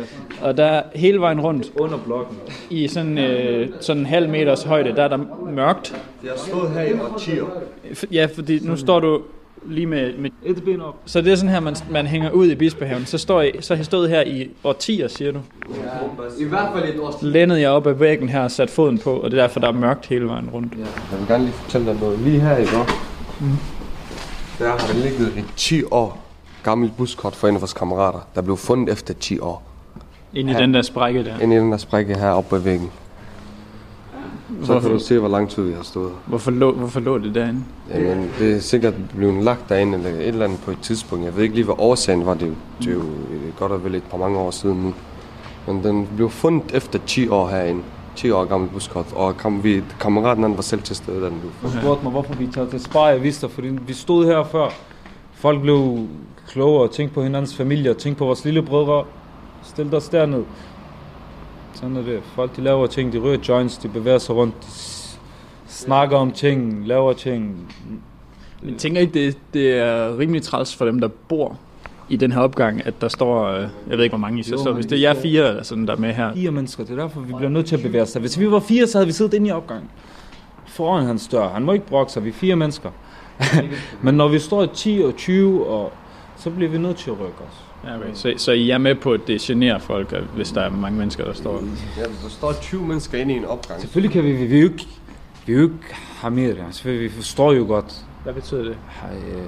Og 0.41 0.58
der 0.58 0.65
er 0.65 0.84
hele 0.95 1.19
vejen 1.19 1.41
rundt 1.41 1.71
Under 1.79 1.97
blokken. 2.06 2.38
i 2.69 2.88
sådan, 2.88 3.17
øh, 3.17 3.69
sådan 3.79 3.99
en 3.99 4.06
halv 4.06 4.29
meters 4.29 4.63
højde, 4.63 4.95
der 4.95 5.03
er 5.03 5.08
der 5.08 5.19
mørkt. 5.51 6.01
Jeg 6.23 6.32
stået 6.36 6.71
her 6.71 6.82
i 6.82 6.93
årtier. 7.13 7.43
F- 7.91 8.03
Ja, 8.12 8.27
fordi 8.36 8.60
nu 8.67 8.75
står 8.77 8.99
du 8.99 9.21
lige 9.65 9.86
med, 9.88 10.13
med 10.17 10.30
Et 10.43 10.63
ben 10.63 10.82
op. 10.82 10.95
Så 11.06 11.21
det 11.21 11.32
er 11.32 11.36
sådan 11.36 11.49
her, 11.49 11.60
man, 11.60 11.76
man 11.89 12.08
hænger 12.08 12.32
ud 12.32 12.47
i 12.47 12.56
Bispehaven. 12.56 13.06
Så, 13.06 13.17
står 13.17 13.41
I, 13.41 13.52
så 13.60 13.76
har 13.76 13.82
I 13.82 13.84
stået 13.86 14.10
her 14.10 14.21
i 14.21 14.49
årtier, 14.63 15.08
siger 15.08 15.32
du. 15.32 15.39
I 16.39 16.43
hvert 16.43 16.69
fald 16.76 16.95
et 16.95 16.99
års 16.99 17.15
tid. 17.15 17.28
Lænede 17.32 17.62
jeg 17.62 17.69
op 17.69 17.88
ad 17.88 17.93
væggen 17.93 18.30
her 18.30 18.41
og 18.43 18.52
sat 18.52 18.69
foden 18.69 18.97
på, 18.99 19.12
og 19.13 19.32
det 19.32 19.39
er 19.39 19.43
derfor, 19.43 19.60
der 19.60 19.67
er 19.67 19.71
mørkt 19.71 20.06
hele 20.06 20.26
vejen 20.26 20.49
rundt. 20.54 20.73
Jeg 21.12 21.19
vil 21.19 21.28
gerne 21.28 21.43
lige 21.43 21.54
fortælle 21.54 21.88
dig 21.91 21.99
noget. 22.02 22.19
Lige 22.19 22.39
her 22.39 22.58
i 22.58 22.65
går, 22.65 22.86
der 24.60 24.69
har 24.69 24.78
der 24.78 24.93
ligget 25.04 25.28
et 25.38 25.45
10 25.56 25.84
år 25.91 26.23
gammelt 26.63 26.97
buskort 26.97 27.36
for 27.36 27.47
en 27.47 27.56
af 27.56 27.62
vores 27.62 27.73
kammerater, 27.73 28.19
der 28.36 28.41
blev 28.41 28.58
fundet 28.58 28.89
efter 28.93 29.13
10 29.13 29.39
år. 29.39 29.63
Ind 30.34 30.49
i 30.49 30.54
Ja. 30.54 30.60
den 30.60 30.73
der 30.73 30.82
sprække 30.82 31.23
der. 31.26 31.39
Ind 31.39 31.54
i 31.54 31.56
den 31.56 31.71
der 31.71 31.78
sprække 31.78 32.17
her 32.17 32.30
oppe 32.30 32.56
ved 32.56 32.60
væggen. 32.63 32.91
Så 34.65 34.73
kan 34.73 34.82
Hvorfor, 34.82 34.97
du 34.97 34.99
se, 35.04 35.19
hvor 35.19 35.28
lang 35.28 35.49
tid 35.49 35.63
vi 35.63 35.73
har 35.73 35.84
stået. 35.84 36.12
hvorfor, 36.26 36.52
lå, 36.52 36.71
hvorfor 36.71 36.99
lå 36.99 37.17
det 37.17 37.36
derinde? 37.36 37.63
Jamen, 37.93 38.30
det 38.39 38.56
er 38.56 38.60
sikkert 38.60 38.93
blevet 39.15 39.43
lagt 39.43 39.69
derinde 39.69 39.97
eller 39.97 40.10
et 40.10 40.28
eller 40.28 40.45
andet 40.45 40.60
på 40.60 40.71
et 40.71 40.78
tidspunkt. 40.82 41.26
Jeg 41.26 41.36
ved 41.36 41.43
ikke 41.43 41.56
lige, 41.56 41.65
hvad 41.65 41.76
årsagen 41.78 42.26
var. 42.26 42.34
Det 42.34 42.43
er 42.43 42.47
jo, 42.47 42.54
det 42.80 42.88
er 42.88 42.93
jo 42.93 42.99
øh, 42.99 43.58
godt 43.60 43.71
og 43.71 43.84
vel 43.84 43.95
et 43.95 44.04
par 44.04 44.17
mange 44.17 44.38
år 44.39 44.52
siden 44.52 44.78
nu. 44.78 44.93
Men 45.67 45.84
den 45.84 46.08
blev 46.15 46.30
fundet 46.30 46.76
efter 46.76 46.99
10 47.08 47.28
år 47.28 47.47
herinde. 47.47 47.82
10 48.15 48.32
år 48.32 48.45
gammel 48.45 48.69
buskort. 48.69 49.06
Og 49.15 49.38
kam, 49.38 49.63
vi, 49.63 49.84
kammeraten 49.99 50.43
han 50.43 50.56
var 50.56 50.62
selv 50.62 50.82
til 50.82 50.95
stede, 50.95 51.21
da 51.21 51.26
den 51.26 51.39
blev 51.39 51.52
fundet. 51.62 51.76
Du 51.78 51.82
spurgte 51.82 52.04
mig, 52.04 52.12
hvorfor 52.12 52.34
vi 52.34 52.47
tager 52.47 52.69
til 52.69 52.80
Spar. 52.84 53.10
Jeg 53.10 53.23
vidste 53.23 53.47
dig, 53.47 53.56
fordi 53.56 53.67
vi 53.67 53.93
stod 53.93 54.26
her 54.26 54.43
før. 54.43 54.69
Folk 55.34 55.62
blev 55.62 55.97
klogere, 56.47 56.88
tænkte 56.88 57.13
på 57.15 57.23
hinandens 57.23 57.56
familie, 57.56 57.93
tænkte 57.93 58.19
på 58.19 58.26
vores 58.26 58.45
lille 58.45 58.62
brødre. 58.62 59.04
Stil 59.63 59.95
os 59.95 60.10
derned. 60.10 60.43
Sådan 61.74 61.96
er 61.96 62.02
det. 62.02 62.24
Folk 62.24 62.56
de 62.56 62.62
laver 62.62 62.88
ting, 62.88 63.14
de 63.14 63.18
rører 63.20 63.38
joints, 63.50 63.78
de 63.78 63.88
bevæger 63.88 64.18
sig 64.18 64.36
rundt, 64.36 64.56
de 64.62 64.68
snakker 65.68 66.18
om 66.18 66.32
ting, 66.32 66.88
laver 66.88 67.14
ting. 67.14 67.74
Jeg 68.66 68.78
tænker 68.78 69.02
ikke, 69.02 69.14
det, 69.14 69.38
det 69.54 69.72
er 69.72 70.18
rimelig 70.18 70.42
træls 70.42 70.76
for 70.76 70.86
dem, 70.86 71.00
der 71.00 71.08
bor 71.08 71.58
i 72.10 72.16
den 72.16 72.32
her 72.32 72.40
opgang, 72.40 72.86
at 72.86 73.02
der 73.02 73.08
står, 73.08 73.46
øh, 73.48 73.68
jeg 73.90 73.98
ved 73.98 74.04
ikke, 74.04 74.12
hvor 74.12 74.22
mange 74.28 74.40
I 74.40 74.44
så 74.44 74.58
står. 74.58 74.66
men 74.66 74.74
Hvis 74.74 74.86
vi 74.86 74.90
det 74.90 75.06
er 75.06 75.14
jer 75.14 75.22
fire, 75.22 75.50
eller 75.50 75.64
sådan, 75.64 75.88
der 75.88 75.94
er 75.94 75.98
med 75.98 76.14
her. 76.14 76.34
Fire 76.34 76.52
mennesker, 76.52 76.84
det 76.84 76.92
er 76.92 77.02
derfor, 77.02 77.22
vi 77.22 77.34
bliver 77.34 77.50
nødt 77.50 77.66
til 77.66 77.76
at 77.76 77.82
bevæge 77.82 78.02
os. 78.02 78.14
Hvis 78.14 78.40
vi 78.40 78.52
var 78.52 78.60
fire, 78.60 78.88
så 78.88 78.98
havde 78.98 79.08
vi 79.08 79.14
siddet 79.14 79.34
inde 79.34 79.48
i 79.48 79.52
opgangen. 79.52 79.90
Foran 80.66 81.06
hans 81.06 81.28
dør. 81.28 81.50
Han 81.50 81.64
må 81.64 81.72
ikke 81.72 81.86
brokke 81.86 82.12
sig, 82.12 82.24
vi 82.24 82.30
er 82.30 82.34
fire 82.34 82.56
mennesker. 82.56 82.90
Men 84.04 84.16
når 84.16 84.28
vi 84.28 84.40
står 84.40 84.64
i 84.64 84.68
10 84.74 85.02
og 85.06 85.16
20, 85.16 85.68
og, 85.68 85.92
så 86.38 86.50
bliver 86.50 86.72
vi 86.72 86.78
nødt 86.78 86.98
til 86.98 87.12
at 87.12 87.20
rykke 87.20 87.42
os. 87.50 87.62
Ja, 87.84 87.98
okay. 87.98 88.08
så, 88.13 88.34
så 88.38 88.52
I 88.52 88.69
er 88.69 88.78
med 88.78 88.96
på, 88.96 89.13
at 89.13 89.22
det 89.28 89.41
generer 89.41 89.80
folk, 89.80 90.13
hvis 90.36 90.52
der 90.52 90.62
er 90.62 90.69
mange 90.69 90.98
mennesker, 90.98 91.26
der 91.26 91.34
står... 91.34 91.63
Ja, 91.98 92.08
hvis 92.08 92.19
der 92.24 92.30
står 92.30 92.54
20 92.54 92.88
mennesker 92.88 93.17
inde 93.17 93.34
i 93.34 93.38
en 93.38 93.46
opgang. 93.46 93.82
Selvfølgelig 93.82 94.12
kan 94.12 94.24
vi, 94.24 94.32
vi, 94.32 94.46
vi 94.46 94.58
er 94.58 94.62
jo 94.62 94.69
ikke, 94.69 94.88
vi 95.46 95.54
jo 95.54 95.62
ikke 95.63 95.78
hamere. 95.93 96.56
Selvfølgelig, 96.72 97.12
vi 97.12 97.15
forstår 97.15 97.54
jo 97.54 97.65
godt, 97.65 98.06
Hvad 98.24 98.34
betyder 98.34 98.63
det? 98.63 98.78
øh, 99.36 99.43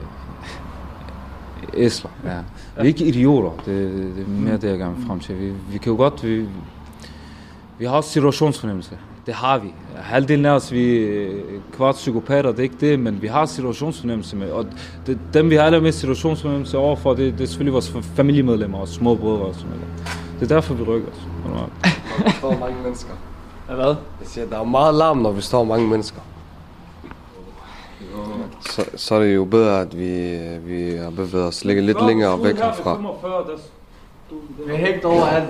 æsler, 1.73 2.11
ja. 2.25 2.37
Vi 2.75 2.81
er 2.81 2.83
ikke 2.83 3.05
idioter, 3.05 3.51
det, 3.65 3.91
det 4.15 4.23
er 4.23 4.29
mere 4.29 4.57
det, 4.57 4.69
jeg 4.69 4.77
gerne 4.77 4.95
vil 4.95 5.05
frem 5.07 5.19
til. 5.19 5.39
Vi, 5.39 5.53
vi 5.71 5.77
kan 5.77 5.91
jo 5.91 5.97
godt, 5.97 6.23
vi, 6.23 6.45
vi 7.79 7.85
har 7.85 7.91
også 7.91 8.09
situationsfornemmelse. 8.09 8.97
Det 9.25 9.33
har 9.33 9.57
vi. 9.57 9.73
Halvdelen 9.95 10.45
af 10.45 10.51
os, 10.51 10.71
vi 10.71 11.03
er 11.03 11.29
kvart 11.73 11.95
psykopater, 11.95 12.51
det 12.51 12.59
er 12.59 12.63
ikke 12.63 12.75
det, 12.79 12.99
men 12.99 13.21
vi 13.21 13.27
har 13.27 13.45
situationsfornemmelse 13.45 14.35
med. 14.35 14.51
Og 14.51 14.65
det, 15.07 15.19
dem, 15.33 15.49
vi 15.49 15.55
har 15.55 15.63
allermest 15.63 15.99
situationsfornemmelse 15.99 16.77
overfor, 16.77 17.13
det, 17.13 17.33
det 17.33 17.41
er 17.43 17.47
selvfølgelig 17.47 17.73
vores 17.73 17.93
familiemedlemmer 18.15 18.77
og 18.77 18.87
små 18.87 19.15
brødre 19.15 19.41
og 19.45 19.55
sådan 19.55 19.69
noget. 19.69 19.83
Det 20.39 20.51
er 20.51 20.55
derfor, 20.55 20.73
vi 20.73 20.83
rykker 20.83 21.07
os. 21.07 21.17
Der 22.23 22.31
står 22.31 22.57
mange 22.59 22.75
mennesker. 22.83 23.13
Hvad? 23.65 23.85
Jeg 23.85 23.95
siger, 24.25 24.47
der 24.49 24.59
er 24.59 24.63
meget 24.63 24.95
larm, 24.95 25.17
når 25.17 25.31
vi 25.31 25.41
står 25.41 25.63
mange 25.63 25.87
mennesker. 25.87 26.21
Så, 28.69 28.85
så 28.95 29.15
er 29.15 29.19
det 29.19 29.35
jo 29.35 29.45
bedre, 29.45 29.81
at 29.81 29.97
vi, 29.97 30.37
vi 30.57 30.95
har 30.95 31.09
bevæget 31.09 31.47
os 31.47 31.65
lidt, 31.65 31.83
lidt 31.83 32.05
længere 32.05 32.43
væk 32.43 32.55
herfra. 32.55 33.01
Vi 34.67 34.73
er 34.73 34.77
hængt 34.77 35.05
overalt. 35.05 35.49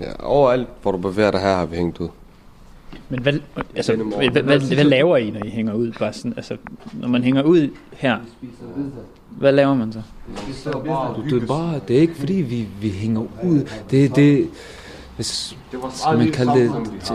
Ja, 0.00 0.12
overalt, 0.18 0.68
hvor 0.82 0.92
du 0.92 0.98
bevæger 0.98 1.30
dig 1.30 1.40
her, 1.40 1.54
har 1.54 1.66
vi 1.66 1.76
hængt 1.76 2.00
ud. 2.00 2.08
Men 3.08 3.20
hvad, 3.22 3.32
altså, 3.76 3.96
hvad, 3.96 4.30
hvad, 4.30 4.42
hvad, 4.42 4.74
hvad 4.74 4.84
laver 4.84 5.16
I, 5.16 5.30
når 5.30 5.44
I 5.44 5.50
hænger 5.50 5.74
ud? 5.74 5.92
Bare 5.98 6.12
sådan, 6.12 6.34
altså, 6.36 6.56
når 6.92 7.08
man 7.08 7.22
hænger 7.22 7.42
ud 7.42 7.68
her, 7.92 8.18
hvad 9.30 9.52
laver 9.52 9.74
man 9.74 9.92
så? 9.92 10.02
Det 11.30 11.42
er 11.42 11.46
bare, 11.46 11.80
det 11.88 11.96
er 11.96 12.00
ikke 12.00 12.14
fordi, 12.14 12.34
vi, 12.34 12.68
vi 12.80 12.90
hænger 12.90 13.20
ud. 13.44 13.68
Det, 13.90 14.16
det, 14.16 14.48
hvis, 15.16 15.56
skal 15.90 16.18
man 16.18 16.30
kalde 16.30 16.52
det, 16.52 16.72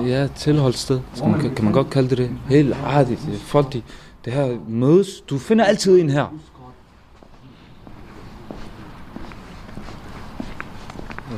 ja, 0.08 0.28
tilholdssted, 0.36 1.00
skal 1.14 1.30
man, 1.30 1.40
kan 1.56 1.64
man 1.66 1.74
godt 1.74 1.90
kalde 1.90 2.10
det 2.10 2.18
det. 2.18 2.32
Helt 2.50 2.76
artigt. 2.86 3.20
Det 3.26 3.34
er 3.34 3.40
Folk, 3.40 3.74
de, 3.74 3.82
det 4.26 4.34
her 4.34 4.58
mødes. 4.68 5.22
Du 5.30 5.38
finder 5.38 5.66
altid 5.66 6.00
en 6.00 6.10
her. 6.10 6.36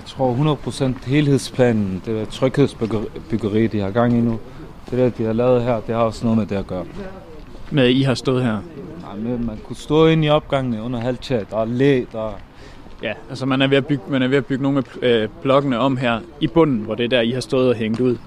Jeg 0.01 0.07
tror 0.07 0.55
100% 0.95 1.09
helhedsplanen, 1.09 2.01
det 2.05 2.15
der 2.15 2.25
tryghedsbyggeri, 2.25 3.67
de 3.67 3.79
har 3.79 3.89
gang 3.91 4.13
i 4.17 4.21
nu, 4.21 4.39
det 4.89 4.99
der, 4.99 5.09
de 5.09 5.23
har 5.23 5.33
lavet 5.33 5.63
her, 5.63 5.79
det 5.79 5.95
har 5.95 6.01
også 6.01 6.23
noget 6.25 6.37
med 6.37 6.45
det 6.45 6.55
at 6.55 6.67
gøre. 6.67 6.85
Med, 7.71 7.89
I 7.89 8.01
har 8.01 8.13
stået 8.13 8.43
her? 8.43 8.51
Nej, 9.01 9.15
men 9.15 9.45
man 9.45 9.57
kunne 9.63 9.75
stå 9.75 10.07
inde 10.07 10.25
i 10.27 10.29
opgangene 10.29 10.81
under 10.81 10.99
halvtjat, 10.99 11.51
der 11.51 11.57
er 11.57 11.65
læ, 11.65 12.03
der 12.11 12.27
er 12.27 12.33
Ja, 13.03 13.13
altså 13.29 13.45
man 13.45 13.61
er 13.61 13.67
ved 13.67 13.77
at 13.77 13.85
bygge, 13.85 14.03
man 14.09 14.21
er 14.21 14.27
ved 14.27 14.37
at 14.37 14.45
bygge 14.45 14.63
nogle 14.63 14.83
af 15.01 15.07
øh, 15.07 15.29
blokkene 15.41 15.79
om 15.79 15.97
her 15.97 16.19
i 16.41 16.47
bunden, 16.47 16.77
hvor 16.79 16.95
det 16.95 17.03
er 17.03 17.09
der, 17.09 17.21
I 17.21 17.31
har 17.31 17.41
stået 17.41 17.69
og 17.69 17.75
hængt 17.75 17.99
ud. 17.99 18.17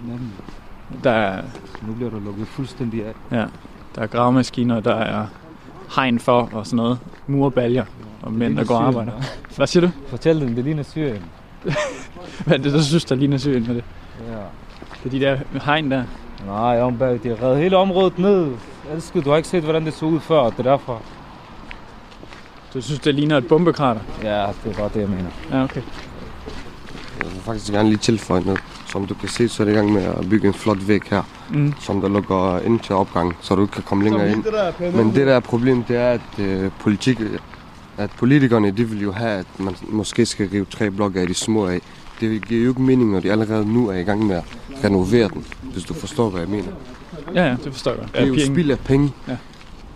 Der 1.05 1.11
er, 1.11 1.43
Nu 1.87 1.95
bliver 1.95 2.11
der 2.11 2.21
lukket 2.21 2.47
fuldstændig 2.47 3.03
af. 3.07 3.37
ja, 3.37 3.45
der 3.95 4.03
er 4.03 4.07
gravemaskiner, 4.07 4.81
der 4.81 4.95
er 4.95 5.27
hegn 5.97 6.19
for 6.19 6.49
og 6.53 6.67
sådan 6.67 6.77
noget. 6.77 6.99
Murbaljer 7.27 7.85
og 8.23 8.33
mænd, 8.33 8.57
der 8.57 8.65
går 8.65 8.75
og 8.75 8.87
arbejder. 8.87 9.13
Hvad 9.57 9.67
siger 9.67 9.87
du? 9.87 9.93
Fortæl 10.07 10.41
dem, 10.41 10.55
det 10.55 10.65
ligner 10.65 10.83
Syrien. 10.83 11.23
Hvad 12.45 12.59
er 12.59 12.63
det, 12.63 12.73
der 12.73 12.83
synes, 12.83 13.05
der 13.05 13.15
ligner 13.15 13.39
Syrien 13.39 13.65
med 13.67 13.75
det? 13.75 13.85
Ja. 14.29 14.37
Det 15.05 15.07
er 15.07 15.11
de 15.11 15.21
der 15.21 15.61
hegn 15.65 15.91
der. 15.91 16.03
Nej, 16.47 16.81
om 16.81 16.99
bag, 16.99 17.21
de 17.23 17.29
har 17.29 17.43
reddet 17.43 17.59
hele 17.63 17.77
området 17.77 18.19
ned. 18.19 18.53
Elsker, 18.95 19.21
du 19.21 19.31
har 19.31 19.37
ikke 19.37 19.49
set, 19.49 19.63
hvordan 19.63 19.85
det 19.85 19.95
så 19.95 20.07
ud 20.07 20.21
før, 20.21 20.43
det 20.51 20.59
er 20.59 20.63
derfor. 20.63 21.03
Du 22.75 22.81
synes, 22.83 23.01
det 23.01 23.15
ligner 23.15 23.37
et 23.37 23.49
bombekrater? 23.49 24.01
Ja, 24.23 24.47
det 24.65 24.73
er 24.73 24.77
bare 24.79 24.91
det, 24.95 25.01
jeg 25.01 25.09
mener. 25.09 25.31
Ja, 25.53 25.65
okay. 25.65 25.83
Jeg 27.23 27.33
vil 27.33 27.41
faktisk 27.45 27.73
gerne 27.73 27.89
lige 27.89 27.99
tilføje 27.99 28.41
noget. 28.41 28.61
Som 28.87 29.07
du 29.07 29.15
kan 29.15 29.29
se, 29.29 29.49
så 29.49 29.63
er 29.63 29.65
det 29.65 29.73
i 29.73 29.77
gang 29.77 29.93
med 29.93 30.03
at 30.03 30.29
bygge 30.31 30.49
en 30.49 30.55
flot 30.55 30.89
væg 30.89 31.01
her, 31.11 31.23
Mm. 31.51 31.75
som 31.81 32.01
der 32.01 32.09
lukker 32.09 32.59
ind 32.59 32.81
til 32.81 32.95
opgangen, 32.95 33.35
så 33.41 33.55
du 33.55 33.63
ikke 33.63 33.73
kan 33.73 33.83
komme 33.83 34.05
længere 34.05 34.31
ind. 34.31 34.45
Men 34.93 35.15
det 35.15 35.27
der 35.27 35.35
er 35.35 35.41
problem, 35.41 35.83
det 35.85 35.97
er, 35.97 36.09
at, 36.11 36.21
øh, 36.39 36.71
politik, 36.81 37.21
at 37.99 38.11
politikerne 38.11 38.71
de 38.71 38.89
vil 38.89 39.03
jo 39.03 39.13
have, 39.13 39.31
at 39.39 39.47
man 39.59 39.75
måske 39.89 40.27
skal 40.27 40.49
rive 40.49 40.65
tre 40.71 40.91
blokke 40.91 41.21
af 41.21 41.27
de 41.27 41.35
små 41.35 41.67
af. 41.67 41.81
Det 42.21 42.49
giver 42.49 42.63
jo 42.65 42.69
ikke 42.71 42.83
mening, 42.83 43.11
når 43.13 43.21
de 43.21 43.33
allerede 43.33 43.73
nu 43.73 43.89
er 43.89 43.95
i 43.95 44.03
gang 44.03 44.27
med 44.27 44.37
at 44.37 44.45
renovere 44.85 45.29
den, 45.29 45.45
hvis 45.63 45.85
du 45.85 45.95
forstår, 45.95 46.31
hvad 46.31 46.41
jeg 46.41 46.51
mener. 46.51 46.69
Ja, 47.35 47.45
ja, 47.45 47.57
det 47.65 47.73
forstår 47.73 47.91
jeg. 47.91 48.01
Det 48.13 48.21
er 48.23 48.27
jo 48.27 48.35
penge. 48.35 48.47
spild 48.47 48.71
af 48.71 48.79
penge, 48.79 49.13
Ja. 49.29 49.37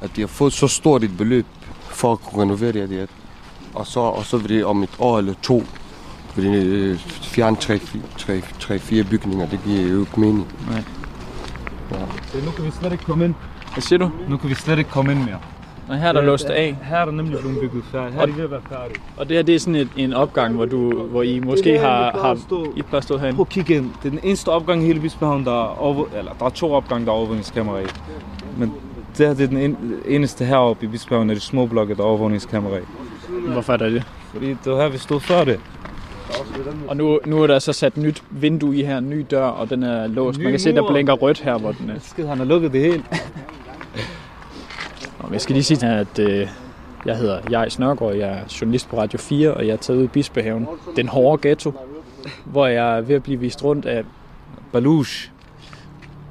at 0.00 0.10
de 0.16 0.20
har 0.20 0.28
fået 0.28 0.52
så 0.52 0.68
stort 0.68 1.04
et 1.04 1.16
beløb 1.16 1.46
for 1.90 2.12
at 2.12 2.20
kunne 2.20 2.42
renovere 2.42 2.72
det 2.72 2.88
her. 2.88 3.06
Og, 3.74 3.86
så, 3.86 4.00
og 4.00 4.24
så 4.24 4.36
vil 4.36 4.48
det 4.48 4.64
om 4.64 4.82
et 4.82 4.90
år 4.98 5.18
eller 5.18 5.34
to 5.42 5.64
vil 6.36 6.44
det, 6.44 6.64
øh, 6.64 6.98
fjerne 7.22 7.56
tre, 7.56 7.80
tre, 8.18 8.42
tre, 8.60 8.78
fire 8.78 9.04
bygninger. 9.04 9.48
Det 9.48 9.60
giver 9.64 9.88
jo 9.88 10.00
ikke 10.00 10.20
mening. 10.20 10.46
Så 12.32 12.38
nu 12.44 12.50
kan 12.50 12.64
vi 12.64 12.70
slet 12.80 12.92
ikke 12.92 13.04
komme 13.04 13.24
ind. 13.24 13.34
Hvad 13.72 13.82
siger 13.82 13.98
du? 13.98 14.10
Nu 14.28 14.36
kan 14.36 14.50
vi 14.50 14.54
slet 14.54 14.78
ikke 14.78 14.90
komme 14.90 15.12
ind 15.12 15.20
mere. 15.24 15.38
Og 15.88 15.98
her 15.98 16.08
er 16.08 16.12
der 16.12 16.20
låst 16.20 16.46
af. 16.50 16.76
Her 16.82 16.96
er 16.96 17.04
der 17.04 17.12
nemlig 17.12 17.38
blevet 17.40 17.58
bygget 17.60 17.84
færdigt. 17.92 18.14
Her 18.14 18.22
er 18.22 18.26
de 18.26 18.36
ved 18.36 18.44
at 18.44 18.50
være 18.50 18.60
færdige. 18.70 19.00
Og 19.16 19.28
det 19.28 19.36
her, 19.36 19.42
det 19.42 19.54
er 19.54 19.58
sådan 19.58 19.74
et, 19.74 19.88
en 19.96 20.12
opgang, 20.12 20.54
hvor, 20.54 20.64
du, 20.66 21.02
hvor 21.06 21.22
I 21.22 21.40
måske 21.40 21.70
Det 21.70 21.80
her, 21.80 21.86
har, 21.88 22.10
har 22.10 22.34
stå- 22.46 22.72
I 22.76 22.82
plejer 22.82 22.96
at 22.98 23.04
stå 23.04 23.18
herinde. 23.18 23.36
Prøv 23.36 23.42
at 23.42 23.48
kigge 23.48 23.74
ind. 23.74 23.90
Det 24.02 24.06
er 24.06 24.10
den 24.10 24.20
eneste 24.22 24.48
opgang 24.48 24.82
i 24.82 24.86
hele 24.86 25.00
Bispehavn, 25.00 25.44
der 25.44 25.50
er 25.64 25.80
over, 25.80 26.04
eller 26.18 26.32
der 26.38 26.44
er 26.46 26.50
to 26.50 26.72
opgange, 26.72 27.06
der 27.06 27.12
er 27.12 27.16
overvågningskamera 27.16 27.78
i. 27.78 27.84
Men 28.58 28.72
det 29.18 29.26
her 29.26 29.34
det 29.34 29.44
er 29.44 29.48
den 29.48 29.56
en, 29.56 29.76
eneste 30.08 30.44
heroppe 30.44 30.84
i 30.86 30.88
Bispehavn, 30.88 31.30
er 31.30 31.34
de 31.34 31.40
små 31.40 31.66
blokke, 31.66 31.94
der 31.94 32.00
er 32.00 32.06
overvågningskamera 32.06 32.76
i. 32.76 32.80
Hvorfor 33.52 33.72
er 33.72 33.76
der 33.76 33.88
det? 33.90 34.02
Fordi 34.32 34.48
det 34.48 34.72
var 34.72 34.82
her, 34.82 34.88
vi 34.88 34.98
stod 34.98 35.20
før 35.20 35.44
det. 35.44 35.60
Og 36.88 36.96
nu, 36.96 37.20
nu 37.26 37.42
er 37.42 37.46
der 37.46 37.58
så 37.58 37.72
sat 37.72 37.96
nyt 37.96 38.22
vindue 38.30 38.76
i 38.76 38.84
her, 38.84 38.98
en 38.98 39.10
ny 39.10 39.26
dør, 39.30 39.44
og 39.44 39.70
den 39.70 39.82
er 39.82 40.06
låst. 40.06 40.40
Man 40.40 40.50
kan 40.50 40.60
se, 40.60 40.72
der 40.74 40.88
blinker 40.92 41.12
rødt 41.12 41.40
her, 41.40 41.58
hvor 41.58 41.72
den 41.72 41.90
er. 41.90 41.94
Skid, 42.00 42.26
han 42.26 42.38
har 42.38 42.44
lukket 42.44 42.72
det 42.72 42.80
helt. 42.80 43.04
Og 45.18 45.32
jeg 45.32 45.40
skal 45.40 45.52
lige 45.52 45.64
sige, 45.64 45.86
at 45.86 46.18
øh, 46.18 46.48
jeg 47.06 47.16
hedder 47.16 47.40
Jais 47.50 47.78
Nørgaard, 47.78 48.14
jeg 48.14 48.28
er 48.28 48.58
journalist 48.60 48.88
på 48.88 48.98
Radio 48.98 49.18
4, 49.18 49.54
og 49.54 49.66
jeg 49.66 49.72
er 49.72 49.76
taget 49.76 49.98
ud 49.98 50.04
i 50.04 50.08
Bispehaven, 50.08 50.66
den 50.96 51.08
hårde 51.08 51.48
ghetto, 51.48 51.72
hvor 52.44 52.66
jeg 52.66 52.96
er 52.96 53.00
ved 53.00 53.16
at 53.16 53.22
blive 53.22 53.40
vist 53.40 53.64
rundt 53.64 53.86
af... 53.86 54.04
Balush. 54.72 55.30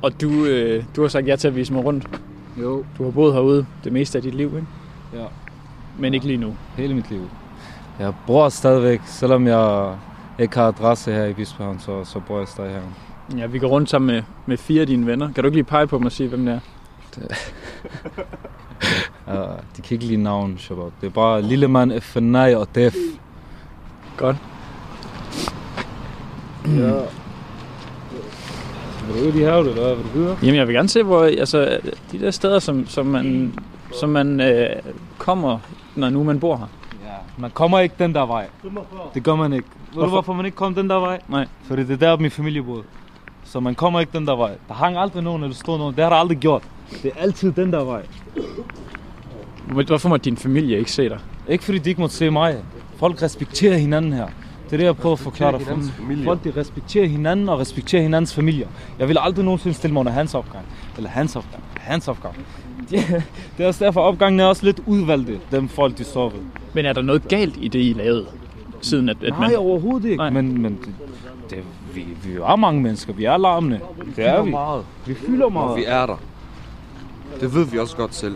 Og 0.01 0.21
du, 0.21 0.45
øh, 0.45 0.83
du 0.95 1.01
har 1.01 1.07
sagt 1.07 1.27
ja 1.27 1.35
til 1.35 1.47
at 1.47 1.55
vise 1.55 1.73
mig 1.73 1.85
rundt. 1.85 2.07
Jo. 2.61 2.85
Du 2.97 3.03
har 3.03 3.11
boet 3.11 3.33
herude 3.33 3.65
det 3.83 3.93
meste 3.93 4.17
af 4.17 4.21
dit 4.21 4.35
liv, 4.35 4.47
ikke? 4.47 4.67
Ja. 5.13 5.25
Men 5.99 6.13
ikke 6.13 6.27
lige 6.27 6.37
nu. 6.37 6.55
Hele 6.75 6.93
mit 6.93 7.11
liv. 7.11 7.29
Jeg 7.99 8.13
bor 8.27 8.49
stadigvæk, 8.49 9.01
selvom 9.05 9.47
jeg 9.47 9.95
ikke 10.39 10.55
har 10.57 10.67
adresse 10.67 11.11
her 11.11 11.25
i 11.25 11.33
Bispehavn, 11.33 11.79
så, 11.79 12.03
så 12.03 12.19
bor 12.27 12.37
jeg 12.39 12.47
stadig 12.47 12.71
her. 12.71 12.81
Ja, 13.37 13.45
vi 13.45 13.59
går 13.59 13.67
rundt 13.67 13.89
sammen 13.89 14.15
med, 14.15 14.23
med 14.45 14.57
fire 14.57 14.81
af 14.81 14.87
dine 14.87 15.05
venner. 15.05 15.33
Kan 15.33 15.43
du 15.43 15.47
ikke 15.47 15.57
lige 15.57 15.63
pege 15.63 15.87
på 15.87 15.99
mig 15.99 16.05
og 16.05 16.11
sige, 16.11 16.29
hvem 16.29 16.45
det 16.45 16.53
er? 16.53 16.59
Ja, 19.27 19.41
de 19.77 19.81
kan 19.81 19.95
ikke 19.95 20.05
lide 20.05 20.23
navn, 20.23 20.57
Shabbat. 20.57 20.91
Det 21.01 21.07
er 21.07 21.11
bare 21.11 21.41
lille 21.41 21.67
mand, 21.67 22.01
FNAI 22.01 22.55
og 22.55 22.67
DEF. 22.75 22.93
Godt. 24.17 24.35
Ja. 26.67 26.91
Vil 29.07 29.23
du 29.23 29.27
ud 29.27 29.33
i 29.33 29.43
havet, 29.43 29.67
eller 29.67 29.81
hvad? 29.83 29.95
Vil 29.95 30.05
du 30.05 30.09
videre? 30.19 30.37
Jamen, 30.41 30.55
jeg 30.55 30.67
vil 30.67 30.75
gerne 30.75 30.89
se, 30.89 31.03
hvor 31.03 31.23
altså, 31.23 31.79
de 32.11 32.19
der 32.19 32.31
steder, 32.31 32.59
som, 32.59 32.87
som 32.87 33.05
man, 33.05 33.53
som 33.99 34.09
man 34.09 34.41
øh, 34.41 34.69
kommer, 35.17 35.59
når 35.95 36.09
nu 36.09 36.23
man 36.23 36.39
bor 36.39 36.57
her. 36.57 36.65
Ja. 37.05 37.13
Man 37.37 37.51
kommer 37.51 37.79
ikke 37.79 37.95
den 37.99 38.15
der 38.15 38.25
vej. 38.25 38.47
Det 39.13 39.23
gør 39.23 39.35
man 39.35 39.53
ikke. 39.53 39.67
Ved 39.67 39.93
du, 39.93 39.99
Hvorfor? 39.99 40.09
hvorfor 40.09 40.33
man 40.33 40.45
ikke 40.45 40.55
kom 40.55 40.75
den 40.75 40.89
der 40.89 40.99
vej? 40.99 41.19
Nej. 41.27 41.47
Fordi 41.67 41.83
det 41.83 41.91
er 41.91 41.97
der, 42.09 42.17
min 42.17 42.31
familie 42.31 42.63
boede. 42.63 42.83
Så 43.43 43.59
man 43.59 43.75
kommer 43.75 43.99
ikke 43.99 44.17
den 44.17 44.27
der 44.27 44.35
vej. 44.35 44.51
Der 44.67 44.73
hang 44.73 44.97
aldrig 44.97 45.23
nogen, 45.23 45.43
eller 45.43 45.55
stod 45.55 45.77
nogen. 45.77 45.95
Det 45.95 46.03
har 46.03 46.09
der 46.09 46.17
aldrig 46.17 46.37
gjort. 46.37 46.63
Det 47.03 47.11
er 47.15 47.21
altid 47.21 47.51
den 47.51 47.73
der 47.73 47.83
vej. 47.83 48.01
Hvor- 49.71 49.83
Hvorfor 49.83 50.09
må 50.09 50.17
din 50.17 50.37
familie 50.37 50.77
ikke 50.79 50.91
se 50.91 51.09
dig? 51.09 51.19
Ikke 51.47 51.63
fordi 51.63 51.77
de 51.77 51.89
ikke 51.89 52.01
måtte 52.01 52.15
se 52.15 52.29
mig. 52.29 52.55
Folk 52.97 53.21
respekterer 53.23 53.77
hinanden 53.77 54.13
her. 54.13 54.27
Det 54.65 54.73
er 54.73 54.77
det, 54.77 54.83
jeg 54.85 54.97
prøver 54.97 55.13
at 55.13 55.19
forklare 55.19 55.51
dig. 55.59 55.67
familier. 55.97 56.25
Folk 56.25 56.43
de 56.43 56.53
respekterer 56.57 57.07
hinanden 57.07 57.49
og 57.49 57.59
respekterer 57.59 58.01
hinandens 58.01 58.33
familier. 58.33 58.67
Jeg 58.99 59.07
vil 59.07 59.17
aldrig 59.19 59.45
nogensinde 59.45 59.73
stille 59.77 59.93
mig 59.93 59.99
under 59.99 60.11
hans 60.11 60.35
opgang. 60.35 60.65
Eller 60.97 61.09
hans 61.09 61.35
opgang. 61.35 61.63
Hans 61.77 62.07
opgang. 62.07 62.35
Det, 62.89 62.99
det 63.57 63.63
er 63.63 63.67
også 63.67 63.85
derfor, 63.85 64.01
opgangen 64.01 64.39
er 64.39 64.45
også 64.45 64.65
lidt 64.65 64.79
udvalgte, 64.85 65.39
dem 65.51 65.69
folk 65.69 65.97
de 65.97 66.03
står 66.03 66.29
ved. 66.29 66.39
Men 66.73 66.85
er 66.85 66.93
der 66.93 67.01
noget 67.01 67.27
galt 67.27 67.55
i 67.57 67.67
det, 67.67 67.79
I 67.79 67.93
lavede? 67.97 68.25
Siden 68.81 69.09
at, 69.09 69.17
at 69.23 69.29
Nej, 69.29 69.39
man... 69.49 69.55
overhovedet 69.57 70.05
ikke. 70.05 70.17
Nej. 70.17 70.29
Men, 70.29 70.61
men 70.61 70.77
det, 70.85 70.93
det, 71.49 71.57
vi, 71.93 72.05
vi 72.23 72.33
er 72.35 72.55
mange 72.55 72.81
mennesker. 72.81 73.13
Vi 73.13 73.23
er 73.25 73.37
larmende. 73.37 73.79
Det 74.15 74.27
er 74.27 74.41
vi. 74.41 74.51
meget. 74.51 74.83
Vi 75.05 75.13
fylder 75.13 75.49
meget. 75.49 75.71
Og 75.71 75.77
vi 75.77 75.83
er 75.87 76.05
der. 76.05 76.19
Det 77.39 77.53
ved 77.55 77.65
vi 77.65 77.77
også 77.79 77.95
godt 77.97 78.15
selv. 78.15 78.35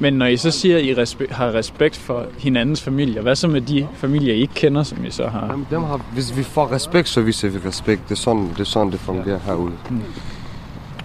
Men 0.00 0.12
når 0.14 0.26
I 0.26 0.36
så 0.36 0.50
siger, 0.50 0.76
at 0.76 0.84
I 0.84 0.94
respe- 0.94 1.34
har 1.34 1.54
respekt 1.54 1.96
for 1.96 2.26
hinandens 2.38 2.82
familier, 2.82 3.22
hvad 3.22 3.36
så 3.36 3.48
med 3.48 3.60
de 3.60 3.88
familier, 3.94 4.34
I 4.34 4.40
ikke 4.40 4.54
kender, 4.54 4.82
som 4.82 5.04
I 5.04 5.10
så 5.10 5.26
har? 5.26 5.50
Dem, 5.52 5.64
dem 5.70 5.82
har, 5.82 6.00
hvis 6.12 6.36
vi 6.36 6.42
får 6.42 6.72
respekt, 6.72 7.08
så 7.08 7.20
viser 7.20 7.48
vi 7.48 7.58
respekt. 7.68 8.02
Det 8.08 8.10
er 8.10 8.16
sådan, 8.20 8.48
det, 8.48 8.60
er 8.60 8.64
sådan, 8.64 8.92
det 8.92 9.00
fungerer 9.00 9.38
herude. 9.46 9.72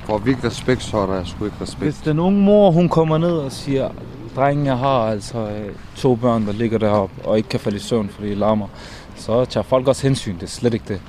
Får 0.06 0.18
vi 0.18 0.30
ikke 0.30 0.48
respekt, 0.48 0.84
så 0.84 0.98
er 0.98 1.06
der 1.06 1.24
sgu 1.24 1.46
ikke 1.46 1.58
respekt. 1.62 1.84
Hvis 1.84 1.96
den 2.06 2.20
unge 2.20 2.41
mor, 2.41 2.72
hun 2.72 2.89
kommer 2.89 3.18
ned 3.18 3.32
og 3.38 3.52
siger, 3.52 3.89
drenge, 4.36 4.66
jeg 4.66 4.78
har 4.78 5.00
altså 5.08 5.38
øh, 5.39 5.72
to 5.96 6.16
børn, 6.16 6.46
der 6.48 6.54
ligger 6.54 6.78
deroppe 6.78 7.26
og 7.26 7.38
ikke 7.38 7.50
kan 7.50 7.60
falde 7.60 7.78
i 7.78 7.80
søvn, 7.82 8.10
fordi 8.10 8.30
de 8.30 8.36
larmer, 8.36 8.68
så 9.16 9.46
tager 9.46 9.64
folk 9.64 9.88
også 9.88 10.04
hensyn. 10.08 10.36
Det 10.36 10.43
er 10.43 10.48
slet 10.48 10.74
ikke 10.74 10.86
det. 10.88 11.02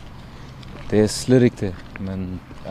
Det 0.91 1.01
er 1.01 1.07
slet 1.07 1.43
ikke 1.43 1.57
det, 1.61 1.75
men 2.01 2.41
ja. 2.67 2.71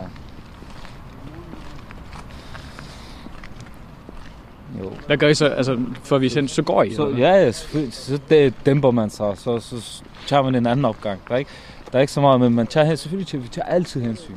Jo. 4.84 4.92
Hvad 5.08 5.18
gør 5.18 5.28
I 5.28 5.34
så? 5.34 5.46
Altså, 5.48 5.80
for 6.04 6.18
vi 6.18 6.30
sendt, 6.30 6.52
så 6.52 6.62
går 6.62 6.84
I? 6.84 6.94
Så, 6.94 7.08
eller? 7.08 7.20
ja, 7.28 7.44
ja. 7.46 7.52
Så 7.92 8.20
det 8.30 8.54
dæmper 8.66 8.92
man 8.92 9.10
sig, 9.10 9.34
så, 9.36 9.60
så 9.60 10.04
tager 10.28 10.44
man 10.44 10.56
en 10.56 10.66
anden 10.66 10.86
opgang. 10.86 11.20
Der 11.28 11.34
er 11.34 11.38
ikke, 11.38 11.52
der 11.92 11.98
er 11.98 12.02
ikke 12.02 12.14
så 12.14 12.22
meget, 12.22 12.40
men 12.40 12.54
man 12.56 12.68
tager 12.68 12.96
selvfølgelig 12.96 13.28
til, 13.28 13.44
vi 13.44 13.48
tager 13.48 13.66
altid 13.66 14.02
hensyn. 14.02 14.36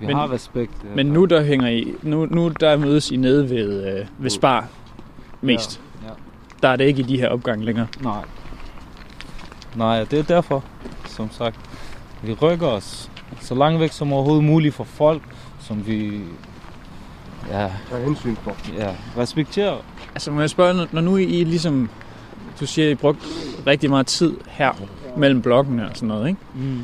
Vi 0.00 0.06
Men- 0.06 0.16
har 0.16 0.32
respekt. 0.32 0.72
øh, 0.90 0.96
Men 0.96 1.06
nu 1.06 1.24
der 1.24 1.42
hænger 1.42 1.68
I, 1.68 1.92
nu, 2.02 2.26
nu 2.26 2.48
der 2.48 2.76
mødes 2.76 3.10
I 3.10 3.16
nede 3.16 3.50
ved, 3.50 3.94
øh, 3.98 4.06
ved 4.18 4.30
Spar 4.30 4.66
mest. 5.40 5.80
Ja, 6.02 6.08
ja. 6.08 6.14
Der 6.62 6.68
er 6.68 6.76
det 6.76 6.84
ikke 6.84 7.00
i 7.00 7.04
de 7.04 7.20
her 7.20 7.28
opgange 7.28 7.64
længere. 7.64 7.86
Nej. 8.00 8.22
Nej, 9.76 10.04
det 10.04 10.18
er 10.18 10.22
derfor, 10.22 10.64
som 11.06 11.30
sagt. 11.30 11.56
Vi 12.22 12.32
rykker 12.32 12.66
os 12.66 13.10
så 13.40 13.54
langt 13.54 13.80
væk 13.80 13.92
som 13.92 14.12
overhovedet 14.12 14.44
muligt 14.44 14.74
fra 14.74 14.84
folk, 14.84 15.22
som 15.60 15.86
vi 15.86 16.20
ja, 17.50 17.70
er 17.92 18.04
hensyn 18.04 18.36
for. 18.36 18.56
ja, 18.76 18.94
respekterer. 19.18 19.76
Altså 20.14 20.30
må 20.30 20.40
jeg 20.40 20.50
spørge, 20.50 20.74
når- 20.74 20.88
når 20.92 21.00
nu 21.00 21.16
I 21.16 21.44
ligesom, 21.44 21.90
du 22.60 22.66
siger, 22.66 22.90
I 22.90 22.94
brugt 22.94 23.18
rigtig 23.66 23.90
meget 23.90 24.06
tid 24.06 24.36
her 24.48 24.72
mellem 25.16 25.42
blokkene 25.42 25.88
og 25.88 25.96
sådan 25.96 26.08
noget, 26.08 26.28
ikke? 26.28 26.40
Mm. 26.54 26.80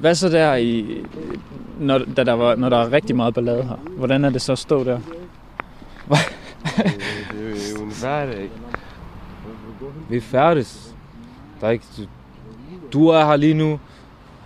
Hvad 0.00 0.14
så 0.14 0.28
der 0.28 0.54
i, 0.54 0.86
når, 1.80 1.98
da 1.98 2.24
der 2.24 2.32
var, 2.32 2.54
når 2.54 2.68
der 2.68 2.76
er 2.78 2.92
rigtig 2.92 3.16
meget 3.16 3.34
ballade 3.34 3.62
her? 3.62 3.76
Hvordan 3.96 4.24
er 4.24 4.30
det 4.30 4.42
så 4.42 4.52
at 4.52 4.58
stå 4.58 4.84
der? 4.84 4.98
Det 6.08 6.78
er 7.40 7.78
jo 7.78 7.84
en 7.84 7.92
hverdag. 8.00 8.50
Vi 10.08 10.16
er 10.16 10.20
færdes. 10.20 10.94
Der 11.60 11.66
er 11.66 11.70
ikke, 11.70 11.84
du, 11.98 12.02
du 12.92 13.08
er 13.08 13.24
her 13.24 13.36
lige 13.36 13.54
nu. 13.54 13.80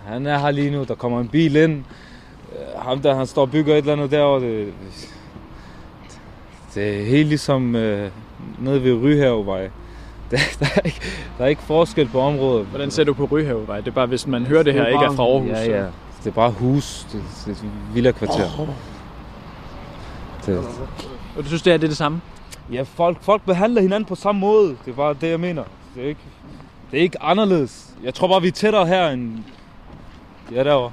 Han 0.05 0.25
er 0.27 0.37
her 0.39 0.51
lige 0.51 0.71
nu. 0.71 0.83
Der 0.83 0.95
kommer 0.95 1.19
en 1.21 1.27
bil 1.27 1.55
ind. 1.55 1.71
Øh, 2.51 2.81
Ham 2.81 2.99
der, 3.01 3.15
han 3.15 3.25
står 3.27 3.41
og 3.41 3.51
bygger 3.51 3.73
et 3.73 3.77
eller 3.77 3.93
andet 3.93 4.11
derovre. 4.11 4.41
Det, 4.45 4.73
det 6.75 7.01
er 7.01 7.05
helt 7.05 7.27
ligesom 7.27 7.75
øh, 7.75 8.11
nede 8.59 8.83
ved 8.83 8.93
Ryhavevej. 9.03 9.69
Der, 10.31 10.37
der, 10.59 10.65
er 10.75 10.81
ikke, 10.81 11.01
der 11.37 11.43
er 11.43 11.47
ikke 11.47 11.61
forskel 11.61 12.07
på 12.07 12.19
området. 12.21 12.65
Hvordan 12.65 12.91
ser 12.91 13.03
du 13.03 13.13
på 13.13 13.25
Ryhavevej? 13.25 13.77
Det 13.79 13.87
er 13.87 13.91
bare, 13.91 14.05
hvis 14.05 14.27
man 14.27 14.45
hører 14.45 14.63
det 14.63 14.73
her, 14.73 14.85
ikke 14.87 15.05
er 15.05 15.11
fra 15.11 15.23
Aarhus. 15.23 15.49
Ja, 15.49 15.65
så- 15.65 15.71
ja. 15.71 15.85
Det 16.23 16.27
er 16.27 16.31
bare 16.31 16.51
hus. 16.51 17.07
Det, 17.11 17.21
det 17.45 17.47
er 17.47 17.51
et 17.51 17.71
villa 17.93 18.11
kvarter. 18.11 18.67
Det, 20.45 20.57
Og 21.37 21.43
du 21.43 21.47
synes, 21.47 21.61
det 21.61 21.73
er 21.73 21.77
det, 21.77 21.83
er 21.83 21.87
det 21.87 21.97
samme? 21.97 22.21
Ja, 22.71 22.81
folk, 22.81 23.17
folk 23.21 23.41
behandler 23.45 23.81
hinanden 23.81 24.05
på 24.05 24.15
samme 24.15 24.41
måde. 24.41 24.67
Det 24.85 24.91
er 24.91 24.95
bare 24.95 25.15
det, 25.21 25.29
jeg 25.29 25.39
mener. 25.39 25.63
Det 25.95 26.03
er 26.03 26.07
ikke, 26.07 26.19
det 26.91 26.97
er 26.99 27.01
ikke 27.03 27.21
anderledes. 27.23 27.89
Jeg 28.03 28.13
tror 28.13 28.27
bare, 28.27 28.41
vi 28.41 28.47
er 28.47 28.51
tættere 28.51 28.87
her 28.87 29.09
end... 29.09 29.31
Ja, 30.55 30.63
derovre. 30.63 30.91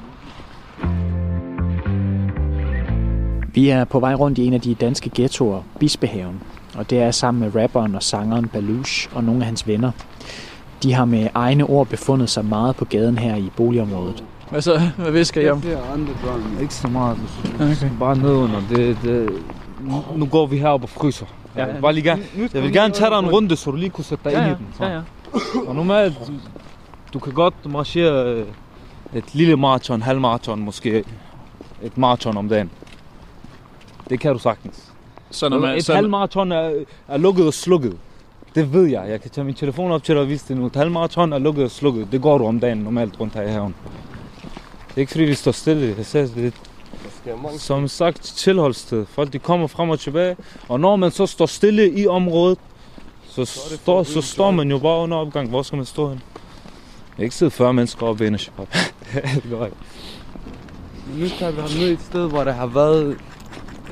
Vi 3.55 3.69
er 3.69 3.85
på 3.85 4.01
vej 4.01 4.15
rundt 4.15 4.39
i 4.39 4.47
en 4.47 4.53
af 4.53 4.61
de 4.61 4.75
danske 4.75 5.11
ghettoer, 5.15 5.63
Bispehaven, 5.81 6.43
og 6.75 6.91
det 6.91 6.99
er 7.03 7.11
sammen 7.11 7.41
med 7.41 7.63
rapperen 7.63 7.95
og 7.95 8.03
sangeren 8.03 8.49
Baluch 8.49 9.09
og 9.15 9.25
nogle 9.25 9.41
af 9.41 9.47
hans 9.47 9.67
venner. 9.69 9.91
De 10.83 10.93
har 10.93 11.05
med 11.05 11.29
egne 11.35 11.65
ord 11.65 11.87
befundet 11.87 12.31
sig 12.31 12.45
meget 12.45 12.77
på 12.77 12.85
gaden 12.85 13.19
her 13.19 13.37
i 13.37 13.51
boligområdet. 13.57 14.25
Hvad 14.51 14.63
så? 14.63 14.81
Hvad 14.97 15.11
visker 15.11 15.41
I 15.41 15.49
om? 15.49 15.63
Ikke 16.61 16.75
så 16.75 16.89
meget. 16.89 17.19
Okay. 17.55 17.91
Bare 18.01 18.17
nedunder. 18.17 18.61
Det, 18.71 18.99
det, 19.03 19.31
nu, 20.17 20.27
går 20.27 20.47
vi 20.47 20.59
herop 20.59 20.83
og 20.83 20.89
fryser. 20.89 21.27
Ja. 21.57 21.65
Jeg 21.65 21.75
vil, 21.75 21.81
bare 21.81 21.93
lige 21.93 22.05
gerne, 22.05 22.23
jeg 22.55 22.63
vil 22.63 22.73
gerne 22.73 22.95
tage 22.95 23.11
dig 23.11 23.19
en 23.19 23.31
runde, 23.31 23.57
så 23.57 23.71
du 23.71 23.77
lige 23.77 23.91
kunne 23.91 24.05
sætte 24.05 24.25
dig 24.25 24.33
Ja, 24.33 24.39
ind 24.39 24.47
ja. 24.47 24.53
i 24.53 24.57
den. 24.59 24.67
Så. 24.79 24.85
ja, 24.85 24.93
ja. 24.93 25.01
Og 25.67 25.75
normalt, 25.75 26.19
du, 26.27 26.33
du 27.13 27.19
kan 27.19 27.33
godt 27.33 27.55
marchere 27.71 28.33
øh, 28.35 28.47
et 29.15 29.35
lille 29.35 29.57
maraton, 29.57 30.03
halv 30.03 30.21
maraton, 30.21 30.61
måske 30.61 31.05
et 31.83 31.99
maraton 31.99 32.37
om 32.37 32.49
dagen. 32.49 32.71
Det 34.09 34.21
kan 34.21 34.33
du 34.33 34.39
sagtens. 34.39 34.93
Så 35.31 35.49
når 35.49 35.59
man, 35.59 35.77
et 35.77 35.85
så, 35.85 35.95
halvmarathon 35.95 36.53
er, 36.53 36.85
er 37.09 37.17
lukket 37.17 37.47
og 37.47 37.55
slukket. 37.55 37.97
Det 38.55 38.73
ved 38.73 38.87
jeg. 38.87 39.09
Jeg 39.09 39.21
kan 39.21 39.31
tage 39.31 39.45
min 39.45 39.55
telefon 39.55 39.93
op 39.93 40.05
til 40.05 40.15
dig 40.15 40.23
og 40.23 40.29
vise 40.29 40.49
det 40.49 40.57
nu. 40.57 40.67
Et 40.67 40.77
halvmarathon 40.77 41.33
er 41.33 41.39
lukket 41.39 41.65
og 41.65 41.71
slukket. 41.71 42.09
Det 42.13 42.23
går 42.23 42.39
du 42.39 42.47
om 42.47 42.61
dagen 42.61 42.79
normalt 42.79 43.21
rundt 43.21 43.35
her 43.35 43.43
i 43.43 43.51
haven. 43.51 43.75
Det 44.89 44.97
er 44.97 45.01
ikke 45.01 45.13
fordi 45.13 45.25
vi 45.25 45.35
står 45.35 45.53
stille. 45.53 45.95
Jeg 45.97 46.07
siger, 46.07 46.27
det 46.27 46.53
er 47.27 47.59
som 47.59 47.89
sagt 47.89 48.23
tilholdssted. 48.23 49.07
Folk 49.07 49.33
de 49.33 49.39
kommer 49.39 49.67
frem 49.67 49.91
og 49.91 50.01
tilbage. 50.01 50.37
Og 50.69 50.81
når 50.81 50.97
man 50.97 51.11
så 51.11 51.27
står 51.27 51.47
stille 51.47 51.91
i 51.93 52.07
området, 52.07 52.59
så, 53.29 53.45
står, 53.45 54.03
så 54.03 54.21
står 54.21 54.51
man 54.51 54.71
jo 54.71 54.79
bare 54.79 55.03
under 55.03 55.17
opgang. 55.17 55.49
Hvor 55.49 55.63
skal 55.63 55.77
man 55.77 55.87
stå 55.87 56.09
hen? 56.09 56.23
Jeg 57.09 57.17
kan 57.17 57.25
ikke 57.25 57.37
sidde 57.37 57.51
40 57.51 57.73
mennesker 57.73 58.07
oppe 58.07 58.25
i 58.25 58.27
Energy 58.27 58.49
Pop. 58.57 58.69
det 59.43 59.51
går 59.51 59.65
ikke. 59.65 59.77
Nu 61.17 61.29
tager 61.29 61.53
vi 61.53 61.61
ham 61.61 61.71
ned 61.71 61.91
et 61.93 62.01
sted, 62.01 62.29
hvor 62.29 62.45
der 62.45 62.53
har 62.53 62.67
været... 62.67 63.17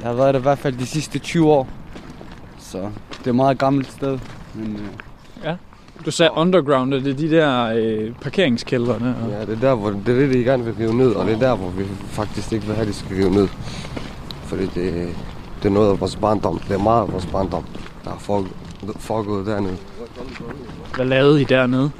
Jeg 0.00 0.08
har 0.08 0.14
været 0.14 0.34
der 0.34 0.40
i 0.40 0.42
hvert 0.42 0.58
fald 0.58 0.76
de 0.76 0.86
sidste 0.86 1.18
20 1.18 1.50
år. 1.50 1.68
Så 2.58 2.78
det 3.18 3.26
er 3.26 3.30
et 3.30 3.34
meget 3.34 3.58
gammelt 3.58 3.92
sted. 3.92 4.18
Men 4.54 4.76
øh, 4.76 5.52
du 6.06 6.10
sagde 6.10 6.30
underground, 6.34 6.94
er 6.94 7.00
det 7.00 7.18
de 7.18 7.30
der 7.30 7.72
øh, 7.76 8.14
parkeringskældrene? 8.20 9.16
Og... 9.24 9.30
Ja, 9.30 9.40
det 9.40 9.56
er 9.56 9.60
der, 9.60 9.74
hvor 9.74 9.90
det 9.90 10.08
er 10.08 10.14
det, 10.14 10.34
de 10.34 10.44
gerne 10.44 10.64
vil 10.64 10.74
rive 10.74 10.94
ned, 10.94 11.12
og 11.12 11.26
det 11.26 11.34
er 11.34 11.38
der, 11.38 11.56
hvor 11.56 11.70
vi 11.70 11.84
faktisk 12.08 12.52
ikke 12.52 12.66
vil 12.66 12.74
have, 12.74 12.88
de 12.88 12.92
skal 12.92 13.16
rive 13.16 13.30
ned. 13.30 13.48
Fordi 14.42 14.66
det, 14.66 15.14
det 15.62 15.68
er 15.68 15.72
noget 15.72 15.90
af 15.90 16.00
vores 16.00 16.16
barndom. 16.16 16.58
Det 16.58 16.74
er 16.74 16.82
meget 16.82 17.02
af 17.02 17.12
vores 17.12 17.26
barndom, 17.26 17.64
der 18.04 18.10
er 18.10 18.18
foregået, 18.18 18.52
foregået 18.96 19.46
dernede. 19.46 19.76
Hvad 20.94 21.06
lavede 21.06 21.40
I 21.40 21.44
dernede? 21.44 21.90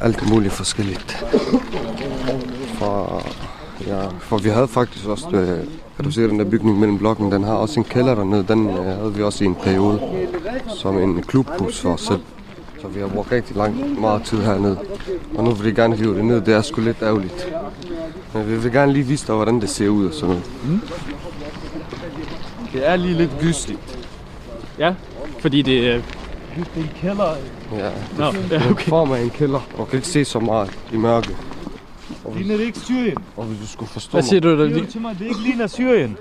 Alt 0.00 0.30
muligt 0.30 0.52
forskelligt. 0.52 1.24
For, 2.78 3.22
ja, 3.86 4.06
for 4.20 4.38
vi 4.38 4.48
havde 4.48 4.68
faktisk 4.68 5.06
også, 5.06 5.30
øh, 5.30 5.66
kan 5.96 6.04
du 6.04 6.10
se 6.10 6.28
den 6.28 6.38
der 6.38 6.44
bygning 6.44 6.78
mellem 6.78 6.98
blokken, 6.98 7.32
den 7.32 7.44
har 7.44 7.54
også 7.54 7.80
en 7.80 7.84
kælder 7.84 8.14
dernede, 8.14 8.44
den 8.48 8.68
øh, 8.68 8.84
havde 8.84 9.14
vi 9.14 9.22
også 9.22 9.44
i 9.44 9.46
en 9.46 9.54
periode, 9.54 10.00
som 10.76 10.98
en 10.98 11.22
klubhus 11.22 11.80
for 11.80 11.92
os 11.92 12.00
selv. 12.00 12.20
Så 12.80 12.88
vi 12.88 13.00
har 13.00 13.08
brugt 13.08 13.32
rigtig 13.32 13.56
lang, 13.56 14.00
meget 14.00 14.22
tid 14.22 14.38
hernede. 14.38 14.78
Og 15.34 15.44
nu 15.44 15.50
vil 15.50 15.70
de 15.70 15.82
gerne 15.82 15.96
hive 15.96 16.16
det 16.16 16.24
ned, 16.24 16.40
det 16.40 16.54
er 16.54 16.62
sgu 16.62 16.80
lidt 16.80 17.02
ærgerligt. 17.02 17.54
Men 18.34 18.48
vi 18.48 18.56
vil 18.56 18.72
gerne 18.72 18.92
lige 18.92 19.04
vise 19.04 19.26
dig, 19.26 19.34
hvordan 19.34 19.60
det 19.60 19.68
ser 19.68 19.88
ud 19.88 20.06
og 20.06 20.14
sådan 20.14 20.28
noget. 20.28 20.50
Mm. 20.68 20.80
Det 22.72 22.88
er 22.88 22.96
lige 22.96 23.14
lidt 23.14 23.30
gysligt. 23.40 23.98
Ja, 24.78 24.94
fordi 25.40 25.62
det 25.62 25.88
er... 25.88 26.02
Det 26.56 26.66
er 26.76 26.80
en 26.80 26.90
kælder. 27.00 27.34
Ja, 27.72 27.84
ja, 28.18 28.30
det 28.50 28.52
er 28.52 28.70
okay. 28.70 28.88
form 28.88 29.12
af 29.12 29.20
en 29.20 29.30
kælder, 29.30 29.60
og 29.78 29.88
kan 29.88 29.96
ikke 29.96 30.08
se 30.08 30.24
så 30.24 30.40
meget 30.40 30.78
i 30.92 30.96
mørke. 30.96 31.36
Ligner 32.34 32.56
det 32.56 32.64
ikke 32.64 32.78
Syrien? 32.78 33.16
Og 33.36 33.44
hvis 33.44 33.58
du 33.60 33.66
skulle 33.66 33.88
forstå 33.88 34.12
Hvad 34.12 34.22
siger 34.22 34.40
du, 34.40 34.48
der 34.58 34.64
er 34.64 34.68
lige? 34.68 34.86
til 34.86 35.00
mig, 35.00 35.16
det 35.18 35.24
ikke 35.24 35.40
ligner 35.42 35.66
Syrien. 35.66 36.16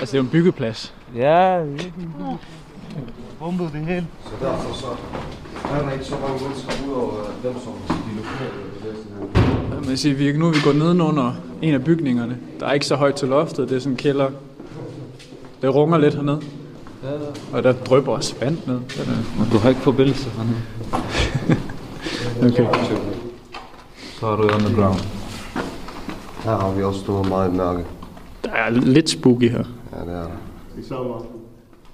Altså, 0.00 0.12
det 0.12 0.14
er 0.14 0.18
jo 0.18 0.24
en 0.24 0.28
byggeplads. 0.30 0.94
Ja, 1.16 1.60
det 1.78 1.92
er 2.20 2.38
bombet 3.38 3.70
det 3.72 3.80
hele. 3.80 4.06
Så 4.24 4.30
derfor 4.46 4.74
så 4.74 4.86
er 5.74 5.82
der 5.82 5.92
ikke 5.92 6.04
så 6.04 6.14
mange 6.28 6.44
mennesker 6.44 6.72
udover 6.88 7.12
dem, 7.42 7.52
som 7.64 7.72
de 7.88 8.16
lokale. 8.16 9.86
Man 9.86 9.96
siger, 9.96 10.14
vi, 10.16 10.32
nu 10.38 10.46
er 10.46 10.50
vi 10.52 10.58
gået 10.64 10.76
nedenunder 10.76 11.32
en 11.62 11.74
af 11.74 11.84
bygningerne. 11.84 12.38
Der 12.60 12.66
er 12.66 12.72
ikke 12.72 12.86
så 12.86 12.96
højt 12.96 13.14
til 13.14 13.28
loftet, 13.28 13.68
det 13.68 13.76
er 13.76 13.80
sådan 13.80 13.92
en 13.92 13.96
kælder. 13.96 14.28
Det 15.62 15.74
runger 15.74 15.98
lidt 15.98 16.14
hernede. 16.14 16.40
Og 17.52 17.62
der 17.62 17.72
drypper 17.72 18.12
også 18.12 18.34
vand 18.40 18.58
ned. 18.66 18.74
Er- 18.76 19.50
du 19.52 19.58
har 19.58 19.68
ikke 19.68 19.80
forbindelse 19.80 20.30
hernede. 20.30 20.56
Okay. 22.42 22.66
Så 24.20 24.26
er 24.26 24.36
du 24.36 24.42
underground. 24.42 25.00
Her 26.48 26.56
har 26.56 26.72
vi 26.72 26.82
også 26.82 27.00
stået 27.00 27.28
meget 27.28 27.52
i 27.52 27.56
mørke. 27.56 27.84
Der 28.44 28.50
er 28.50 28.70
lidt 28.70 29.10
spooky 29.10 29.50
her. 29.50 29.64
Ja, 29.92 30.04
det 30.04 30.14
er 30.14 30.22
der. 30.22 31.26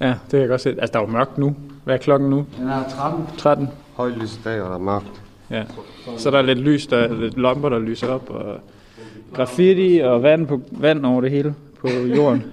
Ja, 0.01 0.07
det 0.09 0.31
kan 0.31 0.41
jeg 0.41 0.49
godt 0.49 0.61
se. 0.61 0.69
Altså, 0.71 0.93
der 0.93 0.99
er 0.99 1.03
jo 1.03 1.11
mørkt 1.11 1.39
nu. 1.39 1.57
Hvad 1.85 1.95
er 1.95 1.99
klokken 1.99 2.31
nu? 2.31 2.47
den 2.59 2.69
er 2.69 2.89
13. 2.89 3.27
13. 3.39 3.69
Højt 3.95 4.19
lys 4.19 4.35
i 4.35 4.41
dag, 4.45 4.63
og 4.63 4.69
der 4.71 4.75
er 4.75 4.81
mørkt. 4.81 5.07
Ja. 5.51 5.63
Så 6.17 6.31
der 6.31 6.39
er 6.39 6.43
lidt 6.43 6.59
lys, 6.59 6.87
der 6.87 6.97
er 6.97 7.15
lidt 7.15 7.39
lamper, 7.39 7.69
der 7.69 7.79
lyser 7.79 8.09
op, 8.09 8.31
og 8.31 8.57
graffiti 9.35 10.01
og 10.05 10.23
vand, 10.23 10.47
på, 10.47 10.61
vand 10.71 11.07
over 11.07 11.21
det 11.21 11.31
hele 11.31 11.55
på 11.81 11.89
jorden. 11.89 12.45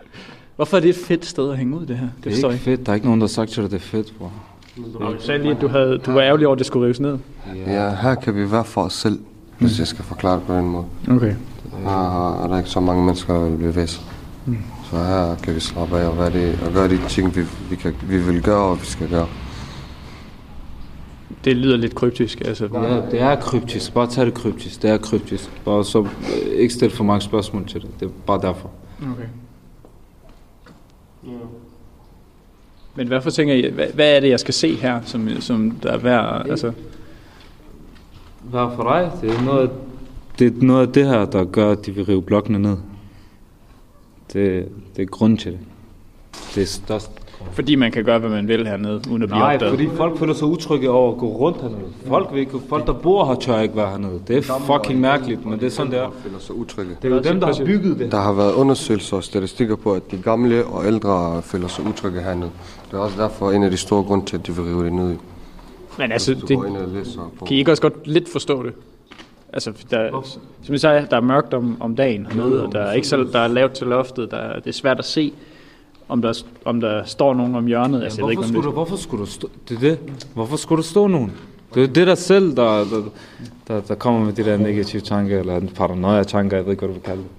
Hvorfor 0.56 0.76
er 0.76 0.80
det 0.80 0.90
et 0.90 0.96
fedt 0.96 1.26
sted 1.26 1.50
at 1.50 1.58
hænge 1.58 1.76
ud, 1.76 1.86
det 1.86 1.96
her? 1.98 2.08
Det, 2.16 2.24
Det 2.24 2.44
er 2.44 2.48
jeg 2.48 2.52
ikke 2.52 2.64
fedt. 2.64 2.86
Der 2.86 2.92
er 2.92 2.94
ikke 2.94 3.06
nogen, 3.06 3.20
der 3.20 3.26
har 3.26 3.28
sagt 3.28 3.50
til 3.50 3.62
dig, 3.62 3.70
det 3.70 3.76
er 3.76 3.80
fedt, 3.80 4.14
bror. 4.18 4.32
Og 4.94 5.14
Du 5.14 5.20
sagde 5.22 5.42
lige, 5.42 5.54
at 5.54 5.60
du, 5.60 5.68
havde, 5.68 5.98
du 5.98 6.12
var 6.12 6.20
ærgerlig 6.20 6.46
over, 6.46 6.54
at 6.54 6.58
det 6.58 6.66
skulle 6.66 6.84
rives 6.84 7.00
ned. 7.00 7.18
Ja, 7.66 7.94
her 7.94 8.14
kan 8.14 8.34
vi 8.34 8.52
være 8.52 8.64
for 8.64 8.82
os 8.82 8.92
selv, 8.92 9.18
hvis 9.58 9.78
jeg 9.78 9.86
skal 9.86 10.04
forklare 10.04 10.34
det 10.34 10.42
på 10.42 10.54
den 10.54 10.64
måde. 10.64 10.84
Okay. 11.10 11.34
Her 11.84 12.42
er 12.44 12.48
der 12.48 12.58
ikke 12.58 12.70
så 12.70 12.80
mange 12.80 13.04
mennesker, 13.04 13.34
der 13.34 13.40
vil 13.40 13.56
bevæge 13.56 13.86
sig. 13.86 14.02
Så 14.90 14.96
her 14.96 15.36
kan 15.42 15.54
vi 15.54 15.60
slappe 15.60 15.98
af 15.98 16.08
og, 16.08 16.18
være 16.18 16.30
det, 16.30 16.58
og 16.66 16.72
gøre 16.72 16.88
de 16.88 16.98
ting, 17.08 17.36
vi, 17.36 17.42
vi, 17.70 17.76
kan, 17.76 17.94
vi 18.02 18.18
vil 18.18 18.42
gøre, 18.42 18.62
og 18.62 18.80
vi 18.80 18.86
skal 18.86 19.08
gøre. 19.08 19.26
Det 21.44 21.56
lyder 21.56 21.76
lidt 21.76 21.94
kryptisk. 21.94 22.40
Altså, 22.40 22.68
Ja, 22.72 23.10
det 23.10 23.20
er 23.20 23.36
kryptisk. 23.36 23.94
Bare 23.94 24.06
tag 24.06 24.26
det 24.26 24.34
kryptisk. 24.34 24.82
Det 24.82 24.90
er 24.90 24.98
kryptisk. 24.98 25.50
Bare 25.64 25.84
så 25.84 26.06
ikke 26.52 26.74
stille 26.74 26.94
for 26.96 27.04
mange 27.04 27.20
spørgsmål 27.20 27.66
til 27.66 27.80
det. 27.80 27.90
Det 28.00 28.06
er 28.06 28.12
bare 28.26 28.40
derfor. 28.40 28.70
Okay. 29.00 29.28
Men 32.94 33.08
hvorfor 33.08 33.30
tænker 33.30 33.54
I, 33.54 33.70
hvad, 33.70 33.86
hvad 33.94 34.16
er 34.16 34.20
det, 34.20 34.28
jeg 34.28 34.40
skal 34.40 34.54
se 34.54 34.74
her, 34.74 35.00
som, 35.04 35.28
som 35.40 35.70
der 35.70 35.92
er 35.92 35.98
værd, 35.98 36.50
altså... 36.50 36.72
Hvad 38.42 38.68
for 38.76 38.82
dig? 38.82 39.10
Det 39.22 39.36
er 39.36 39.42
noget, 39.42 39.70
det 40.38 40.46
er 40.46 40.64
noget 40.64 40.86
af 40.86 40.92
det 40.92 41.06
her, 41.06 41.24
der 41.24 41.44
gør, 41.44 41.70
at 41.72 41.86
de 41.86 41.92
vil 41.92 42.04
rive 42.04 42.22
blokkene 42.22 42.58
ned. 42.58 42.76
Det, 44.32 44.68
det 44.96 45.02
er 45.02 45.06
grund 45.06 45.38
til 45.38 45.52
det. 45.52 45.60
Det 46.54 46.62
er 46.62 46.66
størst. 46.66 47.10
Fordi 47.52 47.74
man 47.74 47.92
kan 47.92 48.04
gøre, 48.04 48.18
hvad 48.18 48.30
man 48.30 48.48
vil 48.48 48.66
hernede, 48.66 49.02
uden 49.10 49.22
at 49.22 49.28
blive 49.28 49.38
Nej, 49.38 49.54
opdaget. 49.54 49.72
fordi 49.72 49.88
folk 49.96 50.18
føler 50.18 50.34
sig 50.34 50.46
utrygge 50.48 50.90
over 50.90 51.12
at 51.12 51.18
gå 51.18 51.26
rundt 51.26 51.60
hernede. 51.60 51.80
Folk, 52.06 52.28
vil 52.32 52.40
ikke, 52.40 52.60
folk 52.68 52.86
der 52.86 52.92
bor 52.92 53.24
her, 53.24 53.34
tør 53.34 53.60
ikke 53.60 53.76
være 53.76 53.90
hernede. 53.90 54.20
Det 54.28 54.36
er 54.36 54.42
fucking 54.42 55.00
mærkeligt, 55.00 55.46
men 55.46 55.60
det 55.60 55.66
er 55.66 55.70
sådan, 55.70 55.92
det 55.92 56.00
er. 56.00 56.10
føler 56.22 56.38
sig 56.38 56.54
utrygge. 56.54 56.96
Det 57.02 57.12
er 57.12 57.16
jo 57.16 57.22
dem, 57.22 57.40
der 57.40 57.46
har 57.46 57.64
bygget 57.64 57.98
det. 57.98 58.12
Der 58.12 58.20
har 58.20 58.32
været 58.32 58.52
undersøgelser 58.52 59.16
og 59.16 59.24
statistikker 59.24 59.76
på, 59.76 59.92
at 59.92 60.10
de 60.10 60.16
gamle 60.16 60.64
og 60.66 60.86
ældre 60.86 61.42
føler 61.42 61.68
sig 61.68 61.86
utrygge 61.86 62.20
hernede. 62.20 62.50
Det 62.90 62.96
er 62.96 63.00
også 63.00 63.18
derfor 63.22 63.50
en 63.52 63.62
af 63.62 63.70
de 63.70 63.76
store 63.76 64.02
grunde 64.02 64.26
til, 64.26 64.36
at 64.36 64.46
de 64.46 64.54
vil 64.54 64.64
rive 64.64 64.84
det 64.84 64.92
ned. 64.92 65.16
Men 65.98 66.12
altså, 66.12 66.34
det, 66.34 66.58
kan 67.46 67.56
I 67.56 67.58
ikke 67.58 67.70
også 67.70 67.82
godt 67.82 68.06
lidt 68.06 68.28
forstå 68.32 68.62
det? 68.62 68.72
Altså, 69.52 69.72
der, 69.90 70.22
som 70.62 70.72
jeg 70.72 70.80
sagde, 70.80 71.06
der 71.10 71.16
er 71.16 71.20
mørkt 71.20 71.54
om, 71.54 71.76
om 71.80 71.96
dagen 71.96 72.26
hernede, 72.26 72.66
og 72.66 72.72
der 72.72 72.80
er 72.80 72.92
ikke 72.92 73.08
så, 73.08 73.28
der 73.32 73.38
er 73.38 73.48
lavt 73.48 73.72
til 73.72 73.86
loftet, 73.86 74.30
der, 74.30 74.36
er- 74.36 74.54
det 74.60 74.66
er 74.66 74.72
svært 74.72 74.98
at 74.98 75.04
se, 75.04 75.32
om 76.08 76.22
der, 76.22 76.42
om 76.64 76.80
der 76.80 77.04
står 77.04 77.34
nogen 77.34 77.54
om 77.54 77.66
hjørnet. 77.66 78.02
Altså, 78.02 78.28
ikke, 78.28 78.42
Hvorfor 78.42 78.42
om 78.42 78.48
skulle, 78.48 78.66
du, 78.66 78.70
hvorfor 78.72 78.96
skulle 78.96 79.20
du 79.20 79.30
stå? 79.30 79.50
Det 79.68 79.76
er 79.76 79.80
det. 79.80 79.98
Hvorfor 80.34 80.56
skulle 80.56 80.82
du 80.82 80.88
stå 80.88 81.06
nogen? 81.06 81.32
Det 81.74 81.82
er 81.82 81.86
det 81.86 82.06
der 82.06 82.14
selv, 82.14 82.56
der, 82.56 82.64
der, 82.84 83.02
der, 83.68 83.80
der 83.80 83.94
kommer 83.94 84.24
med 84.24 84.32
de 84.32 84.44
der 84.44 84.56
negative 84.56 85.00
tanker, 85.02 85.38
eller 85.40 85.60
paranoia 85.76 86.22
tanker, 86.22 86.56
jeg 86.56 86.64
ved 86.66 86.72
ikke, 86.72 86.80
hvad 86.80 86.88
du 86.88 86.94
vil 86.94 87.02
kalde 87.02 87.22
det. 87.22 87.30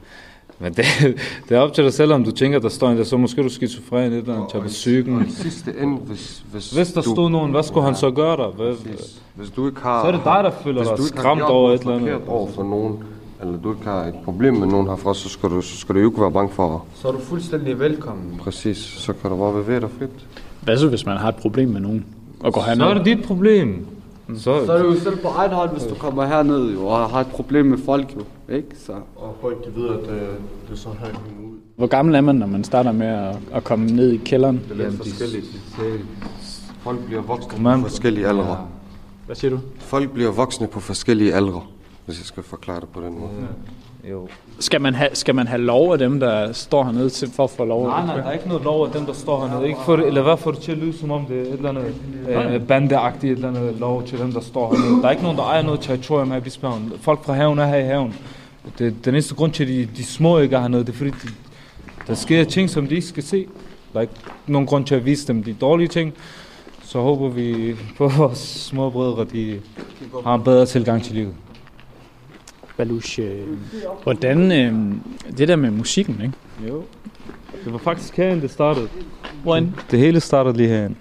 Men 0.62 0.74
det, 0.74 0.86
det 1.49 1.57
er 1.57 1.59
op 1.59 1.74
til 1.74 1.84
dig 1.84 1.93
selv, 1.93 2.14
om 2.14 2.24
du 2.24 2.32
tænker, 2.32 2.59
der 2.59 2.70
står 2.70 2.89
en 2.89 2.97
der, 2.97 3.03
så 3.03 3.18
måske 3.18 3.43
du 3.43 3.49
skizofren, 3.49 4.14
eller 4.14 4.36
andet, 4.36 4.49
tager 4.51 4.68
psyken. 4.68 5.26
I 5.28 5.32
sidste 5.32 5.74
ende, 5.82 5.97
hvis, 5.97 6.43
hvis, 6.51 6.72
Hvis 6.72 6.91
der 6.93 7.01
du, 7.01 7.09
stod 7.12 7.30
nogen, 7.30 7.51
hvad 7.51 7.64
skulle 7.64 7.86
han 7.86 7.95
så 7.95 8.12
gøre 8.12 8.38
der? 8.38 8.47
Hvad, 8.47 8.74
Hvis, 8.74 9.22
hvis 9.36 9.49
du 9.49 9.68
ikke 9.68 9.82
har... 9.82 10.03
Så 10.03 10.07
er 10.07 10.12
det 10.12 10.22
dig, 10.24 10.39
der 10.43 10.51
føler 10.64 10.95
dig 10.95 11.05
skræmt 11.05 11.41
over 11.41 11.72
et 11.72 11.82
eller 11.82 11.95
andet. 11.95 12.20
over 12.28 12.47
for 12.51 12.64
nogen, 12.64 12.97
eller 13.41 13.57
du 13.57 13.72
ikke 13.72 13.84
har 13.84 14.03
et 14.05 14.16
problem 14.26 14.53
med 14.53 14.68
nogen 14.68 14.88
herfra, 14.88 15.14
så 15.14 15.30
skal 15.30 15.49
du, 15.49 15.62
så 15.62 15.78
skal 15.78 15.95
du 15.95 15.99
jo 15.99 16.09
ikke 16.09 16.22
være 16.22 16.32
bange 16.32 16.51
for 16.53 16.86
Så 16.95 17.07
er 17.07 17.12
du 17.12 17.20
fuldstændig 17.20 17.80
velkommen. 17.80 18.39
præcis, 18.43 18.78
så 18.78 19.14
kan 19.14 19.30
du 19.32 19.38
bare 19.38 19.53
bevæge 19.53 19.80
dig 19.80 19.89
frit. 19.99 20.09
hvad 20.62 20.78
så, 20.78 20.88
hvis 20.88 21.05
man 21.05 21.18
har 21.18 21.30
et 21.30 21.36
problem 21.36 21.70
med 21.70 21.80
nogen, 21.82 22.05
og 22.39 22.53
går 22.53 22.62
så 22.62 22.68
herned? 22.68 22.86
er 22.86 22.93
det 22.93 23.05
dit 23.05 23.24
problem. 23.26 23.86
Så, 24.38 24.66
Så 24.66 24.72
er 24.74 24.84
du 24.84 24.89
jo 24.93 24.99
selv 24.99 25.18
på 25.18 25.28
egen 25.28 25.51
hånd, 25.51 25.70
hvis 25.72 25.84
du 25.84 25.95
kommer 25.95 26.26
herned 26.26 26.72
jo, 26.74 26.88
og 26.88 27.09
har 27.09 27.20
et 27.22 27.28
problem 27.28 27.66
med 27.66 27.78
folk 27.86 28.16
jo. 28.16 28.22
Ikke? 28.52 28.68
Så. 28.86 28.93
Og 29.16 29.36
folk, 29.41 29.66
de 29.66 29.82
ved, 29.82 29.89
at 29.89 30.10
øh, 30.10 30.20
det 30.68 30.72
er 30.72 30.76
sådan 30.76 30.97
her 30.99 31.08
ud. 31.08 31.58
Hvor 31.76 31.88
gammel 31.88 32.16
er 32.16 32.22
man, 32.22 32.36
når 32.36 32.47
man 32.47 32.64
starter 32.64 32.91
med 32.91 33.08
at, 33.08 33.36
at 33.54 33.64
komme 33.64 33.86
ned 33.91 34.12
i 34.12 34.18
kælderen? 34.18 34.62
Det 34.70 34.82
er 34.82 34.89
lidt 34.89 34.97
forskelligt. 34.97 35.45
Folk 36.84 37.06
bliver 37.06 37.22
voksne 37.22 37.64
Man- 37.64 37.82
på 37.82 37.88
forskellige 37.88 38.28
aldre. 38.28 38.58
Hvad 39.26 39.36
siger 39.36 39.52
du? 39.52 39.60
Folk 39.80 40.12
bliver 40.12 40.32
voksne 40.32 40.68
på 40.68 40.80
forskellige 40.80 41.34
aldre, 41.34 41.62
hvis 42.06 42.20
jeg 42.20 42.26
skal 42.26 42.43
forklare 42.43 42.80
det 42.80 42.89
på 42.89 43.02
den 43.02 43.20
måde. 43.20 43.30
jo. 44.12 44.28
Skal 44.60 44.82
man, 44.82 44.93
have, 44.93 45.10
skal 45.14 45.36
man 45.36 45.47
have 45.47 45.62
lov 45.62 45.91
af 45.93 45.97
dem, 45.99 46.20
der 46.20 46.52
står 46.52 46.84
hernede 46.84 47.10
til, 47.10 47.32
for 47.32 47.43
at 47.43 47.49
få 47.49 47.66
lov? 47.66 47.88
Nej, 47.88 48.06
nej, 48.06 48.16
der 48.18 48.24
er 48.24 48.32
ikke 48.32 48.47
noget 48.47 48.64
lov 48.64 48.86
af 48.86 48.91
dem, 48.91 49.06
der 49.06 49.14
står 49.14 49.47
hernede. 49.47 49.68
Ikke 49.68 49.80
for 49.86 49.95
det, 49.95 50.08
eller 50.08 50.22
hvad 50.22 50.38
får 50.38 50.52
det 50.52 50.60
til 50.60 50.72
at 50.72 50.78
lyde, 50.78 50.93
som 50.97 51.12
om 51.12 51.26
det 51.26 51.38
er 51.38 51.41
et 51.41 51.52
eller 51.54 51.70
andet 51.70 51.93
øh, 52.54 52.68
bandeagtigt, 52.68 53.24
et 53.32 53.36
eller 53.45 53.47
andet 53.62 53.80
lov 53.80 54.04
til 54.04 54.20
dem, 54.20 54.32
der 54.32 54.39
står 54.41 54.76
hernede. 54.76 55.02
Der 55.02 55.08
er 55.08 55.12
ikke 55.12 55.24
nogen, 55.24 55.38
der 55.38 55.43
ejer 55.43 55.62
noget 55.62 55.80
territorium 55.80 56.32
her 56.32 56.38
i 56.38 56.41
Bispehaven. 56.41 56.93
Folk 57.02 57.24
fra 57.26 57.34
haven 57.34 57.60
er 57.60 57.66
her 57.66 57.78
i 57.78 57.84
haven. 57.86 58.16
Det, 58.78 59.05
den 59.05 59.16
eneste 59.16 59.36
grund 59.36 59.51
til, 59.51 59.64
at 59.64 59.70
de, 59.70 59.88
de 59.97 60.03
små 60.03 60.39
ikke 60.39 60.55
er 60.55 60.62
hernede, 60.62 60.86
det 60.86 60.89
er 60.89 60.93
fordi, 60.93 61.09
de, 61.09 61.28
der 62.07 62.14
sker 62.14 62.43
ting, 62.43 62.70
som 62.70 62.88
de 62.88 62.95
ikke 62.95 63.07
skal 63.07 63.24
se. 63.24 63.47
Der 63.93 63.99
er 63.99 64.01
ikke 64.01 64.14
nogen 64.47 64.68
grund 64.68 64.86
til 64.86 64.95
at 64.95 65.05
vise 65.05 65.28
dem 65.28 65.43
de 65.43 65.53
dårlige 65.53 65.88
ting. 65.88 66.14
Så 66.84 66.99
håber 66.99 67.30
vi 67.30 67.76
på, 67.97 68.05
at 68.05 68.18
vores 68.18 68.38
små 68.38 68.89
brødre, 68.89 69.26
de 69.26 69.59
har 70.24 70.36
en 70.36 70.43
bedre 70.43 70.66
tilgang 70.66 71.03
til 71.03 71.16
livet. 71.16 71.34
Baluch, 72.78 73.20
øh, 73.20 73.47
hvordan, 74.03 74.51
øh, 74.51 74.95
det 75.38 75.47
der 75.47 75.55
med 75.55 75.72
musikken, 75.72 76.22
ikke? 76.22 76.34
Jo. 76.70 76.84
Det 77.66 77.74
var 77.74 77.78
faktisk 77.78 78.18
herinde, 78.18 78.41
det 78.41 78.51
startede. 78.51 78.88
Hvordan? 79.43 79.76
Det 79.91 79.99
hele 79.99 80.20
startede 80.20 80.57
lige 80.57 80.70
herinde. 80.70 80.95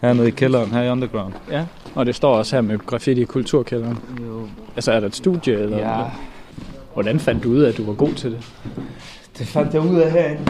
Hernede 0.00 0.28
i 0.28 0.30
kælderen, 0.30 0.70
her 0.70 0.82
i 0.82 0.90
underground. 0.90 1.32
Ja, 1.50 1.64
og 1.94 2.06
det 2.06 2.14
står 2.14 2.34
også 2.36 2.56
her 2.56 2.60
med 2.60 2.78
graffiti 2.78 3.20
i 3.20 3.24
kulturkælderen. 3.24 3.98
Jo. 4.26 4.48
Altså, 4.76 4.92
er 4.92 5.00
der 5.00 5.06
et 5.06 5.16
studie, 5.16 5.54
eller? 5.54 5.78
Ja. 5.78 6.04
Hvordan 6.94 7.20
fandt 7.20 7.44
du 7.44 7.48
ud 7.50 7.60
af, 7.60 7.68
at 7.68 7.76
du 7.76 7.84
var 7.86 7.94
god 7.94 8.12
til 8.12 8.30
det? 8.30 8.38
Det 9.38 9.46
fandt 9.46 9.74
jeg 9.74 9.82
ud 9.82 9.96
af 9.96 10.12
herinde. 10.12 10.42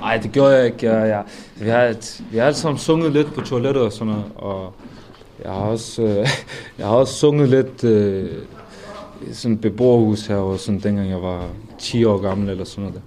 Nej, 0.00 0.16
det 0.16 0.32
gjorde 0.32 0.56
jeg 0.56 0.66
ikke. 0.66 0.90
Jeg, 0.90 1.08
jeg, 1.08 1.24
vi, 1.56 1.68
har, 1.68 1.82
et, 1.82 2.20
vi 2.30 2.38
har 2.38 2.44
alle 2.44 2.56
sammen 2.56 2.78
sunget 2.78 3.12
lidt 3.12 3.34
på 3.34 3.40
toilettet 3.40 3.82
og 3.82 3.92
sådan 3.92 4.06
noget. 4.06 4.24
Og 4.34 4.72
jeg 5.44 5.52
har 5.52 5.58
også, 5.60 6.02
øh, 6.02 6.16
jeg 6.78 6.86
har 6.86 6.94
også 6.94 7.14
sunget 7.14 7.48
lidt 7.48 7.84
øh, 7.84 8.30
i 9.30 9.32
sådan 9.32 9.54
et 9.54 9.60
beboerhus 9.60 10.26
her, 10.26 10.36
og 10.36 10.58
sådan, 10.58 10.80
dengang 10.80 11.10
jeg 11.10 11.22
var 11.22 11.46
10 11.78 12.04
år 12.04 12.18
gammel 12.18 12.50
eller 12.50 12.64
sådan 12.64 12.84
noget. 12.84 13.02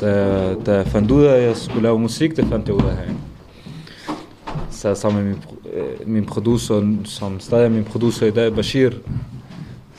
Da, 0.00 0.54
da 0.66 0.76
jeg 0.76 0.86
fandt 0.86 1.10
ud 1.10 1.24
af, 1.24 1.36
at 1.36 1.42
jeg 1.42 1.56
skulle 1.56 1.82
lave 1.82 1.98
musik, 1.98 2.36
det 2.36 2.46
fandt 2.46 2.68
jeg 2.68 2.74
ud 2.74 2.82
af 2.82 2.96
herinde. 2.96 3.20
Så 4.70 4.88
jeg 4.88 4.96
sammen 4.96 5.24
med 5.24 5.32
min, 5.32 5.42
øh, 5.72 6.08
min 6.08 6.26
producer, 6.26 6.96
som 7.04 7.40
stadig 7.40 7.64
er 7.64 7.68
min 7.68 7.84
producer 7.84 8.26
i 8.26 8.30
dag, 8.30 8.54
Bashir. 8.54 8.90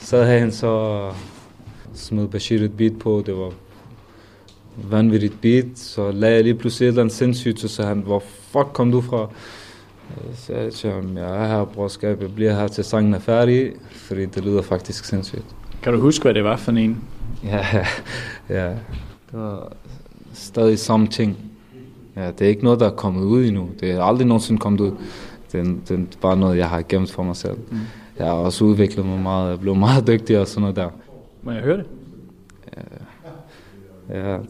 Så 0.00 0.22
havde 0.22 0.40
han 0.40 0.52
så 0.52 1.00
smed 1.94 2.28
Bashir 2.28 2.64
et 2.64 2.76
beat 2.76 2.98
på, 2.98 3.22
det 3.26 3.34
var 3.36 3.52
vanvittigt 4.90 5.40
beat, 5.40 5.66
så 5.74 6.10
lagde 6.10 6.34
jeg 6.34 6.44
lige 6.44 6.54
pludselig 6.54 6.86
et 6.86 6.88
eller 6.88 7.02
andet 7.02 7.14
sindssygt, 7.14 7.60
så 7.60 7.68
sagde 7.68 7.88
han, 7.88 7.98
hvor 7.98 8.22
fuck 8.50 8.68
kom 8.72 8.92
du 8.92 9.00
fra? 9.00 9.28
Så 10.34 10.42
sagde 10.42 10.62
jeg 10.62 10.72
til 10.72 10.90
ham, 10.90 11.16
jeg 11.16 11.44
er 11.44 11.46
her, 11.48 11.64
brorskab, 11.64 12.22
jeg 12.22 12.34
bliver 12.34 12.52
her 12.52 12.68
til 12.68 12.84
sangen 12.84 13.14
er 13.14 13.18
færdig, 13.18 13.72
fordi 13.90 14.26
det 14.26 14.44
lyder 14.44 14.62
faktisk 14.62 15.04
sindssygt. 15.04 15.44
Kan 15.82 15.92
du 15.92 16.00
huske, 16.00 16.22
hvad 16.22 16.34
det 16.34 16.44
var 16.44 16.56
for 16.56 16.72
en? 16.72 17.04
Ja, 17.44 17.66
ja, 17.72 17.86
ja. 18.48 18.68
Det 18.68 19.40
var 19.40 19.72
stadig 20.32 20.78
samme 20.78 21.06
ting. 21.06 21.36
Ja, 22.16 22.30
det 22.30 22.40
er 22.40 22.48
ikke 22.48 22.64
noget, 22.64 22.80
der 22.80 22.86
er 22.86 22.94
kommet 22.94 23.24
ud 23.24 23.44
endnu. 23.44 23.68
Det 23.80 23.90
er 23.90 24.02
aldrig 24.02 24.26
nogensinde 24.26 24.60
kommet 24.60 24.80
ud. 24.80 24.92
Det 25.52 25.60
er, 25.60 25.64
det 25.64 25.90
er 25.90 26.04
bare 26.20 26.36
noget, 26.36 26.58
jeg 26.58 26.68
har 26.68 26.82
gemt 26.88 27.10
for 27.10 27.22
mig 27.22 27.36
selv. 27.36 27.56
Mm. 27.70 27.78
Jeg 28.18 28.26
har 28.26 28.32
også 28.32 28.64
udviklet 28.64 29.06
mig 29.06 29.18
meget, 29.18 29.50
jeg 29.50 29.60
blev 29.60 29.74
meget 29.74 30.06
dygtig 30.06 30.38
og 30.38 30.48
sådan 30.48 30.60
noget 30.60 30.76
der. 30.76 30.88
Må 31.42 31.50
jeg 31.50 31.62
høre 31.62 31.76
det? 31.76 31.86
Ja, 34.08 34.16
jeg. 34.18 34.40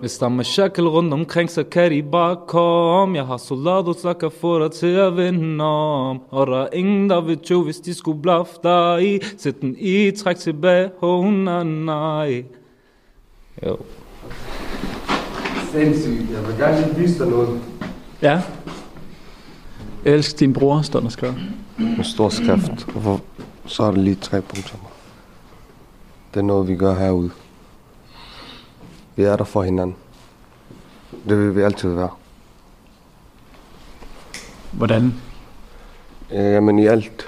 Hvis 0.00 0.18
der 0.18 0.26
er 0.26 0.30
mashakal 0.30 0.88
rundt 0.88 1.12
omkring, 1.12 1.50
så 1.50 1.62
kan 1.62 1.90
de 1.90 2.02
bare 2.02 2.36
komme. 2.46 3.16
Jeg 3.16 3.26
har 3.26 3.36
soldater, 3.36 3.92
der 4.02 4.12
kan 4.12 4.30
få 4.40 4.62
dig 4.64 4.72
til 4.72 4.86
at 4.86 5.16
vinde 5.16 5.64
om. 5.64 6.20
Og 6.30 6.46
der 6.46 6.62
er 6.62 6.68
ingen, 6.72 7.10
der 7.10 7.20
vil 7.20 7.38
tjo, 7.38 7.62
hvis 7.62 7.76
de 7.76 7.94
skulle 7.94 8.22
blaffe 8.22 8.52
dig 8.62 9.14
i. 9.14 9.20
Sæt 9.38 9.60
den 9.60 9.76
i, 9.78 10.10
træk 10.10 10.36
tilbage, 10.36 10.90
oh 11.00 11.32
na, 11.32 11.62
nej. 11.62 12.44
Jo. 13.66 13.76
Sindssygt. 15.72 16.30
Jeg 16.30 16.46
vil 16.46 16.56
gerne 16.58 16.86
lige 16.86 16.96
vise 16.96 17.18
dig 17.18 17.30
noget. 17.30 17.60
Ja. 18.22 18.42
Elsk 20.04 20.40
din 20.40 20.52
bror, 20.52 20.82
står 20.82 21.00
der 21.00 21.08
skrevet. 21.08 21.36
Med 21.78 22.04
stor 22.04 22.28
skrift. 22.28 22.92
Hvor, 22.92 23.20
så 23.66 23.82
er 23.82 23.90
der 23.90 23.98
lige 23.98 24.14
tre 24.14 24.42
punkter. 24.42 24.76
Det 26.34 26.40
er 26.40 26.44
noget, 26.44 26.68
vi 26.68 26.76
gør 26.76 26.94
herude. 26.94 27.30
Vi 29.16 29.22
er 29.22 29.36
der 29.36 29.44
for 29.44 29.62
hinanden. 29.62 29.96
Det 31.28 31.38
vil 31.38 31.56
vi 31.56 31.62
altid 31.62 31.88
være. 31.88 32.10
Hvordan? 34.72 35.14
Øh, 36.32 36.52
Jamen 36.52 36.78
i 36.78 36.86
alt. 36.86 37.26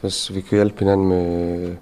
Hvis 0.00 0.34
vi 0.34 0.40
kan 0.40 0.56
hjælpe 0.56 0.78
hinanden 0.78 1.08
med 1.08 1.76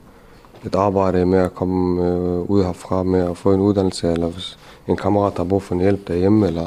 et 0.65 0.75
arbejde 0.75 1.27
med 1.27 1.39
at 1.39 1.55
komme 1.55 2.05
øh, 2.07 2.51
ud 2.51 2.65
herfra 2.65 3.03
med 3.03 3.31
at 3.31 3.37
få 3.37 3.53
en 3.53 3.61
uddannelse, 3.61 4.13
eller 4.13 4.27
hvis 4.27 4.59
en 4.87 4.97
kammerat 4.97 5.37
har 5.37 5.45
brug 5.45 5.63
for 5.63 5.75
en 5.75 5.81
hjælp 5.81 6.09
derhjemme, 6.09 6.47
eller 6.47 6.67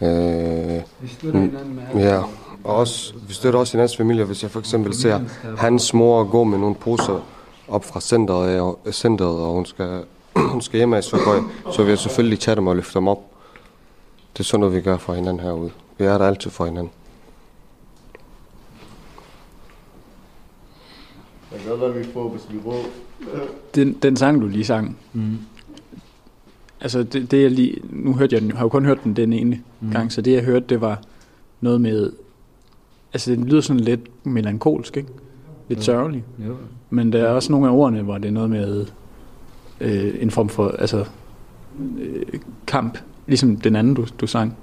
øh, 0.00 0.82
Vi 1.00 1.08
støtter 1.08 1.40
hinanden 1.40 1.74
med 1.94 2.02
ja, 2.04 2.22
og 2.64 2.74
også, 2.76 3.14
vi 3.28 3.34
støtter 3.34 3.60
også 3.60 3.72
hinandens 3.72 3.96
familie, 3.96 4.24
hvis 4.24 4.42
jeg 4.42 4.50
for 4.50 4.60
eksempel 4.60 4.94
ser 4.94 5.20
hans 5.58 5.94
mor 5.94 6.24
gå 6.24 6.44
med 6.44 6.58
nogle 6.58 6.74
poser 6.74 7.20
op 7.68 7.84
fra 7.84 8.00
centret, 8.00 8.60
og- 8.60 8.78
centret 8.92 9.28
og 9.28 9.52
hun 9.54 9.66
skal, 9.66 10.04
hun 10.52 10.60
skal 10.62 10.78
hjem 10.78 10.92
af 10.92 11.04
Sørgøj, 11.04 11.40
så 11.72 11.82
vil 11.82 11.88
jeg 11.88 11.98
selvfølgelig 11.98 12.38
tage 12.40 12.56
dem 12.56 12.66
og 12.66 12.76
løfte 12.76 12.94
dem 12.98 13.08
op. 13.08 13.18
Det 14.32 14.40
er 14.40 14.44
sådan 14.44 14.60
noget, 14.60 14.74
vi 14.74 14.80
gør 14.80 14.96
for 14.96 15.14
hinanden 15.14 15.40
herude. 15.42 15.70
Vi 15.98 16.04
er 16.04 16.18
der 16.18 16.26
altid 16.26 16.50
for 16.50 16.64
hinanden. 16.64 16.92
Den, 23.74 23.92
den 24.02 24.16
sang, 24.16 24.40
du 24.40 24.46
lige 24.46 24.64
sang. 24.64 24.98
Mm. 25.12 25.38
Altså, 26.80 27.02
det, 27.02 27.30
det 27.30 27.42
jeg 27.42 27.50
lige... 27.50 27.80
Nu 27.90 28.12
hørte 28.12 28.34
jeg 28.34 28.42
den, 28.42 28.50
har 28.52 28.64
jo 28.64 28.68
kun 28.68 28.84
hørt 28.84 29.04
den 29.04 29.16
den 29.16 29.32
ene 29.32 29.60
mm. 29.80 29.90
gang, 29.90 30.12
så 30.12 30.22
det 30.22 30.32
jeg 30.32 30.42
hørte, 30.44 30.66
det 30.68 30.80
var 30.80 31.00
noget 31.60 31.80
med... 31.80 32.12
Altså, 33.12 33.32
den 33.32 33.44
lyder 33.44 33.60
sådan 33.60 33.80
lidt 33.80 34.26
melankolsk, 34.26 34.96
ikke? 34.96 35.08
Lidt 35.68 35.84
sørgelig. 35.84 36.24
Jo. 36.46 36.56
Men 36.90 37.12
der 37.12 37.24
er 37.24 37.28
også 37.28 37.52
nogle 37.52 37.68
af 37.68 37.72
ordene, 37.72 38.02
hvor 38.02 38.18
det 38.18 38.28
er 38.28 38.32
noget 38.32 38.50
med 38.50 38.86
øh, 39.80 40.14
en 40.20 40.30
form 40.30 40.48
for 40.48 40.68
altså, 40.68 41.04
øh, 41.98 42.40
kamp 42.66 42.98
Ligesom 43.26 43.56
den 43.56 43.76
anden, 43.76 43.94
du, 43.94 44.06
du 44.20 44.26
sang. 44.26 44.56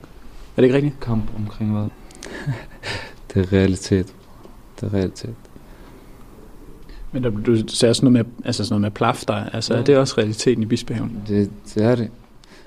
Er 0.58 0.62
det 0.62 0.64
ikke 0.64 0.76
rigtigt? 0.76 1.00
Kamp 1.00 1.24
omkring 1.38 1.72
hvad? 1.72 1.88
det 3.34 3.44
er 3.44 3.54
realitet. 3.54 4.14
Det 4.80 4.88
er 4.88 4.94
realitet. 4.94 5.36
Men 7.12 7.24
der, 7.24 7.30
du 7.30 7.68
sagde 7.68 7.92
også 7.92 8.06
noget 8.06 8.14
med, 8.14 8.46
altså 8.46 8.64
sådan 8.66 8.74
noget 8.74 8.82
med 8.82 8.92
plafter. 8.92 9.34
Altså, 9.34 9.74
Ja. 9.74 9.80
er 9.80 9.84
det 9.84 9.98
også 9.98 10.16
realiteten 10.18 10.64
i 10.64 10.66
Bispehaven? 10.66 11.22
Det, 11.28 11.52
det 11.76 11.84
er 11.84 11.96
det. 11.96 12.10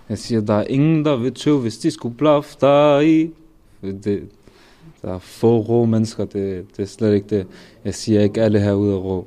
Jeg 0.08 0.18
siger, 0.18 0.40
der 0.40 0.54
er 0.54 0.64
ingen, 0.64 1.04
der 1.04 1.16
vil 1.16 1.34
tøve, 1.34 1.60
hvis 1.60 1.78
de 1.78 1.90
skulle 1.90 2.42
dig 2.60 3.22
i. 3.22 3.30
Det, 3.82 4.28
der 5.02 5.14
er 5.14 5.18
få 5.18 5.60
rå 5.60 5.84
mennesker, 5.84 6.24
det, 6.24 6.66
det 6.76 6.82
er 6.82 6.86
slet 6.86 7.14
ikke 7.14 7.36
det. 7.36 7.46
Jeg 7.84 7.94
siger 7.94 8.20
ikke 8.20 8.42
alle 8.42 8.60
herude 8.60 8.92
er 8.92 8.98
rå. 8.98 9.26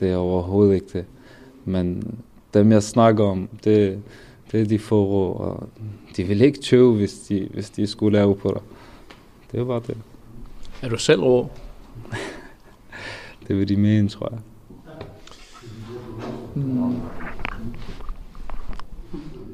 Det 0.00 0.10
er 0.10 0.16
overhovedet 0.16 0.74
ikke 0.74 0.86
det. 0.92 1.04
Men 1.64 2.18
dem, 2.54 2.72
jeg 2.72 2.82
snakker 2.82 3.24
om, 3.24 3.48
det, 3.64 3.98
det 4.52 4.60
er 4.60 4.64
de 4.64 4.78
få 4.78 5.04
rå, 5.04 5.32
og 5.32 5.68
de 6.16 6.24
vil 6.24 6.40
ikke 6.40 6.60
tøve, 6.60 6.94
hvis 6.96 7.18
de, 7.18 7.48
hvis 7.52 7.70
de 7.70 7.86
skulle 7.86 8.18
lave 8.18 8.36
på 8.36 8.48
dig. 8.48 8.62
Det 9.52 9.66
bare 9.66 9.82
det. 9.86 9.96
Er 10.82 10.88
du 10.88 10.96
selv 10.96 11.22
rå? 11.22 11.48
Det 13.48 13.58
vil 13.58 13.68
de 13.68 13.76
mene, 13.76 14.08
tror 14.08 14.28
jeg. 14.30 14.40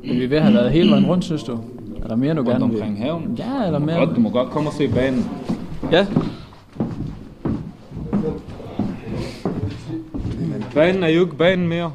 Men 0.04 0.20
vi 0.20 0.30
ved 0.30 0.36
at 0.36 0.42
have 0.42 0.54
været 0.54 0.72
hele 0.72 0.90
vejen 0.90 1.06
rundt, 1.06 1.24
synes 1.24 1.42
du? 1.42 1.60
Er 2.04 2.08
der 2.08 2.16
mere, 2.16 2.34
du 2.34 2.42
gerne 2.44 2.70
vil? 2.70 2.82
haven. 2.82 3.34
Ja, 3.38 3.66
eller 3.66 3.78
mere? 3.78 4.06
du 4.14 4.20
må 4.20 4.30
godt 4.30 4.50
komme 4.50 4.68
og 4.70 4.74
se 4.74 4.88
banen. 4.88 5.30
Ja. 5.92 6.06
Banen 10.74 11.02
er 11.02 11.08
jo 11.08 11.20
ikke 11.24 11.36
banen 11.36 11.68
mere. 11.68 11.92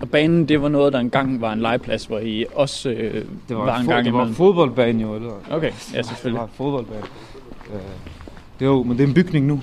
Og 0.00 0.08
banen, 0.10 0.48
det 0.48 0.62
var 0.62 0.68
noget, 0.68 0.92
der 0.92 0.98
engang 0.98 1.40
var 1.40 1.52
en 1.52 1.60
legeplads, 1.60 2.04
hvor 2.04 2.18
I 2.18 2.44
også 2.54 2.90
øh, 2.90 3.24
Det 3.48 3.56
var, 3.56 3.64
var 3.64 3.78
en 3.78 3.86
fo- 3.86 3.90
gang 3.92 4.04
det 4.04 4.12
var 4.12 4.18
imellem. 4.20 4.34
fodboldbane 4.34 5.02
jo, 5.02 5.14
eller? 5.14 5.30
Okay, 5.50 5.70
ja 5.92 5.98
Det 5.98 6.06
selvfølgelig. 6.06 6.38
var 6.40 6.44
en 6.46 6.50
fodboldbane. 6.54 7.02
Øh, 7.72 7.80
Det 8.58 8.64
er 8.64 8.70
jo, 8.70 8.82
men 8.82 8.98
det 8.98 9.04
er 9.04 9.08
en 9.08 9.14
bygning 9.14 9.46
nu. 9.46 9.60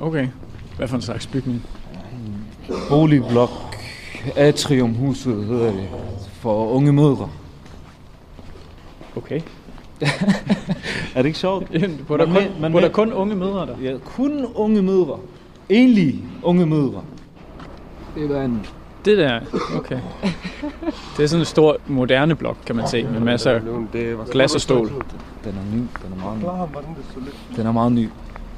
Okay. 0.00 0.28
Hvad 0.76 0.88
for 0.88 0.96
en 0.96 1.02
slags 1.02 1.26
bygning? 1.26 1.62
Boligblok. 2.88 3.50
Atriumhuset 4.36 5.44
hedder 5.44 5.72
det. 5.72 5.88
For 6.32 6.68
unge 6.70 6.92
mødre. 6.92 7.28
Okay. 9.18 9.40
Er 11.14 11.22
det 11.22 11.26
ikke 11.26 11.38
sjovt? 11.38 11.70
Bor 12.08 12.16
der, 12.16 12.26
Man 12.26 12.34
kun, 12.34 12.60
man 12.60 12.72
bor 12.72 12.80
der 12.80 12.88
kun 12.88 13.12
unge 13.12 13.36
mødre 13.36 13.66
der? 13.66 13.74
Ja, 13.82 13.96
kun 14.04 14.46
unge 14.54 14.82
mødre. 14.82 15.18
Enlige 15.68 16.24
unge 16.42 16.66
mødre. 16.66 17.02
Det 18.14 18.30
er 18.30 18.42
en... 18.42 18.66
Det 19.04 19.18
der, 19.18 19.40
okay. 19.76 19.98
Det 21.16 21.22
er 21.22 21.26
sådan 21.26 21.40
en 21.40 21.44
stor, 21.44 21.76
moderne 21.86 22.34
blok, 22.34 22.56
kan 22.66 22.76
man 22.76 22.88
se, 22.88 23.02
med 23.02 23.20
masser 23.20 23.50
af 23.50 23.60
glas 24.30 24.54
og 24.54 24.60
stål. 24.60 24.88
Den 25.44 25.52
er 25.52 25.76
ny. 25.76 25.78
Den 25.78 26.12
er 26.12 26.22
meget 26.24 26.38
ny. 26.38 27.56
Den 27.56 27.66
er 27.66 27.72
meget 27.72 27.92
ny. 27.92 28.08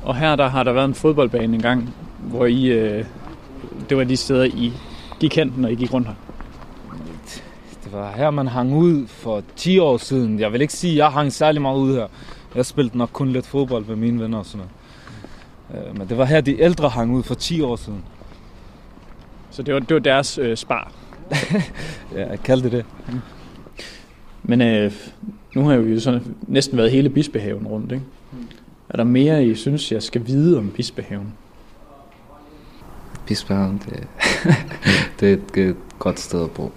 Og 0.04 0.16
her 0.16 0.36
der 0.36 0.48
har 0.48 0.62
der 0.62 0.72
været 0.72 0.88
en 0.88 0.94
fodboldbane 0.94 1.54
engang, 1.54 1.94
hvor 2.18 2.46
I, 2.46 2.66
øh, 2.66 3.04
det 3.88 3.96
var 3.96 4.04
de 4.04 4.16
steder, 4.16 4.44
I 4.44 4.72
gik 5.20 5.36
hen, 5.36 5.54
når 5.56 5.68
I 5.68 5.74
gik 5.74 5.92
rundt 5.94 6.06
her. 6.08 6.14
Det 7.90 7.98
var 7.98 8.12
her, 8.12 8.30
man 8.30 8.46
hang 8.46 8.76
ud 8.76 9.06
for 9.06 9.42
10 9.56 9.78
år 9.78 9.96
siden. 9.96 10.40
Jeg 10.40 10.52
vil 10.52 10.60
ikke 10.60 10.72
sige, 10.72 10.92
at 10.92 10.96
jeg 10.96 11.06
hang 11.08 11.32
særlig 11.32 11.62
meget 11.62 11.78
ud 11.78 11.94
her. 11.94 12.06
Jeg 12.54 12.66
spillede 12.66 12.98
nok 12.98 13.10
kun 13.12 13.28
lidt 13.28 13.46
fodbold 13.46 13.84
med 13.84 13.96
mine 13.96 14.20
venner 14.20 14.38
og 14.38 14.46
sådan 14.46 14.66
noget. 15.70 15.88
Øh, 15.88 15.98
Men 15.98 16.08
det 16.08 16.18
var 16.18 16.24
her, 16.24 16.40
de 16.40 16.60
ældre 16.60 16.88
hang 16.88 17.14
ud 17.14 17.22
for 17.22 17.34
10 17.34 17.60
år 17.60 17.76
siden. 17.76 18.04
Så 19.50 19.62
det 19.62 19.74
var, 19.74 19.80
det 19.80 19.94
var 19.94 20.00
deres 20.00 20.38
øh, 20.38 20.56
spar. 20.56 20.92
Ja, 22.14 22.28
jeg 22.28 22.42
kaldte 22.42 22.70
det 22.70 22.72
det. 22.72 22.84
Men 24.42 24.60
øh, 24.60 24.92
nu 25.54 25.64
har 25.64 25.76
vi 25.76 25.92
jo 25.92 26.00
sådan 26.00 26.36
næsten 26.42 26.78
været 26.78 26.90
hele 26.90 27.08
Bispehaven 27.08 27.66
rundt, 27.66 27.92
ikke? 27.92 28.04
Er 28.88 28.96
der 28.96 29.04
mere, 29.04 29.44
I 29.44 29.54
synes, 29.54 29.92
jeg 29.92 30.02
skal 30.02 30.26
vide 30.26 30.58
om 30.58 30.70
Bispehaven? 30.70 31.32
Bispehaven, 33.26 33.82
det, 33.86 34.06
det 35.20 35.56
er 35.58 35.68
et 35.70 35.76
godt 35.98 36.20
sted 36.20 36.44
at 36.44 36.50
bo. 36.50 36.72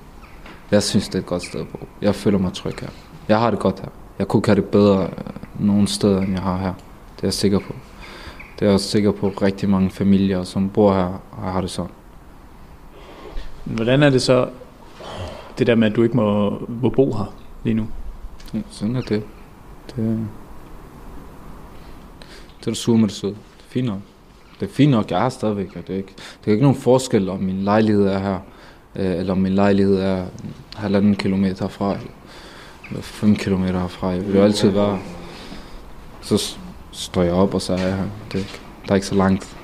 Jeg 0.74 0.84
synes, 0.84 1.08
det 1.08 1.16
er 1.16 1.20
et 1.20 1.26
godt 1.26 1.44
sted 1.44 1.60
at 1.60 1.68
bo. 1.68 1.88
Jeg 2.02 2.16
føler 2.16 2.38
mig 2.38 2.54
tryg 2.54 2.74
her. 2.82 2.90
Jeg 3.28 3.40
har 3.40 3.50
det 3.50 3.60
godt 3.60 3.80
her. 3.80 3.90
Jeg 4.20 4.28
kunne 4.28 4.38
ikke 4.40 4.50
have 4.50 4.56
det 4.56 4.66
bedre 4.66 5.04
øh, 5.04 5.66
nogen 5.66 5.88
steder, 5.88 6.22
end 6.22 6.32
jeg 6.32 6.42
har 6.42 6.58
her. 6.58 6.74
Det 7.16 7.24
er 7.24 7.28
jeg 7.28 7.34
sikker 7.34 7.60
på. 7.60 7.74
Det 8.56 8.62
er 8.62 8.66
jeg 8.66 8.74
også 8.74 8.88
sikker 8.88 9.12
på, 9.12 9.30
rigtig 9.30 9.70
mange 9.70 9.90
familier, 9.90 10.44
som 10.44 10.70
bor 10.70 10.94
her, 10.94 11.22
har 11.52 11.62
det 11.62 11.70
sådan. 11.70 11.92
Hvordan 13.64 14.04
er 14.04 14.10
det 14.10 14.22
så, 14.22 14.50
det 15.58 15.68
der 15.68 15.76
med, 15.76 15.90
at 15.90 15.96
du 15.96 16.04
ikke 16.04 16.16
må, 16.16 16.60
må 16.82 16.90
bo 16.90 17.14
her 17.14 17.34
lige 17.64 17.74
nu? 17.74 17.88
Ja, 18.54 18.60
sådan 18.70 18.96
er 18.96 19.02
det. 19.02 19.24
Det, 19.88 20.28
det 22.60 22.68
er 22.68 22.72
du 22.72 22.76
sur 22.76 22.96
med 22.98 23.08
det 23.08 23.16
søde. 23.16 23.32
Det 23.32 23.66
er 23.66 23.70
fint 23.70 23.88
nok. 23.88 24.00
Det 24.60 24.70
er 24.70 24.74
fint 24.74 24.92
nok, 24.92 25.12
jeg 25.12 25.26
er 25.26 25.30
stadigvæk 25.30 25.74
her. 25.74 25.82
Det 25.82 25.94
er 25.94 25.98
ikke, 25.98 26.14
det 26.18 26.48
er 26.48 26.52
ikke 26.52 26.64
nogen 26.64 26.78
forskel, 26.78 27.30
om 27.30 27.40
min 27.40 27.62
lejlighed 27.62 28.06
er 28.06 28.20
her, 28.20 28.40
øh, 28.96 29.20
eller 29.20 29.32
om 29.32 29.40
min 29.40 29.54
lejlighed 29.54 29.96
er 29.96 30.26
halvanden 30.76 31.16
kilometer 31.16 31.66
herfra, 31.66 31.92
eller- 31.92 33.02
fem 33.02 33.36
kilometer 33.36 33.80
herfra. 33.80 34.08
Jeg 34.10 34.28
vil 34.28 34.36
jo 34.36 34.44
altid 34.44 34.70
være 34.70 35.00
Så 36.22 36.56
står 36.92 37.24
jeg 37.24 37.34
op, 37.34 37.54
og 37.54 37.62
så 37.62 37.74
er 37.74 37.78
jeg 37.78 37.96
her. 37.98 38.04
Det 38.32 38.34
er 38.34 38.38
ikke, 38.40 38.60
der 38.86 38.92
er 38.92 38.96
ikke 38.96 39.08
så 39.08 39.16
langt. 39.16 39.58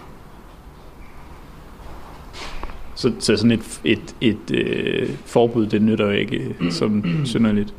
Så, 2.96 3.12
så 3.20 3.38
sådan 3.38 3.52
et, 3.52 3.80
et, 3.84 4.16
et 4.22 4.52
øh, 4.52 5.10
forbud, 5.26 5.68
det 5.68 5.82
nytter 5.82 6.06
jo 6.06 6.12
ikke 6.12 6.56
øh, 6.60 6.72
som 6.72 7.04
synderligt. 7.26 7.74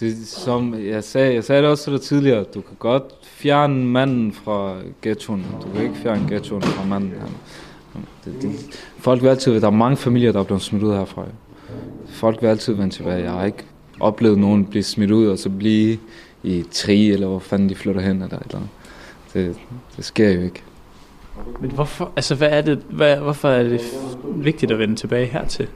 Det, 0.00 0.26
som 0.28 0.74
jeg 0.74 1.04
sagde, 1.04 1.34
jeg 1.34 1.44
sagde 1.44 1.62
det 1.62 1.70
også 1.70 1.90
dig 1.90 2.00
tidligere, 2.00 2.44
du 2.54 2.60
kan 2.60 2.76
godt 2.78 3.04
fjerne 3.22 3.84
manden 3.84 4.32
fra 4.32 4.76
ghettoen, 5.02 5.46
du 5.62 5.72
kan 5.74 5.82
ikke 5.82 5.96
fjerne 6.02 6.26
ghettoen 6.28 6.62
fra 6.62 6.84
manden. 6.84 7.12
Det, 8.24 8.42
det, 8.42 8.50
folk 9.00 9.22
vil 9.22 9.28
altid, 9.28 9.60
der 9.60 9.66
er 9.66 9.70
mange 9.70 9.96
familier, 9.96 10.32
der 10.32 10.40
er 10.40 10.44
blevet 10.44 10.62
smidt 10.62 10.82
ud 10.82 10.92
herfra. 10.92 11.24
Folk 12.08 12.42
vil 12.42 12.48
altid 12.48 12.74
vende 12.74 12.94
tilbage. 12.94 13.22
Jeg 13.22 13.32
har 13.32 13.44
ikke 13.44 13.64
oplevet 14.00 14.38
nogen 14.38 14.64
blive 14.64 14.82
smidt 14.82 15.10
ud, 15.10 15.26
og 15.26 15.38
så 15.38 15.50
blive 15.50 15.98
i 16.42 16.64
tri, 16.70 17.10
eller 17.10 17.26
hvor 17.26 17.38
fanden 17.38 17.68
de 17.68 17.74
flytter 17.74 18.00
hen, 18.00 18.22
eller 18.22 18.36
et 18.36 18.42
eller. 18.46 18.60
Det, 19.34 19.56
det 19.96 20.04
sker 20.04 20.30
jo 20.30 20.40
ikke. 20.40 20.62
Men 21.60 21.70
hvorfor, 21.70 22.12
altså 22.16 22.34
hvad 22.34 22.48
er 22.50 22.60
det, 22.60 22.82
hvad, 22.90 23.16
hvorfor 23.16 23.48
er 23.48 23.62
det 23.62 23.80
vigtigt 24.24 24.72
at 24.72 24.78
vende 24.78 24.96
tilbage 24.96 25.26
hertil? 25.26 25.68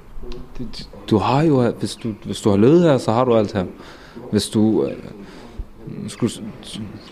Du 1.11 1.17
har 1.17 1.43
jo, 1.43 1.71
hvis 1.71 1.95
du, 1.95 2.15
hvis 2.25 2.41
du 2.41 2.51
har 2.51 2.57
levet 2.57 2.83
her, 2.83 2.99
så 2.99 3.13
har 3.13 3.25
du 3.25 3.37
alt 3.37 3.53
her. 3.53 3.65
Hvis 4.31 4.49
du, 4.49 4.85
øh, 4.85 4.97
skulle, 6.09 6.33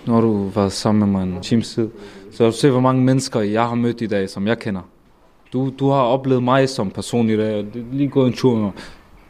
når 0.06 0.20
du 0.20 0.48
var 0.48 0.68
sammen 0.68 1.12
med 1.12 1.20
mig 1.20 1.36
en 1.36 1.42
times 1.42 1.74
tid, 1.74 1.88
så 2.32 2.44
har 2.44 2.50
du 2.50 2.56
se, 2.56 2.70
hvor 2.70 2.80
mange 2.80 3.02
mennesker 3.02 3.40
jeg 3.40 3.68
har 3.68 3.74
mødt 3.74 4.00
i 4.00 4.06
dag, 4.06 4.30
som 4.30 4.46
jeg 4.46 4.58
kender. 4.58 4.80
Du, 5.53 5.70
du 5.78 5.88
har 5.88 6.03
oplevet 6.03 6.42
mig 6.42 6.68
som 6.68 6.90
person 6.90 7.30
i 7.30 7.36
dag, 7.36 7.59
og 7.59 7.64
det 7.74 7.80
er 7.80 7.84
lige 7.92 8.09
gået 8.09 8.26
en 8.26 8.32
tur 8.32 8.55
med 8.55 8.62
mig. 8.62 8.72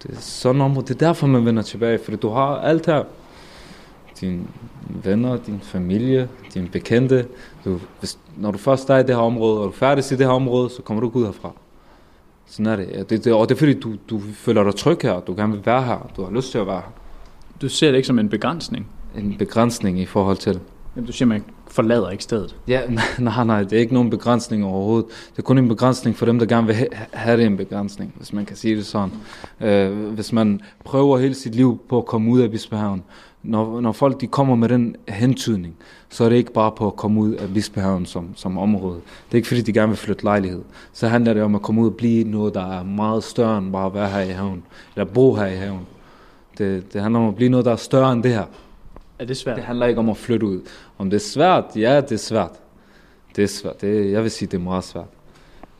Det 0.02 0.10
er 0.10 0.20
sådan 0.20 0.60
område. 0.60 0.86
Det 0.86 0.94
er 0.94 1.06
derfor, 1.06 1.26
man 1.26 1.44
vender 1.44 1.62
tilbage, 1.62 1.98
fordi 2.04 2.16
du 2.16 2.28
har 2.28 2.56
alt 2.56 2.86
her. 2.86 3.04
Dine 4.20 4.44
venner, 4.88 5.36
din 5.36 5.60
familie, 5.60 6.28
dine 6.54 6.68
bekendte. 6.68 7.26
Du, 7.64 7.80
hvis, 8.00 8.18
når 8.36 8.50
du 8.50 8.58
først 8.58 8.90
er 8.90 8.96
i 8.96 9.02
det 9.02 9.14
her 9.14 9.22
område, 9.22 9.60
og 9.60 9.66
du 9.66 9.72
færdig 9.72 10.12
i 10.12 10.16
det 10.16 10.26
her 10.26 10.32
område, 10.32 10.70
så 10.70 10.82
kommer 10.82 11.00
du 11.00 11.08
ikke 11.08 11.18
ud 11.18 11.24
herfra. 11.24 11.52
Sådan 12.46 12.66
er 12.66 12.76
det. 12.76 13.10
Det, 13.10 13.24
det 13.24 13.32
og 13.32 13.48
det 13.48 13.54
er 13.54 13.58
fordi, 13.58 13.80
du, 13.80 13.94
du 14.10 14.20
føler 14.34 14.64
dig 14.64 14.74
tryg 14.74 14.98
her, 15.02 15.20
du 15.20 15.34
gerne 15.36 15.52
vil 15.52 15.66
være 15.66 15.82
her, 15.82 16.10
du 16.16 16.24
har 16.24 16.30
lyst 16.30 16.50
til 16.50 16.58
at 16.58 16.66
være 16.66 16.76
her. 16.76 16.92
Du 17.62 17.68
ser 17.68 17.88
det 17.90 17.96
ikke 17.96 18.06
som 18.06 18.18
en 18.18 18.28
begrænsning. 18.28 18.86
En 19.18 19.36
begrænsning 19.38 20.00
i 20.00 20.06
forhold 20.06 20.36
til. 20.36 20.60
Jamen, 20.96 21.06
du 21.06 21.12
siger, 21.12 21.26
man 21.26 21.44
forlader 21.70 22.10
ikke 22.10 22.24
stedet. 22.24 22.56
Ja, 22.68 22.80
nej, 23.18 23.44
nej, 23.44 23.62
det 23.62 23.72
er 23.72 23.78
ikke 23.80 23.94
nogen 23.94 24.10
begrænsning 24.10 24.64
overhovedet. 24.64 25.06
Det 25.32 25.38
er 25.38 25.42
kun 25.42 25.58
en 25.58 25.68
begrænsning 25.68 26.16
for 26.16 26.26
dem, 26.26 26.38
der 26.38 26.46
gerne 26.46 26.66
vil 26.66 26.76
ha- 26.76 26.86
have 27.12 27.36
det 27.36 27.46
en 27.46 27.56
begrænsning, 27.56 28.12
hvis 28.16 28.32
man 28.32 28.44
kan 28.44 28.56
sige 28.56 28.76
det 28.76 28.86
sådan. 28.86 29.10
Øh, 29.60 30.08
hvis 30.08 30.32
man 30.32 30.60
prøver 30.84 31.18
hele 31.18 31.34
sit 31.34 31.54
liv 31.54 31.80
på 31.88 31.98
at 31.98 32.06
komme 32.06 32.30
ud 32.30 32.40
af 32.40 32.50
Bispehaven, 32.50 33.02
når, 33.42 33.80
når 33.80 33.92
folk 33.92 34.20
de 34.20 34.26
kommer 34.26 34.54
med 34.54 34.68
den 34.68 34.96
hentydning, 35.08 35.74
så 36.08 36.24
er 36.24 36.28
det 36.28 36.36
ikke 36.36 36.52
bare 36.52 36.72
på 36.76 36.86
at 36.86 36.96
komme 36.96 37.20
ud 37.20 37.32
af 37.32 37.48
Bispehaven 37.54 38.06
som, 38.06 38.28
som 38.36 38.58
område. 38.58 38.94
Det 39.26 39.32
er 39.32 39.36
ikke 39.36 39.48
fordi, 39.48 39.60
de 39.60 39.72
gerne 39.72 39.88
vil 39.88 39.96
flytte 39.96 40.24
lejlighed. 40.24 40.62
Så 40.92 41.08
handler 41.08 41.34
det 41.34 41.42
om 41.42 41.54
at 41.54 41.62
komme 41.62 41.80
ud 41.80 41.86
og 41.86 41.94
blive 41.96 42.24
noget, 42.24 42.54
der 42.54 42.78
er 42.78 42.84
meget 42.84 43.24
større 43.24 43.58
end 43.58 43.72
bare 43.72 43.86
at 43.86 43.94
være 43.94 44.08
her 44.08 44.20
i 44.20 44.30
haven, 44.30 44.62
eller 44.96 45.12
bo 45.12 45.34
her 45.34 45.46
i 45.46 45.56
haven. 45.56 45.80
Det, 46.58 46.92
det 46.92 47.02
handler 47.02 47.20
om 47.20 47.28
at 47.28 47.34
blive 47.34 47.50
noget, 47.50 47.66
der 47.66 47.72
er 47.72 47.76
større 47.76 48.12
end 48.12 48.22
det 48.22 48.30
her. 48.34 48.44
Er 49.22 49.26
det 49.26 49.36
svært? 49.36 49.56
Det 49.56 49.64
handler 49.64 49.86
ikke 49.86 49.98
om 49.98 50.08
at 50.08 50.16
flytte 50.16 50.46
ud. 50.46 50.60
Om 50.98 51.10
det 51.10 51.16
er 51.16 51.20
svært? 51.20 51.64
Ja, 51.76 52.00
det 52.00 52.12
er 52.12 52.16
svært. 52.16 52.50
Det 53.36 53.44
er 53.44 53.48
svært. 53.48 53.80
Det, 53.80 54.12
jeg 54.12 54.22
vil 54.22 54.30
sige, 54.30 54.48
det 54.48 54.56
er 54.56 54.62
meget 54.62 54.84
svært. 54.84 55.04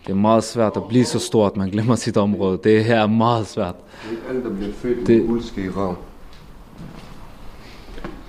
Det 0.06 0.10
er 0.10 0.16
meget 0.16 0.44
svært 0.44 0.72
at 0.76 0.82
blive 0.88 1.04
så 1.04 1.18
stor, 1.18 1.46
at 1.46 1.56
man 1.56 1.70
glemmer 1.70 1.94
sit 1.94 2.16
område. 2.16 2.58
Det 2.64 2.84
her 2.84 3.00
er 3.02 3.06
meget 3.06 3.46
svært. 3.46 3.74
Det 3.76 4.06
er 4.06 4.10
ikke 4.10 4.22
alle, 4.28 4.44
der 4.44 4.50
bliver 4.56 4.72
født 4.72 5.06
Det- 5.06 5.28
med 5.56 5.64
i 5.64 5.68
røven. 5.68 5.96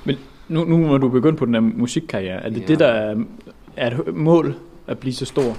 Men 0.03 0.15
nu, 0.47 0.63
nu 0.65 0.77
må 0.77 0.97
du 0.97 1.09
begynde 1.09 1.37
på 1.37 1.45
den 1.45 1.53
der 1.53 1.59
musikkarriere. 1.59 2.43
Er 2.43 2.49
det 2.49 2.61
Ja. 2.61 2.65
det, 2.65 2.79
der 2.79 2.87
er, 2.87 3.15
er 3.77 3.99
et 3.99 4.15
mål 4.15 4.55
at 4.87 4.97
blive 4.99 5.13
så 5.13 5.25
stor? 5.25 5.57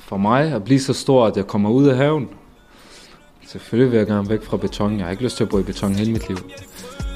For 0.00 0.16
mig 0.16 0.52
at 0.52 0.64
blive 0.64 0.80
så 0.80 0.92
stor, 0.92 1.26
at 1.26 1.36
jeg 1.36 1.46
kommer 1.46 1.70
ud 1.70 1.88
af 1.88 1.96
haven, 1.96 2.28
Selvfølgelig 3.46 3.92
vil 3.92 3.98
jeg 3.98 4.06
gerne 4.06 4.28
væk 4.28 4.42
fra 4.42 4.56
beton. 4.56 4.96
Jeg 4.96 5.04
har 5.04 5.10
ikke 5.10 5.22
lyst 5.22 5.36
til 5.36 5.44
at 5.44 5.50
bo 5.50 5.58
i 5.58 5.62
beton 5.62 5.92
hele 5.92 6.12
mit 6.12 6.28
liv. 6.28 6.36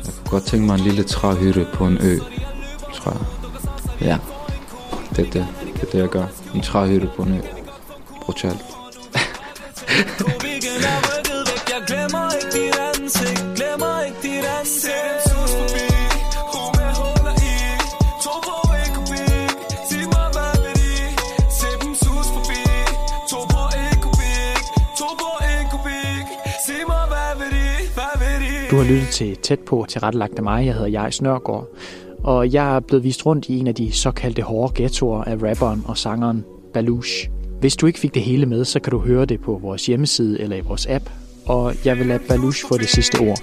Jeg 0.04 0.14
kunne 0.14 0.30
godt 0.30 0.44
tænke 0.44 0.66
mig 0.66 0.74
en 0.74 0.80
lille 0.80 1.02
træhytte 1.02 1.66
på 1.74 1.86
en 1.86 1.98
ø, 2.00 2.18
tror 2.94 3.12
jeg. 3.12 3.20
Ja, 4.00 4.18
det 5.16 5.26
er 5.26 5.30
det. 5.30 5.46
Det 5.74 5.82
er 5.82 5.86
det, 5.92 5.98
jeg 5.98 6.08
gør. 6.08 6.26
En 6.54 6.60
træhytte 6.60 7.10
på 7.16 7.22
en 7.22 7.34
ø. 7.34 7.40
Brutalt. 8.22 8.64
Du 28.72 28.76
har 28.76 28.84
lyttet 28.84 29.08
til 29.08 29.36
Tæt 29.36 29.60
på 29.60 29.84
til 29.88 29.92
tilrettelagt 29.92 30.36
af 30.36 30.42
mig. 30.42 30.66
Jeg 30.66 30.74
hedder 30.74 30.88
Jais 30.88 31.22
Nørgaard. 31.22 31.68
Og 32.24 32.52
jeg 32.52 32.76
er 32.76 32.80
blevet 32.80 33.04
vist 33.04 33.26
rundt 33.26 33.48
i 33.48 33.58
en 33.58 33.66
af 33.66 33.74
de 33.74 33.92
såkaldte 33.92 34.42
hårde 34.42 34.82
ghettoer 34.82 35.24
af 35.24 35.42
rapperen 35.42 35.82
og 35.86 35.98
sangeren 35.98 36.44
Balush. 36.74 37.28
Hvis 37.60 37.76
du 37.76 37.86
ikke 37.86 37.98
fik 37.98 38.14
det 38.14 38.22
hele 38.22 38.46
med, 38.46 38.64
så 38.64 38.80
kan 38.80 38.90
du 38.90 38.98
høre 38.98 39.24
det 39.24 39.40
på 39.40 39.58
vores 39.62 39.86
hjemmeside 39.86 40.40
eller 40.40 40.56
i 40.56 40.60
vores 40.60 40.86
app. 40.86 41.10
Og 41.46 41.74
jeg 41.84 41.98
vil 41.98 42.06
lade 42.06 42.22
Balush 42.28 42.66
få 42.68 42.78
det 42.78 42.88
sidste 42.88 43.18
ord. 43.20 43.38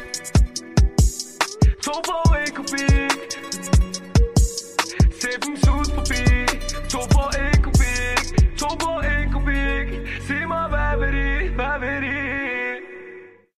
Hvad 10.69 11.07
vil 11.07 11.13
de? 11.13 11.55
Hvad 11.55 11.79
vil 11.79 12.09
de? 12.09 12.18